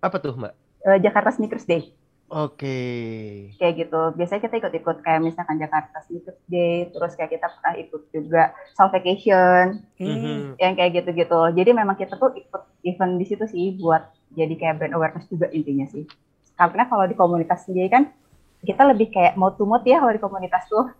Apa 0.00 0.16
tuh, 0.18 0.34
Mbak? 0.40 0.54
Uh, 0.88 0.98
Jakarta 1.04 1.36
Sneakers 1.36 1.68
Day. 1.68 1.92
Oke. 2.28 2.60
Okay. 2.60 3.56
Kayak 3.56 3.74
gitu. 3.84 4.00
Biasanya 4.16 4.40
kita 4.44 4.54
ikut-ikut 4.60 4.96
kayak 5.00 5.20
misalkan 5.24 5.56
Jakarta 5.56 5.96
Sneakers 6.04 6.40
Day, 6.44 6.88
terus 6.92 7.12
kayak 7.16 7.32
kita 7.36 7.48
pernah 7.48 7.74
ikut 7.80 8.02
juga 8.12 8.52
South 8.76 8.92
Vacation, 8.92 9.80
mm-hmm. 9.96 10.60
yang 10.60 10.72
kayak 10.76 10.92
gitu-gitu. 11.00 11.40
Jadi 11.56 11.70
memang 11.72 11.96
kita 11.96 12.20
tuh 12.20 12.36
ikut 12.36 12.62
event 12.84 13.16
di 13.16 13.24
situ 13.24 13.44
sih 13.48 13.80
buat 13.80 14.17
jadi 14.32 14.54
kayak 14.56 14.74
brand 14.80 14.94
awareness 14.96 15.26
juga 15.28 15.48
intinya 15.52 15.86
sih. 15.88 16.04
Karena 16.58 16.84
kalau 16.90 17.04
di 17.06 17.14
komunitas 17.14 17.64
sendiri 17.64 17.88
kan 17.88 18.04
kita 18.60 18.82
lebih 18.90 19.14
kayak 19.14 19.38
mau 19.38 19.54
to 19.54 19.62
mood 19.62 19.86
ya 19.86 20.02
kalau 20.02 20.12
di 20.12 20.22
komunitas 20.22 20.66
tuh 20.66 20.90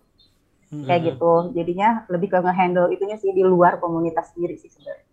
mm-hmm. 0.70 0.86
kayak 0.86 1.02
gitu. 1.14 1.32
Jadinya 1.52 2.08
lebih 2.08 2.28
ke 2.30 2.38
ngehandle 2.38 2.88
itunya 2.94 3.16
sih 3.18 3.34
di 3.34 3.42
luar 3.42 3.82
komunitas 3.82 4.32
sendiri 4.32 4.56
sih 4.56 4.70
sebenarnya. 4.70 5.06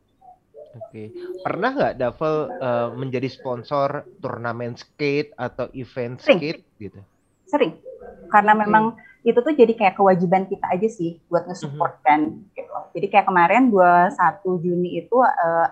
Oke, 0.75 1.07
pernah 1.39 1.71
nggak 1.71 1.95
Davel 1.95 2.35
uh, 2.59 2.91
menjadi 2.91 3.31
sponsor 3.31 4.03
turnamen 4.19 4.75
skate 4.75 5.31
atau 5.39 5.71
event 5.71 6.19
Sering. 6.19 6.35
skate 6.35 6.61
gitu? 6.83 6.99
Sering, 7.47 7.79
karena 8.27 8.51
memang 8.59 8.91
hmm. 8.91 9.23
itu 9.23 9.39
tuh 9.39 9.55
jadi 9.55 9.71
kayak 9.71 9.95
kewajiban 9.95 10.43
kita 10.51 10.67
aja 10.67 10.87
sih 10.91 11.23
buat 11.31 11.47
nge-support 11.47 12.03
mm-hmm. 12.03 12.07
kan 12.11 12.19
gitu. 12.51 12.75
Jadi 12.91 13.07
kayak 13.07 13.27
kemarin 13.31 13.71
21 13.71 14.63
Juni 14.67 14.99
itu 14.99 15.15
uh, 15.23 15.71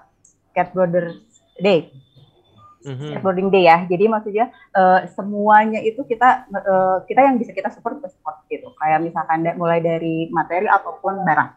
skateboarder 0.56 1.20
day. 1.60 1.92
Mm-hmm. 2.84 3.10
Skateboarding 3.16 3.50
day 3.50 3.64
ya. 3.66 3.78
Jadi 3.88 4.06
maksudnya 4.12 4.46
uh, 4.76 5.08
semuanya 5.16 5.80
itu 5.80 6.04
kita 6.04 6.48
uh, 6.52 6.98
kita 7.08 7.24
yang 7.24 7.40
bisa 7.40 7.56
kita 7.56 7.72
support 7.72 8.04
kita 8.04 8.12
support 8.12 8.44
gitu. 8.52 8.70
Kayak 8.78 9.00
misalkan 9.08 9.48
mulai 9.56 9.80
dari 9.80 10.28
materi 10.30 10.68
ataupun 10.68 11.24
barang. 11.24 11.50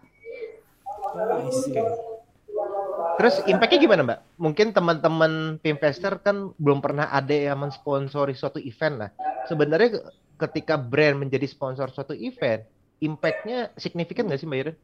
Terus 3.16 3.34
impactnya 3.48 3.78
gimana 3.80 4.02
mbak? 4.04 4.18
Mungkin 4.36 4.66
teman-teman 4.72 5.60
investor 5.64 6.20
kan 6.20 6.52
belum 6.56 6.80
pernah 6.80 7.08
ada 7.12 7.32
yang 7.32 7.60
mensponsori 7.60 8.32
suatu 8.36 8.60
event 8.60 8.94
lah. 9.06 9.10
Sebenarnya 9.48 10.00
ketika 10.36 10.76
brand 10.76 11.20
menjadi 11.20 11.48
sponsor 11.48 11.88
suatu 11.92 12.12
event, 12.12 12.64
impactnya 13.00 13.72
signifikan 13.76 14.28
nggak 14.28 14.40
sih 14.40 14.48
mbak 14.48 14.60
Iren? 14.62 14.76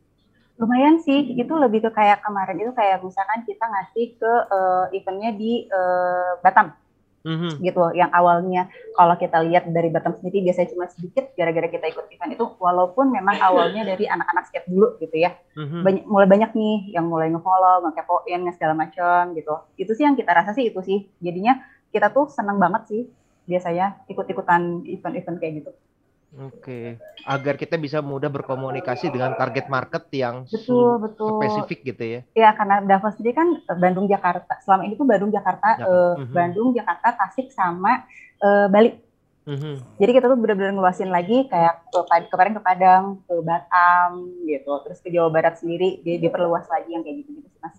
Lumayan 0.63 1.03
sih, 1.03 1.35
itu 1.35 1.55
lebih 1.59 1.83
ke 1.83 1.91
kayak 1.91 2.23
kemarin 2.23 2.63
itu 2.63 2.71
kayak 2.71 3.03
misalkan 3.03 3.43
kita 3.43 3.67
ngasih 3.67 4.07
ke 4.15 4.33
uh, 4.47 4.87
eventnya 4.95 5.35
di 5.35 5.67
uh, 5.67 6.39
Batam. 6.39 6.79
Mm-hmm. 7.23 7.63
gitu 7.63 7.95
yang 7.95 8.11
awalnya 8.11 8.67
kalau 8.99 9.15
kita 9.15 9.47
lihat 9.47 9.71
dari 9.71 9.95
Batam 9.95 10.19
sendiri 10.19 10.43
biasanya 10.43 10.75
cuma 10.75 10.91
sedikit 10.91 11.31
gara-gara 11.39 11.71
kita 11.71 11.95
ikut 11.95 12.11
event 12.11 12.35
itu 12.35 12.43
walaupun 12.59 13.15
memang 13.15 13.39
awalnya 13.39 13.87
dari 13.87 14.11
anak-anak 14.11 14.51
skate 14.51 14.67
dulu 14.67 14.99
gitu 14.99 15.23
ya. 15.23 15.39
Mm-hmm. 15.55 15.87
banyak 15.87 16.05
mulai 16.11 16.27
banyak 16.27 16.51
nih 16.51 16.99
yang 16.99 17.07
mulai 17.07 17.31
ngefollow 17.31 17.87
ngekepoin 17.87 18.43
segala 18.59 18.75
macam 18.75 19.39
gitu 19.39 19.55
itu 19.79 19.95
sih 19.95 20.03
yang 20.03 20.19
kita 20.19 20.35
rasa 20.35 20.51
sih 20.51 20.67
itu 20.67 20.83
sih. 20.83 21.07
Jadinya 21.23 21.63
kita 21.95 22.11
tuh 22.11 22.27
seneng 22.27 22.59
banget 22.59 22.91
sih 22.91 23.03
biasanya 23.47 24.03
ikut-ikutan 24.11 24.83
event-event 24.87 25.39
kayak 25.39 25.53
gitu 25.63 25.71
Oke, 26.33 26.97
agar 27.29 27.61
kita 27.61 27.77
bisa 27.77 28.01
mudah 28.01 28.33
berkomunikasi 28.33 29.13
dengan 29.13 29.37
target 29.37 29.69
market 29.69 30.09
yang 30.17 30.49
betul 30.49 30.97
betul 30.97 31.37
spesifik 31.37 31.93
gitu 31.93 32.05
ya. 32.09 32.21
Ya, 32.33 32.51
karena 32.57 32.81
Davos 32.89 33.21
sendiri 33.21 33.37
kan 33.37 33.61
eh, 33.61 33.77
Bandung 33.77 34.09
Jakarta. 34.09 34.57
Selama 34.65 34.89
ini 34.89 34.97
tuh 34.97 35.05
Bandung 35.05 35.29
Jakarta, 35.29 35.77
ya. 35.77 35.85
uh, 35.85 35.93
mm-hmm. 36.17 36.33
Bandung 36.33 36.69
Jakarta, 36.73 37.09
Tasik 37.21 37.53
sama 37.53 38.09
uh, 38.41 38.65
Bali. 38.73 38.97
Mm-hmm. 39.45 39.75
Jadi 40.01 40.11
kita 40.17 40.27
tuh 40.33 40.39
benar-benar 40.41 40.73
ngeluasin 40.73 41.13
lagi 41.13 41.53
kayak 41.53 41.85
ke 41.93 42.01
kemarin 42.33 42.57
ke 42.57 42.63
Padang, 42.65 43.05
ke 43.29 43.35
Batam 43.45 44.11
gitu, 44.49 44.73
terus 44.89 45.05
ke 45.05 45.13
Jawa 45.13 45.29
Barat 45.29 45.61
sendiri 45.61 46.01
di, 46.01 46.17
diperluas 46.17 46.65
lagi 46.73 46.97
yang 46.97 47.05
kayak 47.05 47.29
gitu-gitu 47.29 47.49
sih 47.53 47.61
mas. 47.61 47.77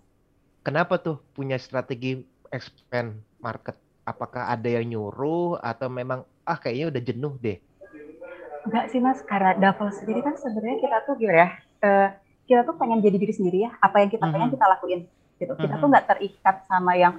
Kenapa 0.61 1.01
tuh 1.01 1.17
punya 1.33 1.57
strategi 1.57 2.21
expand 2.53 3.17
market? 3.41 3.81
Apakah 4.05 4.53
ada 4.53 4.69
yang 4.69 4.93
nyuruh 4.93 5.57
atau 5.57 5.89
memang 5.89 6.21
ah 6.45 6.59
kayaknya 6.59 6.93
udah 6.93 7.01
jenuh 7.01 7.33
deh? 7.41 7.57
Enggak 8.63 8.85
sih 8.91 8.99
mas, 9.03 9.19
karena 9.27 9.51
Davel 9.59 9.89
sendiri 9.91 10.19
kan 10.23 10.35
sebenarnya 10.39 10.77
kita 10.79 10.97
tuh 11.03 11.15
gimana 11.19 11.37
ya, 11.37 11.49
uh, 11.83 12.07
kita 12.47 12.61
tuh 12.63 12.75
pengen 12.79 13.03
jadi 13.03 13.17
diri 13.19 13.33
sendiri 13.35 13.57
ya, 13.67 13.71
apa 13.83 13.99
yang 13.99 14.09
kita 14.11 14.23
pengen 14.23 14.47
mm 14.47 14.55
-hmm. 14.55 14.55
kita 14.55 14.65
lakuin 14.71 14.99
gitu. 15.39 15.53
Kita 15.53 15.59
mm 15.59 15.67
-hmm. 15.67 15.81
tuh 15.81 15.87
nggak 15.91 16.05
terikat 16.07 16.55
sama 16.67 16.91
yang 16.95 17.13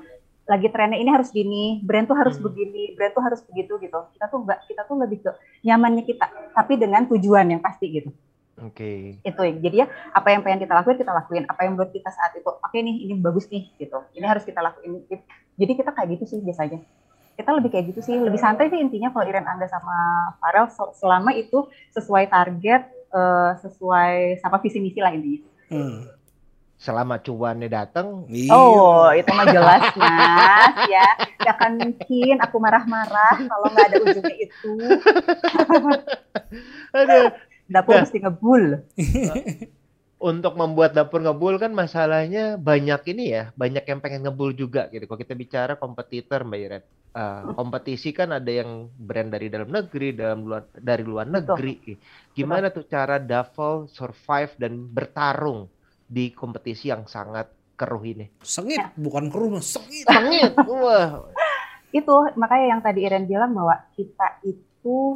lagi 0.44 0.68
trennya 0.68 1.00
ini 1.00 1.08
harus 1.08 1.32
gini, 1.32 1.80
brand 1.80 2.04
tuh 2.04 2.16
harus 2.16 2.36
hmm. 2.36 2.44
begini, 2.44 2.92
brand 2.92 3.16
tuh 3.16 3.24
harus 3.24 3.40
begitu 3.48 3.80
gitu. 3.80 4.00
Kita 4.12 4.28
tuh 4.28 4.44
enggak, 4.44 4.60
kita 4.68 4.82
tuh 4.84 4.96
lebih 5.00 5.18
ke 5.24 5.30
nyamannya 5.64 6.04
kita, 6.04 6.26
tapi 6.52 6.76
dengan 6.76 7.08
tujuan 7.08 7.48
yang 7.48 7.64
pasti 7.64 7.88
gitu. 7.88 8.12
Oke. 8.60 9.18
Okay. 9.24 9.32
Itu 9.32 9.40
ya. 9.40 9.52
Jadi 9.56 9.76
ya 9.82 9.86
apa 10.12 10.28
yang 10.36 10.44
pengen 10.44 10.68
kita 10.68 10.76
lakuin 10.76 11.00
kita 11.00 11.12
lakuin, 11.16 11.44
apa 11.48 11.60
yang 11.64 11.74
buat 11.80 11.90
kita 11.90 12.12
saat 12.12 12.36
itu, 12.36 12.44
oke 12.44 12.60
okay 12.60 12.84
nih 12.84 13.08
ini 13.08 13.14
bagus 13.18 13.48
nih 13.48 13.72
gitu. 13.80 14.04
Ini 14.12 14.24
harus 14.28 14.44
kita 14.44 14.60
lakuin. 14.60 15.08
Jadi 15.56 15.72
kita 15.72 15.90
kayak 15.96 16.08
gitu 16.20 16.24
sih 16.28 16.38
biasanya 16.44 16.84
kita 17.34 17.50
lebih 17.54 17.70
kayak 17.74 17.86
gitu 17.94 18.00
sih 18.00 18.16
lebih 18.16 18.38
santai 18.38 18.70
sih 18.70 18.78
intinya 18.78 19.10
kalau 19.10 19.26
Iren 19.26 19.46
Angga 19.46 19.66
sama 19.66 20.30
Farel 20.38 20.70
selama 20.94 21.30
itu 21.34 21.66
sesuai 21.94 22.30
target 22.30 22.86
uh, 23.10 23.58
sesuai 23.58 24.38
sama 24.38 24.62
visi 24.62 24.78
misi 24.78 25.02
lah 25.02 25.10
intinya 25.10 25.42
hmm. 25.74 25.98
selama 26.78 27.18
cuannya 27.18 27.66
datang 27.66 28.26
iya. 28.30 28.54
oh 28.54 29.10
itu 29.10 29.30
mah 29.34 29.46
jelas 29.50 29.82
mas 29.98 30.76
ya 30.86 31.08
gak 31.42 31.54
akan 31.58 31.72
mungkin 31.82 32.36
aku 32.38 32.56
marah-marah 32.62 33.36
kalau 33.42 33.66
nggak 33.70 33.86
ada 33.90 33.96
ujungnya 33.98 34.36
itu 34.38 34.72
aduh 36.98 37.28
dapur 37.66 37.94
nah. 37.98 38.02
mesti 38.06 38.18
ngebul 38.22 38.64
untuk 40.24 40.56
membuat 40.56 40.96
dapur 40.96 41.20
ngebul 41.20 41.60
kan 41.60 41.68
masalahnya 41.76 42.56
banyak 42.56 43.12
ini 43.12 43.36
ya, 43.36 43.52
banyak 43.60 43.84
yang 43.84 44.00
pengen 44.00 44.24
ngebul 44.24 44.56
juga 44.56 44.88
gitu. 44.88 45.04
Kalau 45.04 45.20
kita 45.20 45.36
bicara 45.36 45.72
kompetitor 45.76 46.48
Mbak 46.48 46.60
Iren, 46.64 46.82
uh, 47.14 47.54
kompetisi 47.54 48.10
kan 48.10 48.34
ada 48.34 48.50
yang 48.50 48.90
brand 48.90 49.30
dari 49.30 49.46
dalam 49.48 49.70
negeri, 49.70 50.12
dalam 50.12 50.44
luar 50.44 50.66
dari 50.74 51.04
luar 51.06 51.26
negeri. 51.30 51.94
Gimana 52.34 52.68
Betul. 52.68 52.84
tuh 52.84 52.84
cara 52.90 53.16
Duffel 53.22 53.88
survive 53.88 54.52
dan 54.58 54.72
bertarung 54.90 55.70
di 56.04 56.34
kompetisi 56.34 56.90
yang 56.90 57.06
sangat 57.06 57.48
keruh 57.78 58.02
ini? 58.04 58.26
Sengit, 58.42 58.78
ya. 58.78 58.90
bukan 58.98 59.30
keruh, 59.30 59.58
sengit. 59.62 60.04
Sengit. 60.06 60.52
Wah. 60.82 61.30
itu 61.94 62.10
makanya 62.34 62.74
yang 62.74 62.82
tadi 62.82 63.06
Iren 63.06 63.30
bilang 63.30 63.54
bahwa 63.54 63.78
kita 63.94 64.42
itu 64.42 65.14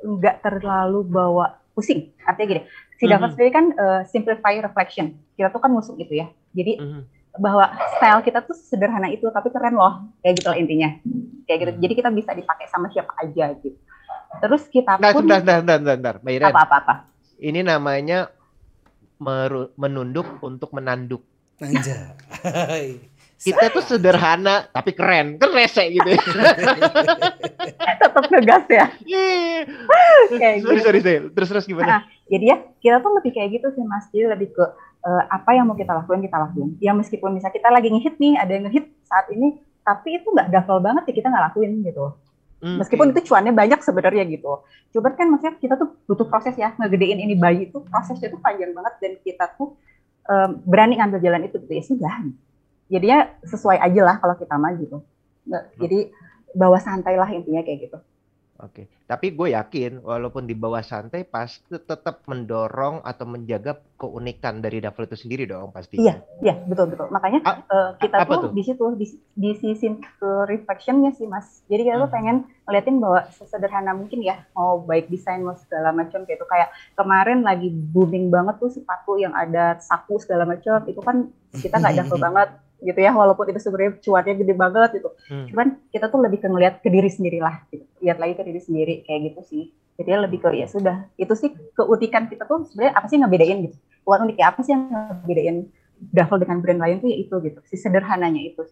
nggak 0.00 0.40
terlalu 0.40 1.04
bawa 1.04 1.60
pusing. 1.76 2.16
Artinya 2.24 2.48
gini, 2.48 2.62
Si 2.96 3.04
Duffel 3.10 3.30
sendiri 3.36 3.50
kan 3.52 3.66
uh, 3.76 4.00
simplify 4.08 4.56
reflection. 4.62 5.18
Kita 5.36 5.52
tuh 5.52 5.60
kan 5.60 5.68
musuh 5.68 5.98
itu 6.00 6.14
ya. 6.16 6.30
Jadi 6.56 6.80
Mhm. 6.80 7.02
Bahwa 7.34 7.66
style 7.98 8.22
kita 8.22 8.42
tuh 8.42 8.54
sederhana 8.54 9.10
itu 9.10 9.26
tapi 9.28 9.50
keren 9.50 9.74
loh. 9.74 10.06
Kayak 10.22 10.34
gitu 10.38 10.48
lah 10.50 10.58
intinya. 10.58 10.90
Kayak 11.44 11.58
gitu. 11.60 11.72
Hmm. 11.74 11.82
Jadi 11.82 11.92
kita 11.94 12.10
bisa 12.10 12.30
dipakai 12.32 12.66
sama 12.70 12.86
siapa 12.90 13.12
aja 13.18 13.54
gitu. 13.58 13.74
Terus 14.34 14.62
kita 14.66 14.98
Nah, 14.98 15.10
pun 15.14 15.22
sebentar, 15.26 15.42
sebentar, 15.42 15.76
sebentar, 15.78 15.94
sebentar. 15.94 16.14
Mbak 16.22 16.32
Iren, 16.34 16.46
apa-apa-apa. 16.50 16.94
ini 17.38 17.60
namanya 17.62 18.18
meru- 19.18 19.70
menunduk 19.74 20.26
untuk 20.40 20.70
menanduk. 20.70 21.22
Anjay. 21.62 22.98
Kita 23.44 23.68
tuh 23.68 23.84
sederhana 23.84 24.64
tapi 24.72 24.96
keren, 24.96 25.36
kan 25.36 25.52
rese 25.52 25.84
gitu. 25.92 26.08
ya. 26.16 26.22
Tetap 28.00 28.24
ngegas 28.32 28.64
ya. 28.72 28.86
Yeay. 29.04 29.68
Kayak 30.32 30.64
sorry, 30.64 30.80
gitu. 30.80 30.84
sorry, 30.88 31.00
sorry. 31.04 31.18
Terus 31.28 31.48
terus 31.52 31.64
gimana? 31.68 32.08
Jadi 32.24 32.44
ya 32.48 32.56
kita 32.80 33.04
tuh 33.04 33.12
lebih 33.20 33.36
kayak 33.36 33.60
gitu 33.60 33.68
sih 33.76 33.84
Mas. 33.84 34.08
Jadi 34.08 34.32
lebih 34.32 34.48
ke 34.48 34.64
eh, 35.04 35.22
apa 35.28 35.50
yang 35.52 35.68
mau 35.68 35.76
kita 35.76 35.92
lakuin 35.92 36.24
kita 36.24 36.36
lakuin. 36.40 36.68
Ya 36.80 36.96
meskipun 36.96 37.36
misalnya 37.36 37.54
kita 37.54 37.68
lagi 37.68 37.88
ngehit 37.92 38.16
nih, 38.16 38.34
ada 38.40 38.50
yang 38.56 38.64
ngehit 38.68 38.88
saat 39.04 39.28
ini, 39.30 39.60
tapi 39.84 40.16
itu 40.18 40.28
nggak 40.32 40.48
gagal 40.48 40.78
banget 40.80 41.02
ya 41.08 41.14
kita 41.22 41.28
nggak 41.28 41.44
lakuin 41.52 41.72
gitu. 41.84 42.16
Hmm, 42.64 42.80
Meskipun 42.80 43.12
itu 43.12 43.20
cuannya 43.28 43.52
banyak 43.52 43.80
sebenarnya 43.84 44.24
gitu. 44.24 44.64
Cuman 44.96 45.12
kan 45.12 45.26
maksudnya 45.28 45.54
kita 45.60 45.74
tuh 45.76 46.00
butuh 46.08 46.24
proses 46.24 46.56
ya, 46.56 46.72
ngegedein 46.80 47.20
ini 47.20 47.36
bayi 47.36 47.68
itu 47.68 47.84
prosesnya 47.84 48.32
tuh 48.32 48.40
panjang 48.40 48.72
banget 48.72 48.94
dan 49.04 49.12
kita 49.20 49.44
tuh 49.60 49.76
em, 50.24 50.64
berani 50.64 50.96
ngambil 50.96 51.20
jalan 51.20 51.44
itu 51.44 51.60
gitu 51.60 51.72
ya 51.76 51.84
sudah. 51.84 52.14
Jadinya 52.88 53.28
sesuai 53.44 53.76
aja 53.84 54.00
lah 54.00 54.16
kalau 54.16 54.34
kita 54.40 54.56
mah 54.56 54.72
gitu. 54.80 55.04
Jadi 55.76 56.08
bawa 56.56 56.80
santai 56.80 57.20
lah 57.20 57.28
intinya 57.28 57.60
kayak 57.60 57.90
gitu. 57.90 57.98
Oke, 58.62 58.86
tapi 59.10 59.34
gue 59.34 59.50
yakin 59.50 59.98
walaupun 59.98 60.46
di 60.46 60.54
bawah 60.54 60.78
santai 60.78 61.26
pasti 61.26 61.74
tetap 61.74 62.22
mendorong 62.30 63.02
atau 63.02 63.26
menjaga 63.26 63.82
keunikan 63.98 64.62
dari 64.62 64.78
Duffel 64.78 65.10
itu 65.10 65.18
sendiri 65.18 65.42
dong 65.42 65.74
pasti. 65.74 65.98
Iya, 65.98 66.22
iya 66.38 66.54
betul 66.70 66.94
betul. 66.94 67.10
Makanya 67.10 67.42
A- 67.42 67.58
eh, 67.66 67.90
kita 67.98 68.22
tuh, 68.22 68.38
tuh? 68.38 68.50
di 68.54 68.62
situ 68.62 68.84
di, 68.94 69.06
di 69.34 69.50
sisi 69.58 69.86
ke 69.98 70.30
reflectionnya 70.46 71.10
sih 71.18 71.26
mas. 71.26 71.66
Jadi 71.66 71.82
kita 71.82 71.98
tuh 71.98 72.06
Hmm. 72.06 72.14
pengen 72.14 72.36
ngeliatin 72.66 72.96
bahwa 73.02 73.20
sesederhana 73.34 73.90
mungkin 73.90 74.22
ya, 74.22 74.46
mau 74.54 74.86
baik 74.86 75.10
desain 75.10 75.42
mau 75.42 75.58
segala 75.58 75.90
macam 75.90 76.22
kayak 76.22 76.38
itu 76.38 76.46
kayak 76.46 76.68
kemarin 76.94 77.42
lagi 77.42 77.68
booming 77.70 78.30
banget 78.30 78.54
tuh 78.62 78.70
sepatu 78.70 79.18
yang 79.18 79.34
ada 79.34 79.82
saku 79.82 80.22
segala 80.22 80.46
macam 80.46 80.78
itu 80.86 81.02
kan 81.02 81.26
kita 81.58 81.74
nggak 81.82 82.06
dapet 82.06 82.18
banget 82.30 82.48
gitu 82.84 83.00
ya 83.00 83.10
walaupun 83.10 83.48
itu 83.48 83.58
sebenarnya 83.58 83.98
cuannya 83.98 84.34
gede 84.36 84.54
banget 84.54 84.90
gitu. 84.94 85.10
Hmm. 85.26 85.46
Cuman 85.48 85.66
kita 85.88 86.06
tuh 86.06 86.20
lebih 86.20 86.38
ke 86.38 86.46
ngeliat 86.46 86.78
ke 86.78 86.88
diri 86.88 87.08
sendiri 87.08 87.40
lah, 87.40 87.64
gitu. 87.68 87.82
lihat 87.98 88.20
lagi 88.20 88.36
ke 88.36 88.44
diri 88.44 88.60
sendiri 88.60 88.94
kayak 89.02 89.20
gitu 89.32 89.40
sih. 89.48 89.64
Jadi 89.94 90.10
lebih 90.10 90.38
ke 90.38 90.48
ya 90.52 90.66
sudah 90.66 91.08
itu 91.14 91.32
sih 91.32 91.48
keunikan 91.72 92.26
kita 92.26 92.44
tuh 92.44 92.68
sebenarnya 92.68 92.92
apa 92.94 93.06
sih 93.06 93.16
ngebedain 93.16 93.58
gitu. 93.64 93.76
Bukan 94.04 94.28
unik 94.28 94.36
ya 94.36 94.46
apa 94.52 94.60
sih 94.60 94.72
yang 94.72 94.82
ngebedain 94.86 95.56
Duffel 95.94 96.38
dengan 96.38 96.58
brand 96.58 96.80
lain 96.82 96.96
tuh 96.98 97.08
ya 97.08 97.16
itu 97.16 97.34
gitu, 97.40 97.58
si 97.64 97.78
sederhananya 97.78 98.42
itu. 98.42 98.66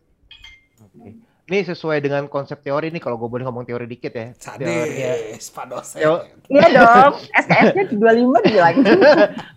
Oke. 0.82 1.16
Ini 1.42 1.58
sesuai 1.64 1.98
dengan 1.98 2.26
konsep 2.26 2.60
teori 2.60 2.90
nih 2.90 2.98
kalau 2.98 3.18
gue 3.18 3.26
boleh 3.26 3.42
ngomong 3.42 3.62
teori 3.62 3.84
dikit 3.84 4.12
ya. 4.12 4.30
Teorinya- 4.32 5.18
Sadis, 5.34 5.46
Pak 5.48 5.64
dosen. 5.66 5.98
Teo- 5.98 6.22
Iya 6.46 6.66
dong, 6.76 7.12
SKS-nya 7.34 7.84
25 7.88 8.46
bilang. 8.46 8.74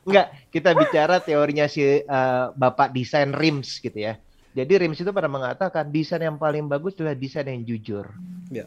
Enggak, 0.01 0.27
kita 0.49 0.69
bicara 0.73 1.15
teorinya 1.19 1.65
si 1.65 1.81
eh, 1.81 2.45
Bapak 2.51 2.89
desain 2.89 3.31
Rims 3.31 3.77
gitu 3.79 3.95
ya. 4.01 4.17
Jadi 4.55 4.73
Rims 4.79 5.03
itu 5.03 5.11
pada 5.11 5.27
mengatakan 5.27 5.91
desain 5.91 6.23
yang 6.23 6.39
paling 6.39 6.71
bagus 6.71 6.95
adalah 6.95 7.13
desain 7.13 7.43
yang 7.43 7.67
jujur. 7.67 8.07
Ya. 8.47 8.65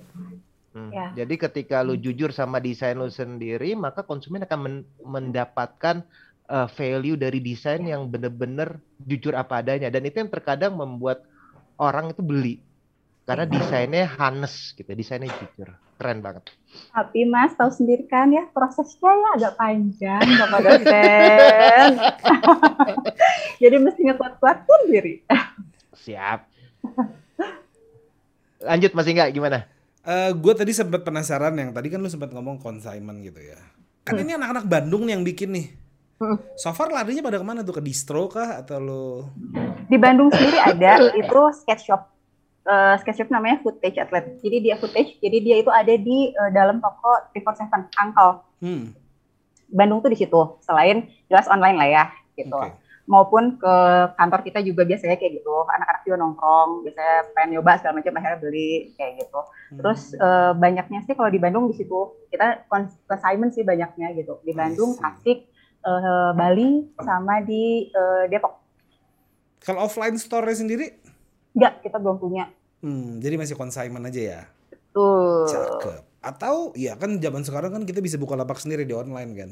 Hmm, 0.77 0.93
Ya. 0.93 1.25
Jadi 1.25 1.41
ketika 1.41 1.81
lu 1.81 1.97
jujur 1.97 2.29
sama 2.29 2.61
desain 2.61 2.93
lu 2.93 3.09
sendiri, 3.09 3.73
maka 3.73 4.05
konsumen 4.05 4.45
akan 4.45 4.59
men- 4.61 4.89
mendapatkan 5.01 6.05
eh, 6.49 6.69
value 6.77 7.17
dari 7.17 7.41
desain 7.41 7.81
yang 7.85 8.05
benar-benar 8.13 8.77
jujur 9.01 9.33
apa 9.33 9.65
adanya. 9.65 9.89
Dan 9.89 10.05
itu 10.05 10.21
yang 10.21 10.29
terkadang 10.29 10.77
membuat 10.77 11.25
orang 11.81 12.13
itu 12.13 12.21
beli. 12.21 12.61
Karena 13.25 13.45
desainnya 13.45 14.09
honest 14.17 14.73
gitu, 14.77 14.89
desainnya 14.93 15.29
jujur. 15.29 15.69
Keren 16.01 16.25
banget. 16.25 16.49
Tapi 16.95 17.29
Mas 17.29 17.53
tahu 17.59 17.69
sendiri 17.69 18.09
kan 18.09 18.33
ya 18.33 18.47
prosesnya 18.55 19.13
ya 19.13 19.29
agak 19.37 19.53
panjang 19.61 20.25
Bapak 20.41 20.61
dosen. 20.65 21.91
Jadi 23.63 23.77
mesti 23.83 24.01
ngekuat-kuatin 24.09 24.81
diri. 24.89 25.15
Siap. 26.09 26.41
Lanjut 28.65 28.93
masih 28.97 29.13
nggak 29.13 29.33
gimana? 29.37 29.69
gue 30.09 30.55
tadi 30.57 30.73
sempat 30.73 31.05
penasaran 31.05 31.53
yang 31.53 31.69
tadi 31.77 31.93
kan 31.93 32.01
lu 32.01 32.09
sempat 32.09 32.33
ngomong 32.33 32.57
consignment 32.65 33.21
gitu 33.21 33.45
ya. 33.45 33.61
Kan 34.09 34.17
ini 34.25 34.33
anak-anak 34.41 34.65
Bandung 34.65 35.05
nih 35.05 35.21
yang 35.21 35.25
bikin 35.27 35.53
nih. 35.53 35.69
Hmm. 36.17 36.41
So 36.57 36.73
far 36.73 36.89
larinya 36.89 37.21
pada 37.21 37.37
ke 37.37 37.45
mana 37.45 37.61
tuh 37.61 37.77
ke 37.77 37.83
distro 37.85 38.25
kah 38.27 38.65
atau 38.65 38.81
lo? 38.81 39.05
Di 39.87 40.01
Bandung 40.01 40.33
sendiri 40.33 40.57
ada 40.65 41.13
itu 41.13 41.41
sketch 41.61 41.93
shop. 41.93 42.09
Eh, 42.65 42.95
sketch 43.05 43.21
shop 43.21 43.29
namanya 43.29 43.61
Footage 43.61 44.01
Outlet. 44.01 44.41
Jadi 44.41 44.57
dia 44.65 44.81
footage, 44.81 45.21
jadi 45.21 45.39
dia 45.45 45.57
itu 45.61 45.69
ada 45.69 45.95
di 45.95 46.33
eh, 46.33 46.51
dalam 46.57 46.81
toko 46.81 47.29
347 47.37 48.01
Angkel. 48.01 48.31
Hmm. 48.65 48.85
Bandung 49.69 50.01
tuh 50.01 50.11
di 50.11 50.19
situ. 50.19 50.41
Selain 50.65 51.05
jelas 51.29 51.47
online 51.53 51.77
lah 51.77 51.89
ya 51.89 52.05
gitu. 52.33 52.57
Oke. 52.57 52.88
Maupun 53.09 53.57
ke 53.57 53.75
kantor 54.21 54.41
kita 54.45 54.61
juga 54.61 54.85
biasanya 54.85 55.17
kayak 55.17 55.41
gitu. 55.41 55.55
Anak-anak 55.65 56.05
juga 56.05 56.17
nongkrong, 56.21 56.85
biasanya 56.85 57.17
pengen 57.33 57.49
nyoba 57.57 57.81
segala 57.81 58.05
macam 58.05 58.13
akhirnya 58.21 58.39
beli 58.45 58.73
kayak 59.01 59.13
gitu. 59.25 59.41
Terus 59.81 60.01
eh, 60.13 60.53
banyaknya 60.53 61.01
sih 61.09 61.17
kalau 61.17 61.33
di 61.33 61.41
Bandung 61.41 61.73
di 61.73 61.75
situ 61.81 62.29
kita 62.29 62.69
cons- 62.69 63.01
consignment 63.09 63.57
sih 63.57 63.65
banyaknya 63.65 64.13
gitu. 64.13 64.45
Di 64.45 64.53
Bandung. 64.53 64.93
Tasik, 65.01 65.49
eh, 65.89 66.31
Bali, 66.37 66.93
sama 67.01 67.41
di 67.41 67.89
eh, 67.89 68.25
Depok. 68.29 68.61
Kalau 69.65 69.89
offline 69.89 70.21
store 70.21 70.53
sendiri? 70.53 70.93
Enggak, 71.57 71.81
kita 71.81 71.97
belum 71.97 72.21
punya. 72.21 72.45
Hmm, 72.85 73.19
jadi 73.19 73.35
masih 73.41 73.57
consignment 73.59 74.07
aja 74.07 74.21
ya. 74.21 74.41
Tuh. 74.93 75.49
Cakep. 75.49 76.05
Atau 76.23 76.77
ya 76.77 76.95
kan 76.95 77.17
zaman 77.19 77.43
sekarang 77.43 77.71
kan 77.73 77.83
kita 77.89 78.05
bisa 78.05 78.21
buka 78.21 78.37
lapak 78.37 78.61
sendiri 78.61 78.85
di 78.85 78.95
online 78.95 79.33
kan. 79.33 79.51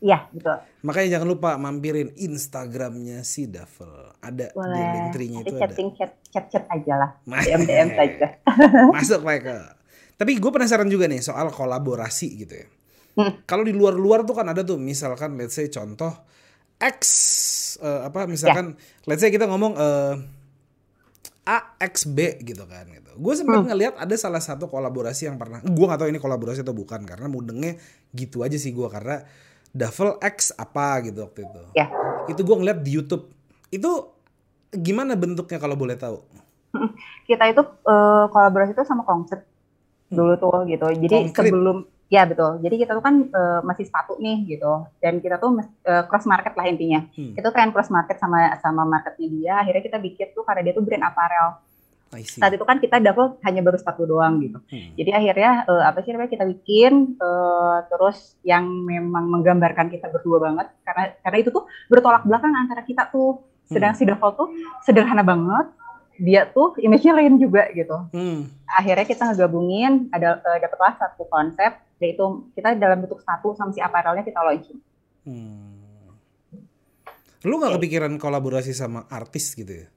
Iya, 0.00 0.32
betul. 0.32 0.56
Makanya 0.80 1.08
jangan 1.14 1.28
lupa 1.28 1.50
mampirin 1.54 2.08
Instagramnya 2.14 3.20
si 3.20 3.44
Duffel. 3.44 4.16
Ada 4.18 4.48
di 4.48 4.56
Boleh. 4.56 4.80
link 4.90 5.08
tree-nya 5.12 5.38
Nanti 5.38 5.46
itu 5.46 5.54
ada. 5.54 5.62
chatting 5.62 5.88
chat 5.92 6.10
chat 6.26 6.44
chat 6.48 6.64
aja 6.66 6.94
lah. 6.96 7.10
DM 7.22 7.62
DM 7.62 7.88
saja. 7.98 8.26
Masuk 8.90 9.20
mereka. 9.20 9.76
Tapi 10.16 10.36
gue 10.36 10.50
penasaran 10.50 10.86
juga 10.86 11.04
nih 11.04 11.20
soal 11.20 11.48
kolaborasi 11.48 12.28
gitu 12.34 12.54
ya. 12.54 12.66
Hmm. 13.12 13.44
Kalau 13.44 13.60
di 13.60 13.72
luar-luar 13.72 14.22
tuh 14.22 14.32
kan 14.32 14.46
ada 14.46 14.60
tuh 14.60 14.76
misalkan 14.76 15.36
let's 15.36 15.52
say 15.52 15.68
contoh 15.68 16.12
X 16.78 17.00
eh, 17.76 18.00
apa 18.02 18.24
misalkan 18.24 18.72
Ya. 18.72 19.04
let's 19.06 19.20
say 19.20 19.28
kita 19.28 19.44
ngomong 19.44 19.74
eh 19.74 20.14
A 21.42 21.58
X 21.78 22.06
B 22.06 22.40
gitu 22.40 22.64
kan 22.64 22.86
gitu. 22.86 23.10
Gue 23.16 23.34
sempat 23.34 23.60
Hmm. 23.60 23.68
ngelihat 23.68 23.96
ada 23.96 24.14
salah 24.14 24.38
satu 24.38 24.64
kolaborasi 24.64 25.26
yang 25.26 25.36
pernah 25.36 25.60
gue 25.60 25.72
nggak 25.82 25.98
tahu 25.98 26.08
ini 26.08 26.16
kolaborasi 26.16 26.62
atau 26.62 26.72
bukan 26.72 27.02
karena 27.02 27.26
mudengnya 27.26 27.76
gitu 28.10 28.40
aja 28.40 28.54
sih 28.54 28.70
gue 28.70 28.86
karena 28.86 29.24
Duffel 29.70 30.18
X 30.18 30.50
apa 30.58 30.98
gitu 31.06 31.22
waktu 31.26 31.46
itu. 31.46 31.62
Ya. 31.78 31.86
Itu 32.26 32.42
gue 32.42 32.56
ngeliat 32.58 32.82
di 32.82 32.90
YouTube. 32.98 33.30
Itu 33.70 34.10
gimana 34.74 35.14
bentuknya 35.14 35.58
kalau 35.62 35.78
boleh 35.78 35.94
tahu? 35.94 36.18
Kita 37.28 37.46
itu 37.50 37.62
eh, 37.62 38.24
kolaborasi 38.30 38.74
itu 38.74 38.82
sama 38.86 39.06
Kongset 39.06 39.46
dulu 40.10 40.34
tuh 40.38 40.66
gitu. 40.66 40.86
Jadi 40.90 41.30
Konkret. 41.30 41.54
sebelum 41.54 41.76
ya 42.10 42.26
betul. 42.26 42.58
Jadi 42.58 42.82
kita 42.82 42.98
tuh 42.98 43.04
kan 43.06 43.30
eh, 43.30 43.60
masih 43.62 43.86
sepatu 43.86 44.18
nih 44.18 44.58
gitu. 44.58 44.90
Dan 44.98 45.22
kita 45.22 45.38
tuh 45.38 45.62
eh, 45.62 46.02
cross 46.10 46.26
market 46.26 46.58
lah 46.58 46.66
intinya. 46.66 47.06
Hmm. 47.14 47.38
Itu 47.38 47.48
pengen 47.54 47.70
cross 47.70 47.94
market 47.94 48.18
sama 48.18 48.58
sama 48.58 48.82
marketnya 48.82 49.28
dia. 49.30 49.54
Akhirnya 49.62 49.82
kita 49.86 49.98
bikin 50.02 50.34
tuh 50.34 50.42
karena 50.42 50.66
dia 50.66 50.74
tuh 50.74 50.82
brand 50.82 51.06
apparel. 51.06 51.62
Saat 52.42 52.58
itu 52.58 52.64
kan 52.66 52.82
kita 52.82 52.98
double 52.98 53.38
hanya 53.46 53.62
baru 53.62 53.78
sepatu 53.78 54.02
doang 54.02 54.42
gitu. 54.42 54.58
Hmm. 54.66 54.98
Jadi 54.98 55.10
akhirnya 55.14 55.62
eh, 55.62 55.84
apa 55.86 55.98
sih 56.02 56.10
namanya 56.10 56.34
kita 56.34 56.44
bikin 56.50 57.14
eh, 57.14 57.78
terus 57.86 58.34
yang 58.42 58.66
memang 58.66 59.30
menggambarkan 59.30 59.86
kita 59.94 60.10
berdua 60.10 60.42
banget 60.42 60.66
karena 60.82 61.14
karena 61.22 61.38
itu 61.38 61.50
tuh 61.54 61.70
bertolak 61.86 62.26
belakang 62.26 62.50
antara 62.50 62.82
kita 62.82 63.06
tuh. 63.14 63.46
Sedang 63.70 63.94
si 63.94 64.02
Duffel 64.02 64.34
tuh 64.34 64.50
sederhana 64.82 65.22
banget, 65.22 65.70
dia 66.18 66.42
tuh 66.50 66.74
image-nya 66.82 67.14
lain 67.14 67.38
juga 67.38 67.70
gitu. 67.70 68.10
Hmm. 68.10 68.50
Akhirnya 68.66 69.06
kita 69.06 69.30
ngegabungin 69.30 70.10
ada 70.10 70.42
eh, 70.42 70.58
dapatlah 70.58 70.98
satu 70.98 71.30
konsep 71.30 71.78
yaitu 72.02 72.50
kita 72.58 72.74
dalam 72.74 73.06
bentuk 73.06 73.22
sepatu 73.22 73.54
sama 73.54 73.70
si 73.70 73.78
apparelnya 73.78 74.26
kita 74.26 74.42
launching. 74.42 74.82
Hmm. 75.22 76.10
Lu 77.46 77.62
nggak 77.62 77.78
kepikiran 77.78 78.18
kolaborasi 78.18 78.74
sama 78.74 79.06
artis 79.06 79.54
gitu 79.54 79.86
ya? 79.86 79.88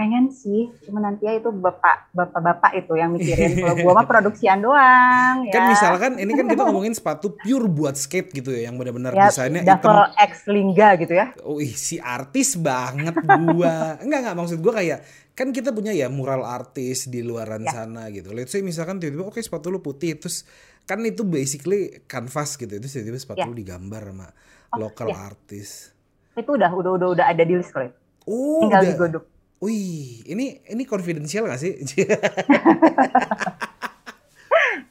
Pengen 0.00 0.32
sih, 0.32 0.72
cuma 0.80 0.96
nanti 0.96 1.28
ya 1.28 1.36
itu 1.36 1.52
bapak 1.52 2.08
bapak-bapak 2.10 2.72
itu 2.72 2.96
yang 2.96 3.12
mikirin. 3.12 3.52
Kalau 3.54 3.76
gua 3.76 3.92
mah 3.94 4.08
produksian 4.08 4.64
doang 4.64 5.44
ya. 5.44 5.52
Kan 5.52 5.62
misalkan 5.68 6.12
ini 6.16 6.32
kan 6.32 6.48
kita 6.48 6.62
ngomongin 6.64 6.96
sepatu 6.96 7.36
pure 7.36 7.68
buat 7.68 7.92
skate 7.94 8.32
gitu 8.32 8.48
ya, 8.48 8.64
yang 8.64 8.80
benar-benar 8.80 9.12
ya, 9.12 9.28
desainnya 9.28 9.60
hitam. 9.60 10.08
X 10.16 10.48
Lingga 10.48 10.96
gitu 10.96 11.12
ya. 11.12 11.36
Oh, 11.44 11.60
ih, 11.60 11.68
si 11.70 12.00
artis 12.00 12.56
banget 12.56 13.12
gua. 13.20 13.74
enggak 14.04 14.18
enggak 14.24 14.36
maksud 14.40 14.58
gua 14.58 14.80
kayak 14.80 15.04
kan 15.36 15.52
kita 15.52 15.68
punya 15.68 15.92
ya 15.92 16.08
mural 16.08 16.42
artis 16.42 17.04
di 17.04 17.20
luaran 17.20 17.60
Ya. 17.60 17.84
sana 17.84 18.08
gitu. 18.08 18.32
Let's 18.32 18.52
say 18.52 18.64
misalkan 18.64 19.04
tiba-tiba 19.04 19.28
oke 19.28 19.36
sepatu 19.36 19.68
lu 19.68 19.84
putih 19.84 20.16
terus 20.16 20.48
kan 20.82 20.96
itu 21.04 21.28
basically 21.28 22.00
canvas 22.04 22.56
gitu. 22.56 22.72
Itu 22.72 22.88
tiba-tiba 22.88 23.20
sepatu 23.20 23.40
Ya. 23.40 23.48
lu 23.48 23.52
digambar 23.52 24.08
sama 24.08 24.28
Oh, 24.70 24.80
lokal 24.80 25.12
ya. 25.12 25.28
artis. 25.28 25.92
Itu 26.32 26.56
udah 26.56 26.72
udah 26.72 26.90
udah 26.96 27.08
udah 27.12 27.24
ada 27.26 27.42
di 27.42 27.52
list 27.52 27.68
kalau 27.68 27.84
itu. 27.84 27.98
Oh, 28.24 28.64
Tinggal 28.64 28.80
udah. 28.80 28.90
digodok. 28.96 29.24
Wih, 29.60 30.24
ini 30.24 30.64
ini 30.72 30.82
confidential 30.88 31.44
gak 31.44 31.60
sih? 31.60 31.76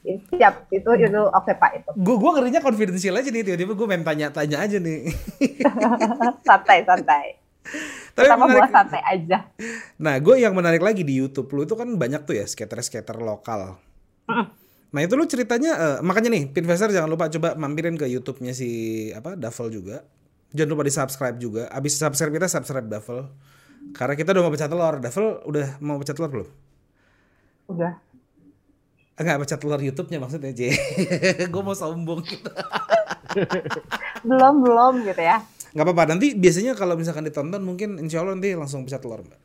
Siap, 0.10 0.72
itu 0.74 0.90
itu 0.98 1.22
oke 1.22 1.52
Pak 1.54 1.72
itu. 1.78 1.90
gue 1.94 2.16
gue 2.18 2.32
ngerinya 2.34 2.62
confidential 2.66 3.14
aja 3.18 3.30
nih 3.30 3.44
tiba-tiba 3.46 3.74
gue 3.78 3.88
main 3.90 4.02
tanya-tanya 4.02 4.58
aja 4.66 4.78
nih. 4.82 5.10
santai 6.48 6.82
santai. 6.86 7.38
Tapi 8.18 8.26
Pertama 8.26 8.50
gua 8.50 8.66
menarik. 8.66 8.74
santai 8.74 9.02
aja. 9.06 9.38
Nah, 10.02 10.16
gue 10.18 10.36
yang 10.42 10.54
menarik 10.58 10.82
lagi 10.82 11.06
di 11.06 11.14
YouTube 11.18 11.50
lu 11.54 11.66
itu 11.70 11.78
kan 11.78 11.90
banyak 11.94 12.26
tuh 12.26 12.38
ya 12.38 12.46
skater-skater 12.50 13.18
lokal. 13.22 13.78
Nah 14.90 15.02
itu 15.06 15.14
lu 15.14 15.26
ceritanya, 15.30 15.78
eh, 15.78 15.98
makanya 16.02 16.34
nih, 16.34 16.50
Pinvestor 16.50 16.90
jangan 16.90 17.10
lupa 17.10 17.30
coba 17.30 17.54
mampirin 17.54 17.94
ke 17.94 18.10
YouTube-nya 18.10 18.58
si 18.58 18.70
apa 19.14 19.38
Duffel 19.38 19.70
juga. 19.70 20.02
Jangan 20.50 20.70
lupa 20.74 20.84
di 20.86 20.94
subscribe 20.94 21.38
juga. 21.38 21.70
Abis 21.70 22.02
subscribe 22.02 22.34
kita 22.42 22.50
subscribe 22.50 22.90
Duffel. 22.90 23.30
Karena 23.94 24.14
kita 24.16 24.32
udah 24.36 24.44
mau 24.46 24.54
pecah 24.54 24.70
telur. 24.70 24.96
Duffel 25.02 25.28
udah 25.46 25.68
mau 25.82 25.98
pecah 25.98 26.16
telur 26.16 26.30
belum? 26.32 26.50
Udah. 27.70 27.94
Enggak 29.20 29.38
pecah 29.44 29.60
telur 29.60 29.82
YouTube-nya 29.84 30.20
maksudnya, 30.24 30.52
J. 30.56 30.72
gue 31.54 31.62
mau 31.64 31.76
sombong 31.76 32.24
gitu. 32.24 32.52
Belum 34.30 34.66
belum 34.66 35.06
gitu 35.06 35.22
ya. 35.22 35.40
Nggak 35.72 35.86
apa-apa, 35.86 36.04
nanti 36.12 36.34
biasanya 36.34 36.74
kalau 36.74 36.98
misalkan 36.98 37.24
ditonton 37.24 37.62
mungkin 37.62 38.02
insya 38.02 38.20
Allah 38.20 38.36
nanti 38.36 38.52
langsung 38.58 38.84
pecah 38.84 39.00
telur, 39.00 39.22
Mbak. 39.22 39.40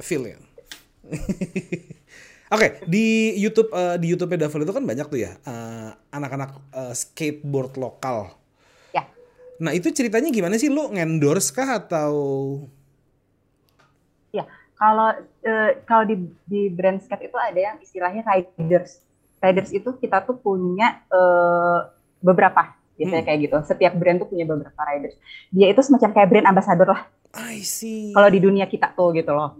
Feel 0.00 0.32
ya. 0.32 0.38
Oke, 2.54 2.84
di 2.84 3.36
YouTube 3.40 3.72
eh, 3.72 3.96
di 3.96 4.12
YouTube-nya 4.12 4.48
Duffel 4.48 4.64
itu 4.64 4.72
kan 4.76 4.84
banyak 4.84 5.06
tuh 5.08 5.20
ya 5.20 5.32
eh, 5.44 5.90
anak-anak 6.12 6.50
eh, 6.72 6.94
skateboard 6.96 7.76
lokal. 7.80 8.32
Ya. 8.96 9.08
Nah, 9.60 9.72
itu 9.76 9.92
ceritanya 9.92 10.32
gimana 10.32 10.56
sih 10.56 10.72
lu 10.72 10.88
ngendorse 10.92 11.52
kah 11.52 11.84
atau 11.84 12.12
kalau 14.82 15.08
eh, 15.40 15.70
kalau 15.86 16.02
di 16.02 16.16
di 16.42 16.66
brand 16.66 16.98
skate 16.98 17.30
itu 17.30 17.38
ada 17.38 17.54
yang 17.54 17.76
istilahnya 17.78 18.26
riders. 18.26 18.98
Riders 19.38 19.70
itu 19.70 19.94
kita 19.94 20.26
tuh 20.26 20.34
punya 20.36 21.06
eh, 21.06 21.78
beberapa 22.18 22.74
biasanya 22.98 23.22
Hmm. 23.22 23.28
kayak 23.30 23.38
gitu. 23.46 23.56
Setiap 23.62 23.94
brand 23.94 24.18
tuh 24.18 24.28
punya 24.28 24.42
beberapa 24.42 24.80
riders. 24.82 25.14
Dia 25.54 25.70
itu 25.70 25.80
semacam 25.80 26.10
kayak 26.10 26.28
brand 26.28 26.46
ambassador 26.50 26.88
lah 26.90 27.02
I 27.32 27.62
see. 27.62 28.10
kalau 28.10 28.26
di 28.26 28.42
dunia 28.42 28.66
kita 28.66 28.90
tuh 28.92 29.14
gitu 29.14 29.30
loh. 29.30 29.54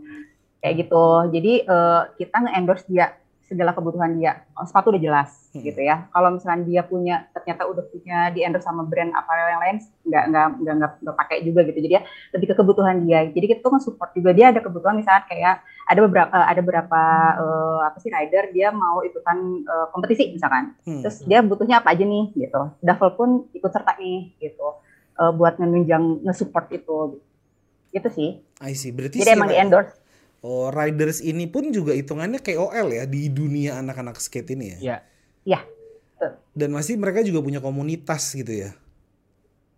Kayak 0.58 0.74
gitu. 0.86 1.04
Jadi 1.30 1.52
eh, 1.62 2.02
kita 2.18 2.36
nge-endorse 2.42 2.84
dia 2.90 3.14
segala 3.44 3.70
kebutuhan 3.70 4.16
dia. 4.16 4.46
Oh, 4.54 4.64
sepatu 4.64 4.94
udah 4.94 5.02
jelas 5.02 5.30
Hmm. 5.52 5.60
gitu 5.60 5.84
ya. 5.84 6.08
Kalau 6.08 6.32
misalnya 6.32 6.64
dia 6.64 6.82
punya 6.82 7.28
ternyata 7.30 7.68
udah 7.68 7.84
punya 7.84 8.32
di 8.32 8.40
endorse 8.40 8.64
sama 8.64 8.88
brand 8.88 9.12
apparel 9.12 9.52
yang 9.52 9.60
lain 9.60 9.76
nggak 10.02 10.24
nggak 10.32 10.46
nggak 10.64 10.74
nggak, 10.80 10.92
nggak 11.04 11.16
pakai 11.20 11.36
juga 11.44 11.60
gitu. 11.68 11.78
Jadi 11.84 11.92
ya 11.92 12.02
lebih 12.32 12.46
ke 12.48 12.54
kebutuhan 12.56 12.96
dia. 13.04 13.28
Jadi 13.28 13.46
kita 13.46 13.60
tuh 13.60 13.72
nge-support 13.76 14.10
juga 14.16 14.30
dia 14.32 14.48
ada 14.48 14.60
kebutuhan 14.60 14.96
misalnya 14.96 15.28
kayak 15.28 15.54
ada 15.82 16.00
beberapa 16.00 16.32
ada 16.32 16.60
beberapa 16.60 17.00
eh, 17.36 17.80
apa 17.84 17.96
sih 18.00 18.08
rider 18.08 18.44
dia 18.50 18.72
mau 18.72 19.04
ikutan 19.04 19.36
eh, 19.60 19.86
kompetisi 19.92 20.32
misalkan. 20.32 20.72
Hmm. 20.88 21.02
Terus 21.04 21.20
dia 21.28 21.44
butuhnya 21.44 21.84
apa 21.84 21.92
aja 21.92 22.04
nih 22.08 22.32
gitu. 22.32 22.62
Duffel 22.80 23.10
pun 23.12 23.28
ikut 23.52 23.68
serta 23.68 24.00
nih 24.00 24.32
gitu. 24.40 24.68
Eh, 25.20 25.32
buat 25.36 25.60
menunjang 25.60 26.24
nge-support 26.24 26.72
itu. 26.72 27.20
Gitu 27.92 28.08
sih. 28.08 28.30
I 28.64 28.72
see. 28.72 28.88
Berarti 28.88 29.20
Jadi 29.20 29.36
emang 29.36 29.52
di 29.52 29.58
endorse. 29.60 29.92
Oh, 30.42 30.74
riders 30.74 31.22
ini 31.22 31.46
pun 31.46 31.70
juga 31.70 31.94
hitungannya 31.94 32.42
KOL 32.42 32.90
ya 32.90 33.06
di 33.06 33.30
dunia 33.30 33.78
anak-anak 33.78 34.18
skate 34.18 34.58
ini 34.58 34.74
ya. 34.74 34.78
Ya. 34.82 34.96
Ya, 35.42 35.60
Dan 36.54 36.74
masih 36.74 36.98
mereka 36.98 37.22
juga 37.22 37.42
punya 37.42 37.58
komunitas 37.62 38.34
gitu 38.34 38.50
ya. 38.50 38.70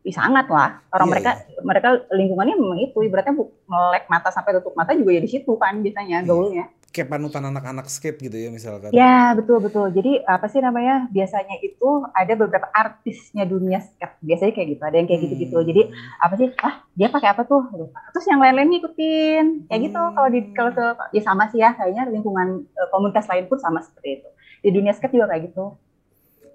Ih, 0.05 0.13
sangat 0.13 0.45
lah. 0.53 0.85
Orang 0.93 1.09
Iya, 1.09 1.13
mereka 1.17 1.31
mereka 1.65 1.89
lingkungannya 2.13 2.57
memang 2.61 2.81
itu. 2.81 3.01
Ibaratnya 3.01 3.33
melek 3.41 4.05
mata 4.13 4.29
sampai 4.29 4.53
tutup 4.61 4.77
mata 4.77 4.93
juga 4.93 5.17
ya 5.17 5.21
di 5.25 5.31
situ 5.33 5.53
kan 5.57 5.81
biasanya 5.81 6.21
Iya. 6.21 6.29
gaulnya. 6.29 6.65
Kayak 6.95 7.11
panutan 7.11 7.43
anak-anak 7.43 7.91
skate 7.91 8.23
gitu 8.23 8.39
ya 8.39 8.55
misalkan. 8.55 8.95
Ya 8.95 9.35
betul 9.35 9.59
betul. 9.59 9.91
Jadi 9.91 10.23
apa 10.23 10.47
sih 10.47 10.63
namanya? 10.63 11.11
Biasanya 11.11 11.59
itu 11.59 12.07
ada 12.15 12.33
beberapa 12.39 12.71
artisnya 12.71 13.43
dunia 13.43 13.83
skate. 13.83 14.23
Biasanya 14.23 14.53
kayak 14.55 14.69
gitu. 14.79 14.83
Ada 14.87 14.97
yang 15.03 15.09
kayak 15.11 15.21
gitu-gitu. 15.27 15.59
Hmm. 15.59 15.67
Jadi 15.67 15.83
apa 16.23 16.35
sih? 16.39 16.49
Ah 16.63 16.87
dia 16.95 17.11
pakai 17.11 17.35
apa 17.35 17.43
tuh? 17.51 17.67
Terus 18.15 18.27
yang 18.31 18.39
lain-lain 18.39 18.71
ngikutin. 18.71 19.67
Kayak 19.67 19.81
gitu. 19.91 19.99
Hmm. 19.99 20.15
Kalau 20.15 20.29
di 20.31 20.41
kalau 20.55 20.71
ke 20.71 20.87
ya 21.19 21.23
sama 21.27 21.51
sih 21.51 21.59
ya. 21.59 21.75
Kayaknya 21.75 22.15
lingkungan 22.15 22.63
eh, 22.63 22.89
komunitas 22.95 23.27
lain 23.27 23.51
pun 23.51 23.59
sama 23.59 23.83
seperti 23.83 24.23
itu. 24.23 24.29
Di 24.63 24.71
dunia 24.71 24.95
skate 24.95 25.19
juga 25.19 25.35
kayak 25.35 25.51
gitu. 25.51 25.75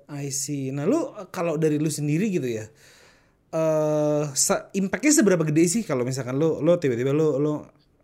I 0.07 0.31
see. 0.31 0.71
Nah 0.71 0.87
lu 0.87 1.11
eh, 1.19 1.27
kalau 1.35 1.59
dari 1.59 1.75
lu 1.83 1.91
sendiri 1.91 2.31
gitu 2.31 2.47
ya, 2.47 2.63
eh 3.51 4.23
se- 4.39 4.71
impactnya 4.71 5.19
seberapa 5.19 5.43
gede 5.43 5.67
sih 5.67 5.81
kalau 5.83 6.07
misalkan 6.07 6.39
lu 6.39 6.63
lu 6.63 6.79
tiba-tiba 6.79 7.11
lu 7.11 7.35
lu 7.43 7.53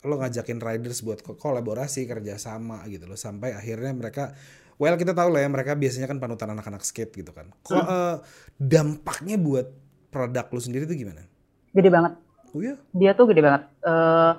lu 0.06 0.22
ngajakin 0.22 0.62
riders 0.62 1.01
buat 1.01 1.20
ko- 1.26 1.36
kolaborasi 1.36 2.06
kerja 2.06 2.38
sama 2.38 2.86
gitu 2.88 3.10
loh 3.10 3.18
sampai 3.18 3.51
akhirnya 3.58 3.91
mereka 3.91 4.32
well 4.78 4.95
kita 4.95 5.16
tahu 5.16 5.34
lah 5.34 5.43
ya 5.43 5.49
mereka 5.49 5.74
biasanya 5.74 6.08
kan 6.08 6.20
panutan 6.22 6.51
anak-anak 6.51 6.84
skate 6.84 7.12
gitu 7.16 7.32
kan. 7.32 7.51
Kok 7.64 7.84
eh, 7.84 8.16
dampaknya 8.60 9.36
buat 9.39 9.68
produk 10.12 10.45
lu 10.51 10.62
sendiri 10.62 10.84
tuh 10.88 10.95
gimana? 10.95 11.24
Gede 11.76 11.89
banget. 11.91 12.14
Oh 12.56 12.64
ya? 12.64 12.80
dia 12.95 13.12
tuh 13.12 13.28
gede 13.28 13.41
banget. 13.43 13.68
Eh, 13.84 14.34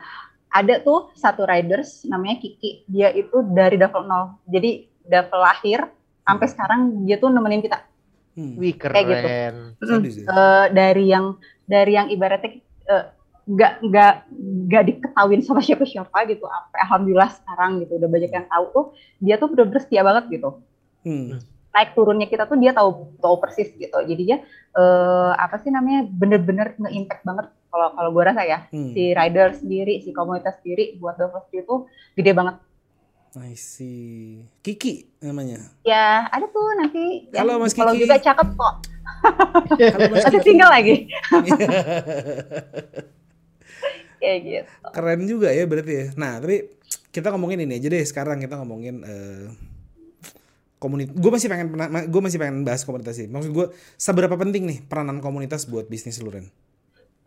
ada 0.57 0.75
tuh 0.81 1.13
satu 1.13 1.45
riders 1.45 2.09
namanya 2.09 2.41
Kiki. 2.41 2.89
Dia 2.89 3.13
itu 3.13 3.45
dari 3.53 3.77
Duffel 3.77 4.09
nol. 4.09 4.41
Jadi 4.49 4.89
Duffel 5.05 5.41
lahir 5.41 5.81
sampai 6.25 6.47
sekarang 6.49 6.81
dia 7.05 7.21
tuh 7.21 7.29
nemenin 7.29 7.61
kita. 7.61 7.85
Hmm. 8.37 8.57
Wih 8.61 8.77
Kayak 8.77 9.05
gitu. 9.05 9.17
keren. 9.21 9.55
Ya? 9.81 9.97
Eh, 10.33 10.67
dari 10.73 11.05
yang 11.13 11.37
dari 11.65 11.93
yang 11.97 12.09
ibaratnya 12.09 12.61
eh, 12.89 13.05
nggak 13.47 13.73
nggak 13.79 14.13
nggak 14.67 14.83
diketahuin 14.91 15.41
sama 15.41 15.63
siapa-siapa 15.63 16.27
gitu. 16.27 16.45
Sampai 16.45 16.79
alhamdulillah 16.83 17.31
sekarang 17.31 17.81
gitu 17.81 17.95
udah 17.95 18.09
banyak 18.11 18.31
yang 18.31 18.47
tahu 18.47 18.65
tuh 18.75 18.85
dia 19.19 19.35
tuh 19.39 19.49
bener-bener 19.49 19.81
setia 19.81 20.03
banget 20.03 20.25
gitu. 20.31 20.61
Hmm. 21.07 21.39
Naik 21.71 21.93
turunnya 21.95 22.27
kita 22.27 22.45
tuh 22.45 22.57
dia 22.59 22.73
tahu 22.73 23.15
tahu 23.17 23.35
persis 23.39 23.71
gitu. 23.71 23.95
Jadi 23.95 24.23
dia 24.25 24.43
eh, 24.73 25.33
apa 25.33 25.57
sih 25.59 25.71
namanya 25.71 26.05
bener-bener 26.05 26.75
nge-impact 26.77 27.23
banget 27.23 27.47
kalau 27.71 27.93
kalau 27.93 28.09
gue 28.11 28.23
rasa 28.25 28.43
ya 28.43 28.59
Hmm. 28.73 28.91
si 28.91 29.13
rider 29.13 29.53
sendiri, 29.55 30.01
si 30.01 30.11
komunitas 30.11 30.57
sendiri 30.59 30.97
buat 30.97 31.15
diversity 31.15 31.63
itu 31.63 31.87
gede 32.15 32.33
banget. 32.33 32.57
I 33.37 33.53
see. 33.53 34.49
Kiki 34.65 35.13
namanya. 35.21 35.61
Ya 35.85 36.25
ada 36.27 36.49
tuh 36.49 36.73
nanti 36.81 37.29
Halo, 37.37 37.61
Mas 37.61 37.77
kalau 37.77 37.93
Kiki. 37.93 38.03
juga 38.03 38.17
cakep 38.17 38.49
kok. 38.57 38.75
Masih 40.09 40.41
single 40.49 40.73
lagi. 40.73 40.95
Kayak 44.27 44.41
gitu. 44.43 44.71
Keren 44.91 45.21
juga 45.31 45.49
ya 45.55 45.63
berarti 45.71 45.93
ya. 45.95 46.07
Nah, 46.19 46.43
tapi 46.43 46.75
kita 47.15 47.31
ngomongin 47.31 47.63
ini 47.63 47.79
aja 47.79 47.87
deh 47.87 48.03
sekarang 48.03 48.43
kita 48.43 48.59
ngomongin 48.59 49.07
eh 49.07 49.47
komunitas. 50.83 51.15
Gue 51.15 51.31
masih 51.31 51.47
pengen 51.47 51.67
gue 52.11 52.23
masih 52.27 52.39
pengen 52.43 52.67
bahas 52.67 52.83
komunitas 52.83 53.15
sih. 53.15 53.31
Maksud 53.31 53.55
gue 53.55 53.67
seberapa 53.95 54.35
penting 54.35 54.67
nih 54.67 54.79
peranan 54.83 55.23
komunitas 55.23 55.71
buat 55.71 55.87
bisnis 55.87 56.19
lu 56.19 56.35
Ren? 56.35 56.51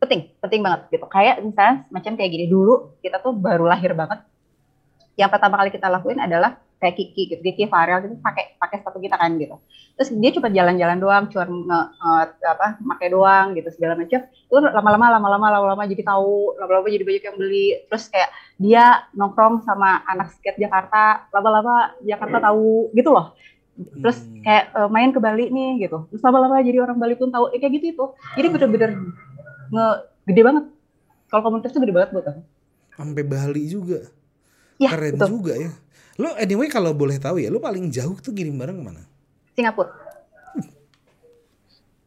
Penting, 0.04 0.36
penting 0.44 0.60
banget 0.60 0.92
gitu. 0.92 1.08
Kayak 1.08 1.40
misalnya 1.40 1.88
macam 1.88 2.20
kayak 2.20 2.32
gini 2.36 2.46
dulu 2.52 3.00
kita 3.00 3.24
tuh 3.24 3.32
baru 3.32 3.64
lahir 3.64 3.96
banget. 3.96 4.20
Yang 5.20 5.36
pertama 5.36 5.60
kali 5.60 5.70
kita 5.70 5.92
lakuin 5.92 6.24
adalah 6.24 6.56
kayak 6.80 6.96
Kiki 6.96 7.36
gitu, 7.36 7.42
Kiki 7.44 7.68
Farel 7.68 8.00
gitu 8.08 8.16
pakai 8.24 8.56
pakai 8.56 8.80
sepatu 8.80 9.04
kita 9.04 9.20
kan 9.20 9.36
gitu. 9.36 9.60
Terus 10.00 10.16
dia 10.16 10.32
cuma 10.32 10.48
jalan-jalan 10.48 10.96
doang, 10.96 11.24
cuma 11.28 11.44
nge- 11.44 11.60
nge- 11.92 12.40
apa 12.48 12.80
pakai 12.80 13.08
doang 13.12 13.52
gitu 13.52 13.68
segala 13.76 14.00
macam. 14.00 14.24
Itu 14.24 14.56
lama-lama 14.56 15.20
lama-lama 15.20 15.48
lama-lama 15.52 15.84
jadi 15.84 16.08
tahu, 16.08 16.56
lama-lama 16.56 16.88
jadi 16.88 17.04
banyak 17.04 17.24
yang 17.28 17.36
beli. 17.36 17.84
Terus 17.92 18.08
kayak 18.08 18.32
dia 18.56 18.84
nongkrong 19.12 19.68
sama 19.68 20.08
anak 20.08 20.32
skate 20.32 20.56
Jakarta, 20.56 21.28
lama-lama 21.36 22.00
Jakarta 22.00 22.40
tahu 22.40 22.96
gitu 22.96 23.12
loh. 23.12 23.36
Terus 23.76 24.24
Hmm. 24.24 24.40
kayak 24.40 24.64
eh, 24.72 24.88
main 24.88 25.12
ke 25.12 25.20
Bali 25.20 25.52
nih 25.52 25.84
gitu. 25.84 26.08
Terus 26.08 26.24
lama-lama 26.24 26.64
jadi 26.64 26.80
orang 26.80 26.96
Bali 26.96 27.20
pun 27.20 27.28
tahu 27.28 27.52
eh, 27.52 27.60
kayak 27.60 27.76
gitu 27.76 27.86
itu. 27.92 28.06
Jadi 28.40 28.48
bener-bener 28.50 28.92
nge 29.70 29.86
gede 30.32 30.42
banget. 30.48 30.64
Kalau 31.28 31.42
komunitas 31.44 31.76
tuh 31.76 31.84
gede 31.84 31.92
banget 31.92 32.16
buat 32.16 32.24
aku. 32.24 32.42
Sampai 32.96 33.24
Bali 33.24 33.68
juga. 33.68 34.00
Ya, 34.80 34.96
Keren 34.96 35.20
betul. 35.20 35.28
juga 35.28 35.54
ya. 35.60 35.72
Lu 36.16 36.32
anyway 36.40 36.72
kalau 36.72 36.96
boleh 36.96 37.20
tahu 37.20 37.44
ya, 37.44 37.52
lu 37.52 37.60
paling 37.60 37.92
jauh 37.92 38.16
tuh 38.20 38.32
kirim 38.32 38.56
barang 38.56 38.80
ke 38.80 38.84
mana? 38.84 39.04
Singapura. 39.56 39.92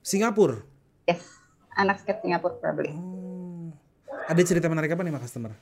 Singapura. 0.01 0.59
Yes. 1.05 1.23
Anak 1.77 2.01
skate 2.01 2.25
Singapura 2.25 2.57
probably. 2.57 2.97
Oh. 2.97 3.73
Ada 4.29 4.41
cerita 4.45 4.67
menarik 4.73 4.93
apa 4.97 5.05
nih 5.05 5.13
sama 5.13 5.21
customer? 5.21 5.53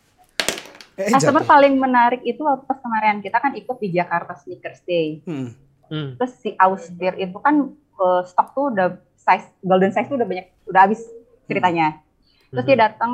Eh, 1.00 1.08
Customer 1.08 1.44
paling 1.48 1.80
menarik 1.80 2.20
itu 2.28 2.44
waktu 2.44 2.68
pas 2.68 2.76
kemarin 2.76 3.24
kita 3.24 3.40
kan 3.40 3.56
ikut 3.56 3.76
di 3.80 3.88
Jakarta 3.94 4.36
Sneakers 4.36 4.84
Day. 4.84 5.24
Hmm. 5.24 5.56
Hmm. 5.88 6.14
Terus 6.20 6.32
si 6.44 6.52
Austir 6.60 7.16
itu 7.16 7.38
kan 7.40 7.72
uh, 7.96 8.22
stok 8.22 8.48
tuh 8.52 8.64
udah 8.74 8.88
size 9.16 9.48
golden 9.64 9.90
size 9.96 10.06
tuh 10.06 10.20
udah 10.20 10.28
banyak 10.28 10.46
udah 10.68 10.80
habis 10.84 11.00
ceritanya. 11.48 12.04
Terus 12.52 12.64
hmm. 12.66 12.70
dia 12.70 12.78
datang, 12.78 13.12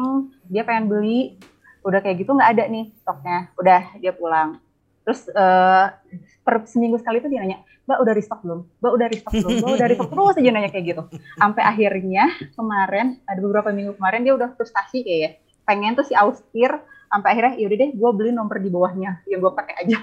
dia 0.50 0.62
pengen 0.66 0.90
beli, 0.90 1.38
udah 1.86 2.02
kayak 2.02 2.26
gitu 2.26 2.34
nggak 2.34 2.50
ada 2.58 2.64
nih 2.66 2.90
stoknya, 2.98 3.38
udah 3.54 3.80
dia 4.02 4.10
pulang. 4.10 4.58
Terus 5.06 5.30
uh, 5.30 5.94
per 6.42 6.66
seminggu 6.66 6.98
sekali 6.98 7.22
tuh 7.22 7.30
dia 7.30 7.46
nanya, 7.46 7.62
Mbak 7.86 7.98
udah 8.02 8.14
restock 8.18 8.40
belum? 8.42 8.60
Mbak 8.82 8.92
udah 8.98 9.06
restock 9.06 9.34
belum? 9.38 9.50
Mbak 9.62 9.72
udah 9.78 9.86
restock 9.86 10.08
terus 10.18 10.38
aja 10.42 10.50
nanya 10.50 10.70
kayak 10.74 10.84
gitu. 10.90 11.02
Sampai 11.38 11.62
akhirnya 11.62 12.24
kemarin 12.58 13.22
ada 13.30 13.38
beberapa 13.38 13.70
minggu 13.70 13.94
kemarin 13.94 14.26
dia 14.26 14.34
udah 14.34 14.48
frustasi 14.58 15.06
kayak 15.06 15.20
ya, 15.22 15.30
pengen 15.62 15.94
tuh 15.94 16.02
si 16.02 16.18
Austir 16.18 16.74
sampai 17.06 17.38
akhirnya 17.38 17.54
yaudah 17.54 17.78
deh 17.78 17.90
gue 17.94 18.10
beli 18.18 18.30
nomor 18.34 18.58
di 18.58 18.66
bawahnya. 18.66 19.22
Yang 19.30 19.38
gue 19.46 19.52
pakai 19.54 19.74
aja. 19.86 19.98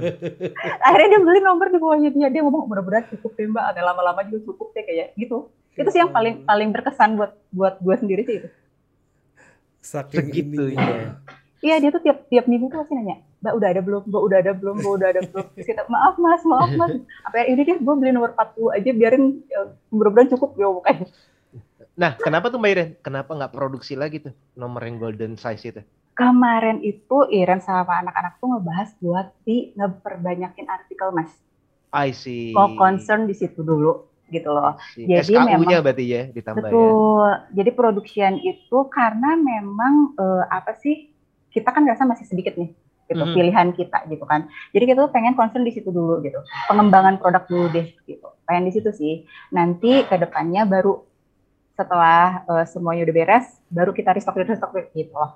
Akhirnya 0.88 1.08
dia 1.12 1.20
beli 1.20 1.40
nomor 1.44 1.68
di 1.68 1.76
bawahnya 1.76 2.08
dia. 2.08 2.32
Dia 2.32 2.40
ngomong 2.40 2.72
mudah-mudahan 2.72 3.04
cukup 3.12 3.36
deh 3.36 3.52
mbak. 3.52 3.76
Ada 3.76 3.84
lama-lama 3.84 4.24
juga 4.24 4.48
cukup 4.48 4.72
deh 4.72 4.80
kayak 4.88 5.12
gitu. 5.20 5.52
Itu 5.76 5.92
sih 5.92 6.00
yang 6.00 6.08
paling 6.08 6.48
paling 6.48 6.72
berkesan 6.72 7.20
buat 7.20 7.36
buat 7.52 7.84
gue 7.84 7.94
sendiri 8.00 8.24
sih 8.24 8.40
itu 8.40 8.48
saking 9.80 10.28
segitunya. 10.28 11.16
iya 11.64 11.76
dia 11.80 11.90
tuh 11.92 12.00
tiap 12.04 12.28
tiap 12.28 12.48
minggu 12.48 12.72
tuh 12.72 12.80
pasti 12.84 12.96
nanya 12.96 13.20
mbak 13.40 13.54
udah 13.56 13.68
ada 13.72 13.80
belum? 13.80 14.02
Mbak 14.04 14.22
udah 14.22 14.38
ada 14.38 14.52
belum? 14.52 14.74
Mbak 14.80 14.92
udah 15.00 15.08
ada 15.08 15.20
belum? 15.24 15.46
Terus 15.56 15.66
kita 15.66 15.82
maaf 15.88 16.14
mas 16.20 16.42
maaf 16.44 16.70
mas. 16.76 16.92
Apa 17.24 17.34
ya 17.40 17.44
ini 17.48 17.60
deh 17.64 17.78
gue 17.80 17.94
beli 17.96 18.12
nomor 18.12 18.36
40 18.36 18.76
aja 18.76 18.90
biarin 18.92 19.24
ya, 19.48 19.60
mudah-mudahan 19.88 20.28
cukup. 20.36 20.50
Ya 20.60 20.68
pokoknya. 20.68 21.06
Nah, 21.96 22.12
kenapa 22.16 22.48
tuh 22.48 22.60
Mbak 22.60 22.72
Iren? 22.72 22.88
Kenapa 23.04 23.30
nggak 23.36 23.52
produksi 23.52 23.92
lagi 23.96 24.24
tuh 24.24 24.32
nomor 24.56 24.84
yang 24.84 24.96
golden 25.00 25.36
size 25.36 25.64
itu? 25.68 25.82
Kemarin 26.16 26.84
itu 26.84 27.28
Iren 27.32 27.64
sama 27.64 28.04
anak-anak 28.04 28.36
tuh 28.40 28.48
ngebahas 28.56 28.88
buat 29.00 29.26
di 29.44 29.72
ngeperbanyakin 29.72 30.68
artikel, 30.68 31.12
Mas. 31.16 31.32
I 31.90 32.12
see. 32.12 32.52
Kok 32.52 32.76
concern 32.76 33.24
di 33.24 33.34
situ 33.34 33.64
dulu 33.64 34.09
gitu 34.30 34.50
loh. 34.50 34.78
Jadi 34.96 35.34
SKU-nya 35.34 35.78
berarti 35.82 36.04
ya 36.06 36.22
ditambah 36.30 36.70
betul. 36.70 37.26
ya. 37.26 37.34
Jadi 37.60 37.70
production 37.74 38.32
itu 38.40 38.78
karena 38.88 39.36
memang 39.36 40.14
uh, 40.16 40.46
apa 40.48 40.78
sih? 40.78 41.10
Kita 41.50 41.74
kan 41.74 41.82
rasa 41.82 42.06
masih 42.06 42.30
sedikit 42.30 42.54
nih 42.54 42.70
gitu 43.10 43.26
mm-hmm. 43.26 43.34
pilihan 43.34 43.68
kita 43.74 43.98
gitu 44.06 44.22
kan. 44.22 44.46
Jadi 44.70 44.84
kita 44.86 44.98
tuh 45.02 45.10
pengen 45.10 45.34
concern 45.34 45.66
di 45.66 45.74
situ 45.74 45.90
dulu 45.90 46.22
gitu. 46.22 46.38
Pengembangan 46.70 47.18
produk 47.18 47.42
dulu 47.50 47.66
deh 47.74 47.90
gitu. 48.06 48.28
Pengen 48.46 48.70
di 48.70 48.72
situ 48.72 48.94
sih. 48.94 49.26
Nanti 49.50 50.06
ke 50.06 50.14
depannya 50.14 50.62
baru 50.62 51.02
setelah 51.74 52.46
uh, 52.46 52.64
semuanya 52.68 53.08
udah 53.08 53.16
beres, 53.16 53.46
baru 53.66 53.90
kita 53.90 54.14
restock 54.14 54.38
restock 54.38 54.70
gitu 54.94 55.10
loh. 55.10 55.34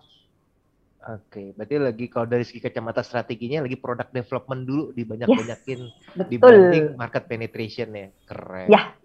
Oke, 1.04 1.52
berarti 1.52 1.76
lagi 1.76 2.04
kalau 2.08 2.24
dari 2.24 2.48
segi 2.48 2.64
kacamata 2.64 3.04
strateginya 3.04 3.60
lagi 3.60 3.76
product 3.76 4.08
development 4.16 4.62
dulu 4.64 4.84
dibanyak-banyakin 4.96 5.80
yes, 5.84 6.28
dibanding 6.32 6.96
market 6.96 7.28
penetration 7.28 7.92
ya. 7.92 8.08
Keren. 8.24 8.68
Ya. 8.72 8.96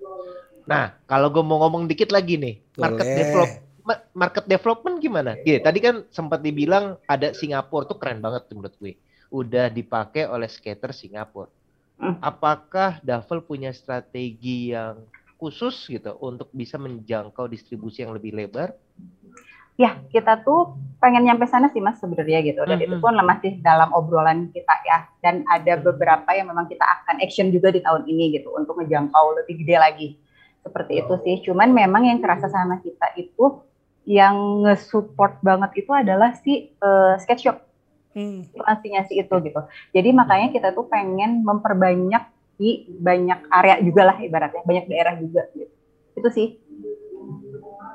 Nah, 0.64 0.96
kalau 1.04 1.28
gue 1.28 1.44
mau 1.44 1.60
ngomong 1.66 1.92
dikit 1.92 2.16
lagi 2.16 2.40
nih, 2.40 2.64
market 2.80 3.04
Boleh. 3.04 3.18
develop 3.20 3.50
market 4.14 4.46
development 4.46 4.96
gimana? 5.02 5.36
Iya, 5.42 5.60
tadi 5.60 5.80
kan 5.82 6.06
sempat 6.14 6.40
dibilang 6.40 7.02
ada 7.10 7.34
Singapura 7.34 7.90
tuh 7.90 7.98
keren 7.98 8.22
banget 8.24 8.48
menurut 8.54 8.76
gue. 8.78 8.96
Udah 9.34 9.68
dipakai 9.68 10.30
oleh 10.30 10.48
skater 10.48 10.94
Singapura. 10.94 11.50
Hmm. 12.00 12.16
Apakah 12.24 13.04
Duffel 13.04 13.44
punya 13.44 13.76
strategi 13.76 14.72
yang 14.72 15.04
khusus 15.36 15.88
gitu 15.92 16.16
untuk 16.24 16.48
bisa 16.56 16.80
menjangkau 16.80 17.52
distribusi 17.52 18.08
yang 18.08 18.16
lebih 18.16 18.36
lebar? 18.36 18.72
Ya, 19.80 19.96
kita 20.12 20.44
tuh 20.44 20.76
pengen 21.00 21.24
nyampe 21.24 21.48
sana 21.48 21.72
sih 21.72 21.80
Mas 21.80 22.04
sebenarnya 22.04 22.44
gitu. 22.44 22.68
Dan 22.68 22.76
mm 22.76 22.84
-hmm. 22.84 22.88
itu 22.92 22.96
pun 23.00 23.16
masih 23.24 23.64
dalam 23.64 23.96
obrolan 23.96 24.52
kita 24.52 24.76
ya. 24.84 25.08
Dan 25.24 25.48
ada 25.48 25.80
beberapa 25.80 26.28
yang 26.36 26.52
memang 26.52 26.68
kita 26.68 26.84
akan 26.84 27.24
action 27.24 27.48
juga 27.56 27.72
di 27.72 27.80
tahun 27.80 28.04
ini 28.04 28.36
gitu 28.36 28.52
untuk 28.52 28.76
menjangkau 28.76 29.40
lebih 29.40 29.64
gede 29.64 29.76
lagi. 29.80 30.08
Seperti 30.60 31.00
itu 31.00 31.14
sih. 31.24 31.36
Cuman 31.48 31.72
memang 31.72 32.04
yang 32.04 32.20
kerasa 32.20 32.52
sama 32.52 32.84
kita 32.84 33.16
itu 33.16 33.64
yang 34.04 34.68
nge-support 34.68 35.40
banget 35.40 35.72
itu 35.80 35.92
adalah 35.96 36.36
si 36.36 36.76
uh, 36.84 37.16
sketch 37.16 37.48
shop. 37.48 37.64
Hmm. 38.12 38.44
sih 39.08 39.16
itu 39.16 39.36
gitu. 39.40 39.62
Jadi 39.96 40.10
makanya 40.12 40.52
kita 40.52 40.76
tuh 40.76 40.92
pengen 40.92 41.46
memperbanyak 41.46 42.28
di 42.60 42.84
banyak 43.00 43.48
area 43.48 43.80
juga 43.80 44.12
lah 44.12 44.18
ibaratnya, 44.20 44.68
banyak 44.68 44.86
daerah 44.92 45.16
juga 45.16 45.48
gitu. 45.56 45.72
Itu 46.20 46.30
sih. 46.36 46.48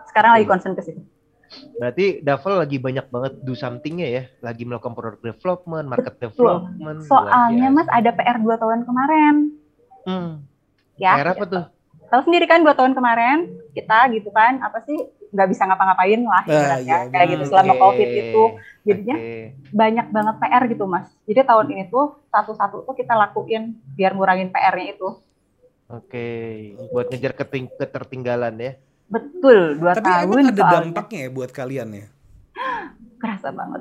Sekarang 0.08 0.40
lagi 0.40 0.48
concern 0.48 0.72
ke 0.72 0.80
situ. 0.80 1.04
Berarti 1.78 2.22
Davel 2.22 2.54
lagi 2.60 2.76
banyak 2.78 3.06
banget 3.10 3.32
do 3.42 3.54
somethingnya 3.56 4.08
ya, 4.08 4.22
lagi 4.40 4.62
melakukan 4.64 4.94
product 4.94 5.22
development, 5.22 5.86
market 5.90 6.14
Betul. 6.18 6.28
development. 6.30 6.98
Soalnya 7.06 7.68
Mas 7.70 7.88
ada 7.90 8.10
PR 8.14 8.38
dua 8.40 8.56
tahun 8.56 8.86
kemarin. 8.86 9.34
Hmm. 10.04 10.30
Ya. 10.98 11.18
PR 11.18 11.34
apa 11.34 11.44
tuh? 11.46 11.64
Tahu 12.10 12.20
sendiri 12.30 12.46
kan 12.46 12.62
dua 12.62 12.78
tahun 12.78 12.94
kemarin 12.94 13.64
kita 13.74 13.98
gitu 14.14 14.30
kan 14.30 14.62
apa 14.62 14.78
sih 14.86 14.96
nggak 15.34 15.48
bisa 15.50 15.66
ngapa-ngapain 15.66 16.22
lah 16.22 16.44
nah, 16.46 16.78
ya, 16.78 17.10
kayak 17.10 17.26
gitu 17.34 17.44
selama 17.50 17.74
okay. 17.74 17.82
covid 17.82 18.08
itu 18.14 18.44
jadinya 18.86 19.16
okay. 19.18 19.44
banyak 19.74 20.06
banget 20.14 20.34
PR 20.38 20.62
gitu 20.70 20.84
mas 20.86 21.10
jadi 21.26 21.42
tahun 21.42 21.66
ini 21.74 21.90
tuh 21.90 22.22
satu-satu 22.30 22.86
tuh 22.86 22.94
kita 22.94 23.18
lakuin 23.18 23.74
biar 23.98 24.14
ngurangin 24.14 24.54
PR-nya 24.54 24.94
itu 24.94 25.18
oke 25.90 26.06
okay. 26.06 26.78
buat 26.94 27.10
ngejar 27.10 27.34
keting 27.34 27.66
ketertinggalan 27.74 28.54
ya 28.62 28.72
betul 29.08 29.78
dua 29.78 29.92
tapi 29.94 30.08
tahun 30.08 30.32
emang 30.32 30.48
ada 30.48 30.56
soalnya. 30.56 30.74
dampaknya 30.80 31.18
ya 31.20 31.30
buat 31.30 31.50
kalian 31.52 31.88
ya? 31.92 32.06
Kerasa 33.20 33.48
banget. 33.52 33.80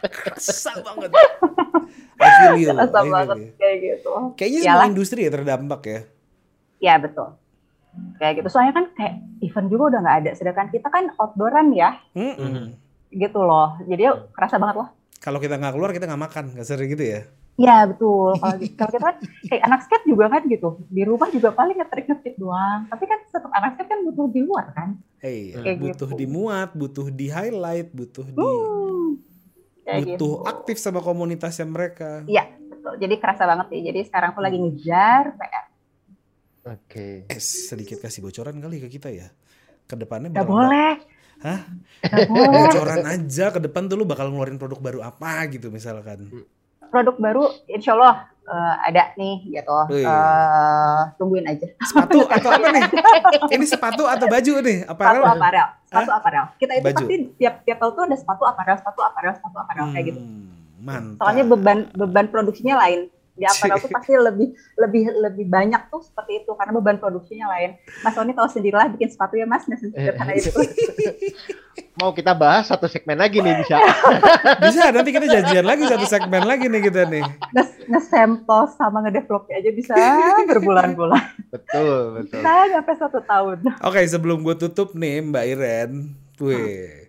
Kerasa 0.00 0.72
banget. 0.84 1.10
I. 2.20 2.60
Kerasa 2.68 3.00
banget 3.04 3.38
kayak 3.56 3.76
gitu. 3.80 4.12
Kayaknya 4.36 4.60
semua 4.64 4.86
industri 4.88 5.20
ya 5.24 5.30
terdampak 5.32 5.80
ya. 5.86 6.00
Ya 6.80 6.94
betul. 7.00 7.36
Kayak 8.20 8.44
gitu. 8.44 8.48
Soalnya 8.52 8.74
kan 8.76 8.84
kayak 8.96 9.14
event 9.40 9.68
juga 9.72 9.82
udah 9.96 10.00
nggak 10.04 10.16
ada. 10.24 10.30
Sedangkan 10.36 10.68
kita 10.68 10.88
kan 10.92 11.04
outdooran 11.16 11.72
ya. 11.72 11.96
Mm 12.12 12.34
-hmm. 12.36 12.64
gitu 13.16 13.40
loh. 13.40 13.80
Jadi 13.88 14.08
kerasa 14.36 14.60
banget 14.60 14.84
loh 14.84 14.90
kalau 15.20 15.36
kita 15.36 15.60
nggak 15.60 15.76
keluar 15.76 15.90
kita 15.92 16.08
nggak 16.08 16.22
makan. 16.28 16.44
Nggak 16.56 16.66
sering 16.68 16.88
gitu 16.92 17.04
ya 17.04 17.20
Iya 17.60 17.76
betul. 17.92 18.32
Kalau, 18.40 18.56
kalau 18.56 18.90
kita 18.90 19.04
kan 19.04 19.16
kayak 19.52 19.62
anak 19.68 19.80
skate 19.84 20.06
juga 20.08 20.24
kan 20.32 20.42
gitu. 20.48 20.68
Di 20.88 21.02
rumah 21.04 21.28
juga 21.28 21.52
paling 21.52 21.76
ngetrik 21.76 22.06
ngetrik 22.08 22.36
doang. 22.40 22.88
Tapi 22.88 23.04
kan 23.04 23.18
tetap 23.28 23.52
anak 23.52 23.70
skate 23.76 23.90
kan 23.92 24.00
butuh 24.08 24.26
di 24.32 24.40
luar 24.40 24.66
kan. 24.72 24.88
Hey, 25.20 25.52
kayak 25.52 25.76
butuh 25.76 26.08
gitu. 26.08 26.20
dimuat, 26.24 26.72
butuh 26.72 27.06
di 27.12 27.28
highlight, 27.28 27.92
butuh 27.92 28.24
di 28.24 28.40
hmm, 28.40 29.20
butuh 29.84 30.08
gitu. 30.16 30.48
aktif 30.48 30.80
sama 30.80 31.04
komunitasnya 31.04 31.68
mereka. 31.68 32.24
Iya 32.24 32.48
betul. 32.72 32.96
Jadi 32.96 33.14
kerasa 33.20 33.44
banget 33.44 33.66
sih. 33.68 33.80
Jadi 33.84 34.00
sekarang 34.08 34.32
aku 34.32 34.40
lagi 34.40 34.56
ngejar 34.56 35.36
PR 35.36 35.64
Oke. 36.60 37.24
Okay. 37.26 37.32
Eh, 37.32 37.40
sedikit 37.40 38.04
kasih 38.04 38.20
bocoran 38.20 38.56
kali 38.60 38.84
ke 38.84 38.88
kita 38.92 39.08
ya. 39.08 39.32
Ke 39.88 39.96
depannya 39.96 40.28
Gak 40.28 40.48
boleh. 40.48 40.92
Hah? 41.40 41.60
Gak 42.04 42.28
boleh. 42.28 42.68
Bocoran 42.68 43.04
aja 43.08 43.48
ke 43.48 43.60
depan 43.64 43.88
tuh 43.88 43.96
lu 43.96 44.04
bakal 44.04 44.28
ngeluarin 44.28 44.60
produk 44.60 44.76
baru 44.76 45.00
apa 45.00 45.48
gitu 45.48 45.72
misalkan. 45.72 46.28
Produk 46.90 47.16
baru 47.16 47.44
insya 47.70 47.94
Allah 47.94 48.30
uh, 48.50 48.74
ada 48.82 49.14
nih 49.14 49.46
gitu. 49.46 49.78
Uh, 50.02 51.00
tungguin 51.16 51.46
aja. 51.46 51.66
Sepatu 51.86 52.26
atau 52.34 52.50
apa 52.50 52.68
nih? 52.74 52.82
Ini 53.54 53.64
sepatu 53.64 54.02
atau 54.04 54.26
baju 54.26 54.52
nih? 54.66 54.78
Aparel? 54.90 55.22
Sepatu 55.22 55.36
aparel. 55.38 55.66
Sepatu 55.86 56.10
aparel. 56.12 56.44
Kita 56.58 56.72
itu 56.74 56.86
baju. 56.90 56.96
pasti 56.98 57.14
tiap 57.38 57.54
tiap 57.62 57.78
tahun 57.78 57.92
tuh 57.94 58.04
ada 58.10 58.16
sepatu 58.18 58.42
aparel, 58.44 58.76
sepatu 58.76 59.00
aparel, 59.06 59.32
sepatu 59.38 59.56
aparel 59.62 59.84
hmm, 59.86 59.94
kayak 59.94 60.04
gitu. 60.10 60.20
Hmm, 60.20 60.46
mantap. 60.82 61.20
Soalnya 61.22 61.44
beban 61.46 61.78
beban 61.94 62.26
produksinya 62.28 62.74
lain 62.82 63.00
di 63.40 63.48
aparel 63.48 63.80
tuh 63.80 63.88
pasti 63.88 64.12
lebih 64.12 64.52
lebih 64.76 65.02
lebih 65.16 65.46
banyak 65.48 65.88
tuh 65.88 66.04
seperti 66.04 66.44
itu 66.44 66.52
karena 66.52 66.76
beban 66.76 67.00
produksinya 67.00 67.48
lain. 67.56 67.80
Mas 68.04 68.12
Oni 68.20 68.36
tahu 68.36 68.44
sendirilah 68.52 68.92
bikin 68.92 69.08
sepatu 69.08 69.40
ya 69.40 69.48
Mas, 69.48 69.64
nggak 69.64 69.80
sederhana 69.80 70.32
itu. 70.36 70.52
Mau 72.00 72.12
kita 72.12 72.36
bahas 72.36 72.68
satu 72.68 72.84
segmen 72.84 73.16
lagi 73.16 73.40
nih 73.40 73.64
bisa. 73.64 73.80
bisa 74.68 74.92
nanti 74.92 75.10
kita 75.16 75.24
janjian 75.24 75.64
lagi 75.64 75.88
satu 75.88 76.04
segmen 76.04 76.44
lagi 76.44 76.68
nih 76.68 76.80
kita 76.84 77.08
nih. 77.08 77.24
Nge-sampel 77.88 78.60
sama 78.76 79.00
ngedevelopnya 79.08 79.64
aja 79.64 79.70
bisa 79.72 79.92
berbulan-bulan. 80.44 81.24
Betul, 81.48 82.20
betul. 82.20 82.40
Bisa 82.44 82.52
sampai 82.76 82.94
satu 83.00 83.18
tahun. 83.24 83.56
Oke, 83.80 84.04
sebelum 84.04 84.44
gue 84.44 84.56
tutup 84.60 84.92
nih 84.92 85.24
Mbak 85.24 85.44
Iren. 85.56 85.90
Wih 86.40 86.99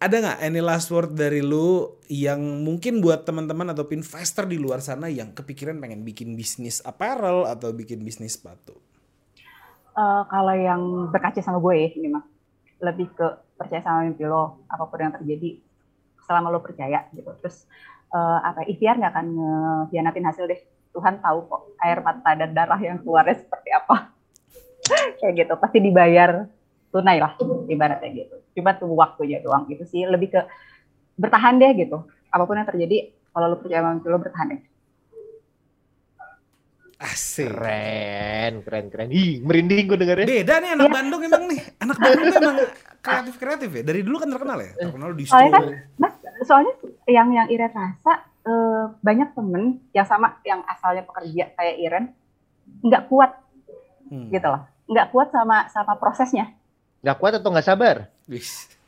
ada 0.00 0.16
nggak 0.16 0.38
any 0.40 0.64
last 0.64 0.88
word 0.88 1.12
dari 1.12 1.44
lu 1.44 1.92
yang 2.08 2.40
mungkin 2.64 3.04
buat 3.04 3.28
teman-teman 3.28 3.68
atau 3.76 3.84
investor 3.92 4.48
di 4.48 4.56
luar 4.56 4.80
sana 4.80 5.12
yang 5.12 5.36
kepikiran 5.36 5.76
pengen 5.76 6.00
bikin 6.08 6.32
bisnis 6.32 6.80
apparel 6.88 7.44
atau 7.44 7.68
bikin 7.76 8.00
bisnis 8.00 8.40
sepatu? 8.40 8.80
Uh, 9.92 10.24
kalau 10.32 10.56
yang 10.56 11.12
berkaca 11.12 11.44
sama 11.44 11.60
gue 11.60 11.74
ya, 11.76 11.88
ini 12.00 12.08
mah 12.08 12.24
lebih 12.80 13.12
ke 13.12 13.26
percaya 13.60 13.84
sama 13.84 14.08
mimpi 14.08 14.24
lo, 14.24 14.64
apa 14.72 14.88
pun 14.88 15.04
yang 15.04 15.12
terjadi 15.12 15.60
selama 16.24 16.48
lo 16.48 16.64
percaya 16.64 17.04
gitu. 17.12 17.28
Terus 17.44 17.68
uh, 18.16 18.40
apa 18.40 18.64
ikhtiar 18.64 18.96
nggak 18.96 19.12
akan 19.12 19.26
ngehianatin 19.36 20.24
hasil 20.24 20.48
deh. 20.48 20.60
Tuhan 20.96 21.20
tahu 21.20 21.44
kok 21.44 21.76
air 21.84 22.00
mata 22.00 22.32
dan 22.40 22.56
darah 22.56 22.80
yang 22.80 23.04
keluarnya 23.04 23.36
seperti 23.36 23.68
apa. 23.76 24.16
Kayak 25.20 25.44
gitu, 25.44 25.54
pasti 25.60 25.78
dibayar 25.84 26.48
tunai 26.88 27.20
lah 27.20 27.36
ibaratnya 27.68 28.10
gitu. 28.16 28.39
Cuma 28.60 28.76
tunggu 28.76 28.96
waktunya 29.00 29.40
doang 29.40 29.64
itu 29.72 29.82
sih 29.88 30.04
lebih 30.04 30.36
ke 30.36 30.40
bertahan 31.16 31.56
deh 31.56 31.72
gitu 31.80 32.04
apa 32.28 32.42
pun 32.44 32.60
yang 32.60 32.68
terjadi 32.68 33.10
kalau 33.32 33.48
lo 33.48 33.56
percaya 33.58 33.80
sama 33.80 34.04
lo 34.04 34.18
bertahan 34.20 34.46
deh 34.54 34.60
Asik. 37.00 37.48
Keren, 37.48 38.60
keren, 38.60 38.86
keren. 38.92 39.08
Ih, 39.08 39.40
merinding 39.40 39.88
gue 39.88 39.98
dengernya. 40.04 40.26
Beda 40.28 40.60
nih 40.60 40.70
anak 40.76 40.84
ya. 40.84 40.92
Bandung 40.92 41.22
emang 41.24 41.44
nih. 41.48 41.60
Anak 41.80 41.96
Bandung 41.96 42.28
emang 42.28 42.56
kreatif-kreatif 43.00 43.70
ya. 43.72 43.82
Dari 43.88 44.00
dulu 44.04 44.20
kan 44.20 44.28
terkenal 44.28 44.60
ya. 44.60 44.70
Terkenal 44.76 45.10
di 45.16 45.24
Soalnya 45.24 45.52
kan, 45.56 45.64
mas, 45.96 46.14
soalnya 46.44 46.74
yang 47.08 47.32
yang 47.32 47.48
Iren 47.48 47.72
rasa 47.72 48.28
uh, 48.44 48.92
banyak 49.00 49.32
temen 49.32 49.80
yang 49.96 50.04
sama 50.04 50.36
yang 50.44 50.60
asalnya 50.68 51.08
pekerja 51.08 51.56
kayak 51.56 51.76
Iren 51.80 52.04
nggak 52.84 53.08
kuat 53.08 53.32
hmm. 54.12 54.28
gitu 54.36 54.46
loh. 54.52 54.68
Nggak 54.84 55.06
kuat 55.08 55.28
sama 55.32 55.72
sama 55.72 55.96
prosesnya. 55.96 56.52
Nggak 57.00 57.16
kuat 57.16 57.32
atau 57.40 57.48
nggak 57.48 57.64
sabar? 57.64 58.12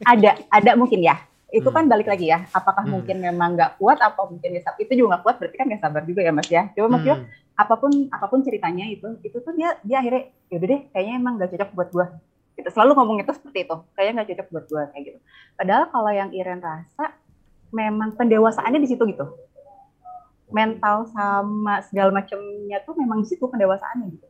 Ada, 0.07 0.31
ada 0.51 0.71
mungkin 0.79 1.03
ya. 1.03 1.19
Itu 1.53 1.69
kan 1.69 1.85
hmm. 1.85 1.93
balik 1.93 2.09
lagi 2.09 2.33
ya. 2.33 2.49
Apakah 2.51 2.87
hmm. 2.87 2.93
mungkin 2.97 3.17
memang 3.21 3.59
nggak 3.59 3.77
kuat 3.77 4.01
atau 4.01 4.31
mungkin 4.31 4.57
ya 4.57 4.61
itu 4.81 4.93
juga 4.97 5.17
nggak 5.17 5.23
kuat 5.23 5.37
berarti 5.37 5.57
kan 5.61 5.67
nggak 5.69 5.83
sabar 5.85 6.03
juga 6.09 6.21
ya 6.25 6.33
mas 6.33 6.49
ya. 6.49 6.73
Coba 6.73 6.89
mas 6.97 7.05
hmm. 7.05 7.29
apa 7.53 7.75
pun 7.77 7.93
apa 8.09 8.27
pun 8.33 8.41
ceritanya 8.41 8.89
itu 8.89 9.21
itu 9.21 9.37
tuh 9.37 9.53
dia 9.53 9.77
dia 9.85 10.01
akhirnya 10.01 10.33
yaudah 10.49 10.69
deh 10.73 10.81
kayaknya 10.97 11.15
emang 11.21 11.35
nggak 11.37 11.51
cocok 11.53 11.71
buat 11.77 11.89
gua. 11.93 12.07
Kita 12.57 12.69
selalu 12.73 12.93
ngomong 12.97 13.17
itu 13.21 13.33
seperti 13.37 13.59
itu. 13.69 13.77
Kayaknya 13.93 14.13
nggak 14.17 14.29
cocok 14.33 14.49
buat 14.49 14.65
gua 14.73 14.83
kayak 14.97 15.03
gitu. 15.05 15.19
Padahal 15.61 15.85
kalau 15.93 16.11
yang 16.11 16.31
Iren 16.33 16.61
rasa 16.65 17.05
memang 17.69 18.17
pendewasaannya 18.17 18.81
di 18.81 18.89
situ 18.89 19.03
gitu. 19.13 19.27
Mental 20.53 21.09
sama 21.13 21.85
segala 21.85 22.13
macamnya 22.13 22.81
tuh 22.85 22.97
memang 22.97 23.25
di 23.25 23.29
situ 23.29 23.45
pendewasaannya 23.45 24.09
gitu. 24.09 24.27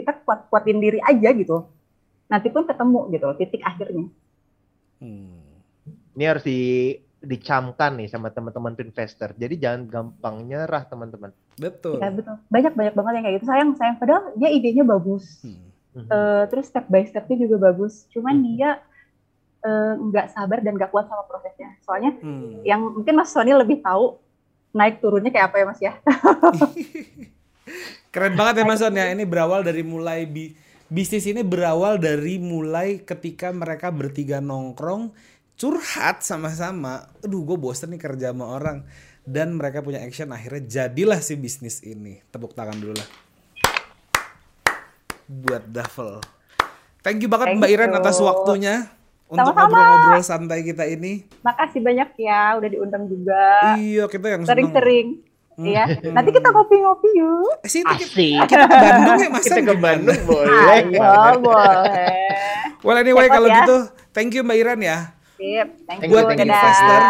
Kita 0.00 0.16
kuat 0.24 0.48
kuatin 0.48 0.80
diri 0.80 1.00
aja 1.04 1.28
gitu. 1.36 1.68
Nanti 2.32 2.48
pun 2.48 2.64
ketemu 2.64 3.12
gitu 3.12 3.28
titik 3.36 3.60
akhirnya 3.64 4.08
hmm 4.98 5.48
ini 6.18 6.24
harus 6.26 6.42
di 6.42 6.60
dicamkan 7.18 7.98
nih 7.98 8.10
sama 8.10 8.30
teman-teman 8.30 8.78
investor. 8.78 9.34
Jadi 9.34 9.58
jangan 9.58 9.90
gampang 9.90 10.46
nyerah 10.46 10.86
teman-teman. 10.86 11.34
Betul. 11.58 11.98
Ya, 11.98 12.10
betul. 12.14 12.38
Banyak 12.50 12.72
banyak 12.78 12.94
banget 12.94 13.12
yang 13.14 13.24
kayak 13.26 13.36
gitu. 13.38 13.46
Sayang 13.46 13.70
sayang 13.74 13.96
padahal 13.98 14.34
dia 14.38 14.50
idenya 14.50 14.82
bagus. 14.86 15.42
Hmm. 15.42 15.66
Uh, 15.98 16.46
terus 16.46 16.70
step 16.70 16.86
by 16.86 17.02
stepnya 17.06 17.38
juga 17.38 17.70
bagus. 17.70 18.06
Cuman 18.14 18.38
hmm. 18.38 18.46
dia 18.54 18.70
eh, 19.66 19.92
nggak 19.98 20.26
uh, 20.26 20.32
sabar 20.34 20.58
dan 20.62 20.78
nggak 20.78 20.94
kuat 20.94 21.10
sama 21.10 21.26
prosesnya. 21.26 21.74
Soalnya 21.82 22.14
hmm. 22.22 22.62
yang 22.62 22.86
mungkin 22.86 23.14
Mas 23.18 23.34
Sony 23.34 23.50
lebih 23.50 23.82
tahu 23.82 24.18
naik 24.70 25.02
turunnya 25.02 25.34
kayak 25.34 25.50
apa 25.50 25.56
ya 25.58 25.64
Mas 25.66 25.80
ya. 25.82 25.92
Keren 28.14 28.34
banget 28.38 28.62
ya 28.62 28.64
Mas 28.66 28.78
Sony. 28.78 29.02
Ya. 29.02 29.10
Ini 29.10 29.26
berawal 29.26 29.66
dari 29.66 29.82
mulai 29.82 30.22
bi 30.22 30.54
bisnis 30.88 31.28
ini 31.28 31.44
berawal 31.44 32.00
dari 32.00 32.40
mulai 32.40 33.04
ketika 33.04 33.52
mereka 33.52 33.92
bertiga 33.92 34.40
nongkrong 34.40 35.12
curhat 35.60 36.24
sama-sama. 36.24 37.12
Aduh, 37.20 37.44
gue 37.44 37.56
bosen 37.60 37.92
nih 37.92 38.00
kerja 38.00 38.32
sama 38.32 38.48
orang. 38.56 38.84
Dan 39.28 39.60
mereka 39.60 39.84
punya 39.84 40.00
action, 40.00 40.32
akhirnya 40.32 40.64
jadilah 40.64 41.20
si 41.20 41.36
bisnis 41.36 41.84
ini. 41.84 42.24
Tepuk 42.32 42.56
tangan 42.56 42.80
dulu 42.80 42.96
lah. 42.96 43.08
Buat 45.28 45.68
Duffel. 45.68 46.24
Thank 47.04 47.20
you 47.20 47.28
banget 47.28 47.52
Thank 47.52 47.60
Mbak 47.60 47.70
Iren 47.76 47.92
atas 47.92 48.16
waktunya. 48.24 48.88
Untuk 49.28 49.52
ngobrol-ngobrol 49.52 50.24
santai 50.24 50.64
kita 50.64 50.88
ini. 50.88 51.28
Makasih 51.44 51.84
banyak 51.84 52.16
ya, 52.16 52.56
udah 52.56 52.68
diundang 52.72 53.04
juga. 53.12 53.76
Iya, 53.76 54.08
kita 54.08 54.26
yang 54.32 54.48
sering-sering. 54.48 55.20
Iya, 55.58 55.90
hmm. 55.90 56.14
nanti 56.14 56.30
kita 56.30 56.54
ngopi-ngopi 56.54 57.08
yuk. 57.18 57.66
Eh, 57.66 57.70
sih, 57.70 57.82
Asik. 57.82 58.46
Kita, 58.46 58.70
ke 58.70 58.78
Bandung 58.78 59.18
ya, 59.18 59.28
Mas. 59.34 59.42
Kita 59.42 59.60
ke 59.66 59.74
Bandung 59.74 60.20
boleh. 60.22 60.54
Ayo, 60.70 61.38
boleh. 61.42 62.30
Well 62.86 62.98
anyway, 63.02 63.26
kalau 63.26 63.50
ya. 63.50 63.66
gitu, 63.66 63.76
thank 64.14 64.30
you 64.38 64.46
Mbak 64.46 64.58
Iren 64.62 64.80
ya. 64.86 65.18
Sip, 65.34 65.68
thank 65.86 66.06
you. 66.06 66.10
Buat 66.14 66.34
investor, 66.34 67.02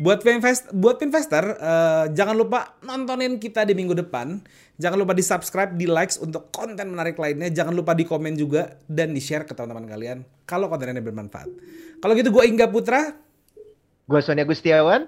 buat 0.00 0.20
investor, 0.24 0.68
buat 0.74 0.98
investor, 1.00 1.44
uh, 1.60 2.04
jangan 2.12 2.34
lupa 2.34 2.76
nontonin 2.84 3.36
kita 3.36 3.68
di 3.68 3.76
minggu 3.76 3.92
depan. 3.92 4.40
Jangan 4.80 4.96
lupa 4.96 5.12
di 5.12 5.22
subscribe, 5.22 5.76
di 5.76 5.84
likes 5.86 6.18
untuk 6.18 6.50
konten 6.50 6.88
menarik 6.90 7.14
lainnya. 7.20 7.52
Jangan 7.52 7.76
lupa 7.76 7.92
di 7.92 8.08
komen 8.08 8.34
juga 8.34 8.80
dan 8.88 9.12
di 9.12 9.20
share 9.20 9.44
ke 9.44 9.52
teman-teman 9.52 9.86
kalian 9.86 10.18
kalau 10.48 10.66
kontennya 10.72 11.04
bermanfaat. 11.04 11.48
Kalau 12.00 12.12
gitu 12.18 12.34
gue 12.34 12.44
Ingga 12.48 12.66
Putra, 12.68 13.12
gue 14.08 14.20
Sonia 14.24 14.42
Gustiawan, 14.42 15.06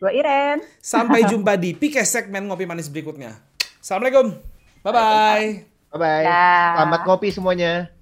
gue 0.00 0.10
Iren. 0.12 0.58
Sampai 0.82 1.26
jumpa 1.30 1.54
di 1.54 1.72
PK 1.76 2.02
segmen 2.02 2.50
ngopi 2.50 2.66
manis 2.66 2.90
berikutnya. 2.90 3.38
Assalamualaikum, 3.78 4.34
bye 4.82 4.92
bye. 4.92 5.48
Bye 5.94 5.98
bye. 6.00 6.26
Selamat 6.26 7.00
ngopi 7.06 7.28
semuanya. 7.30 7.93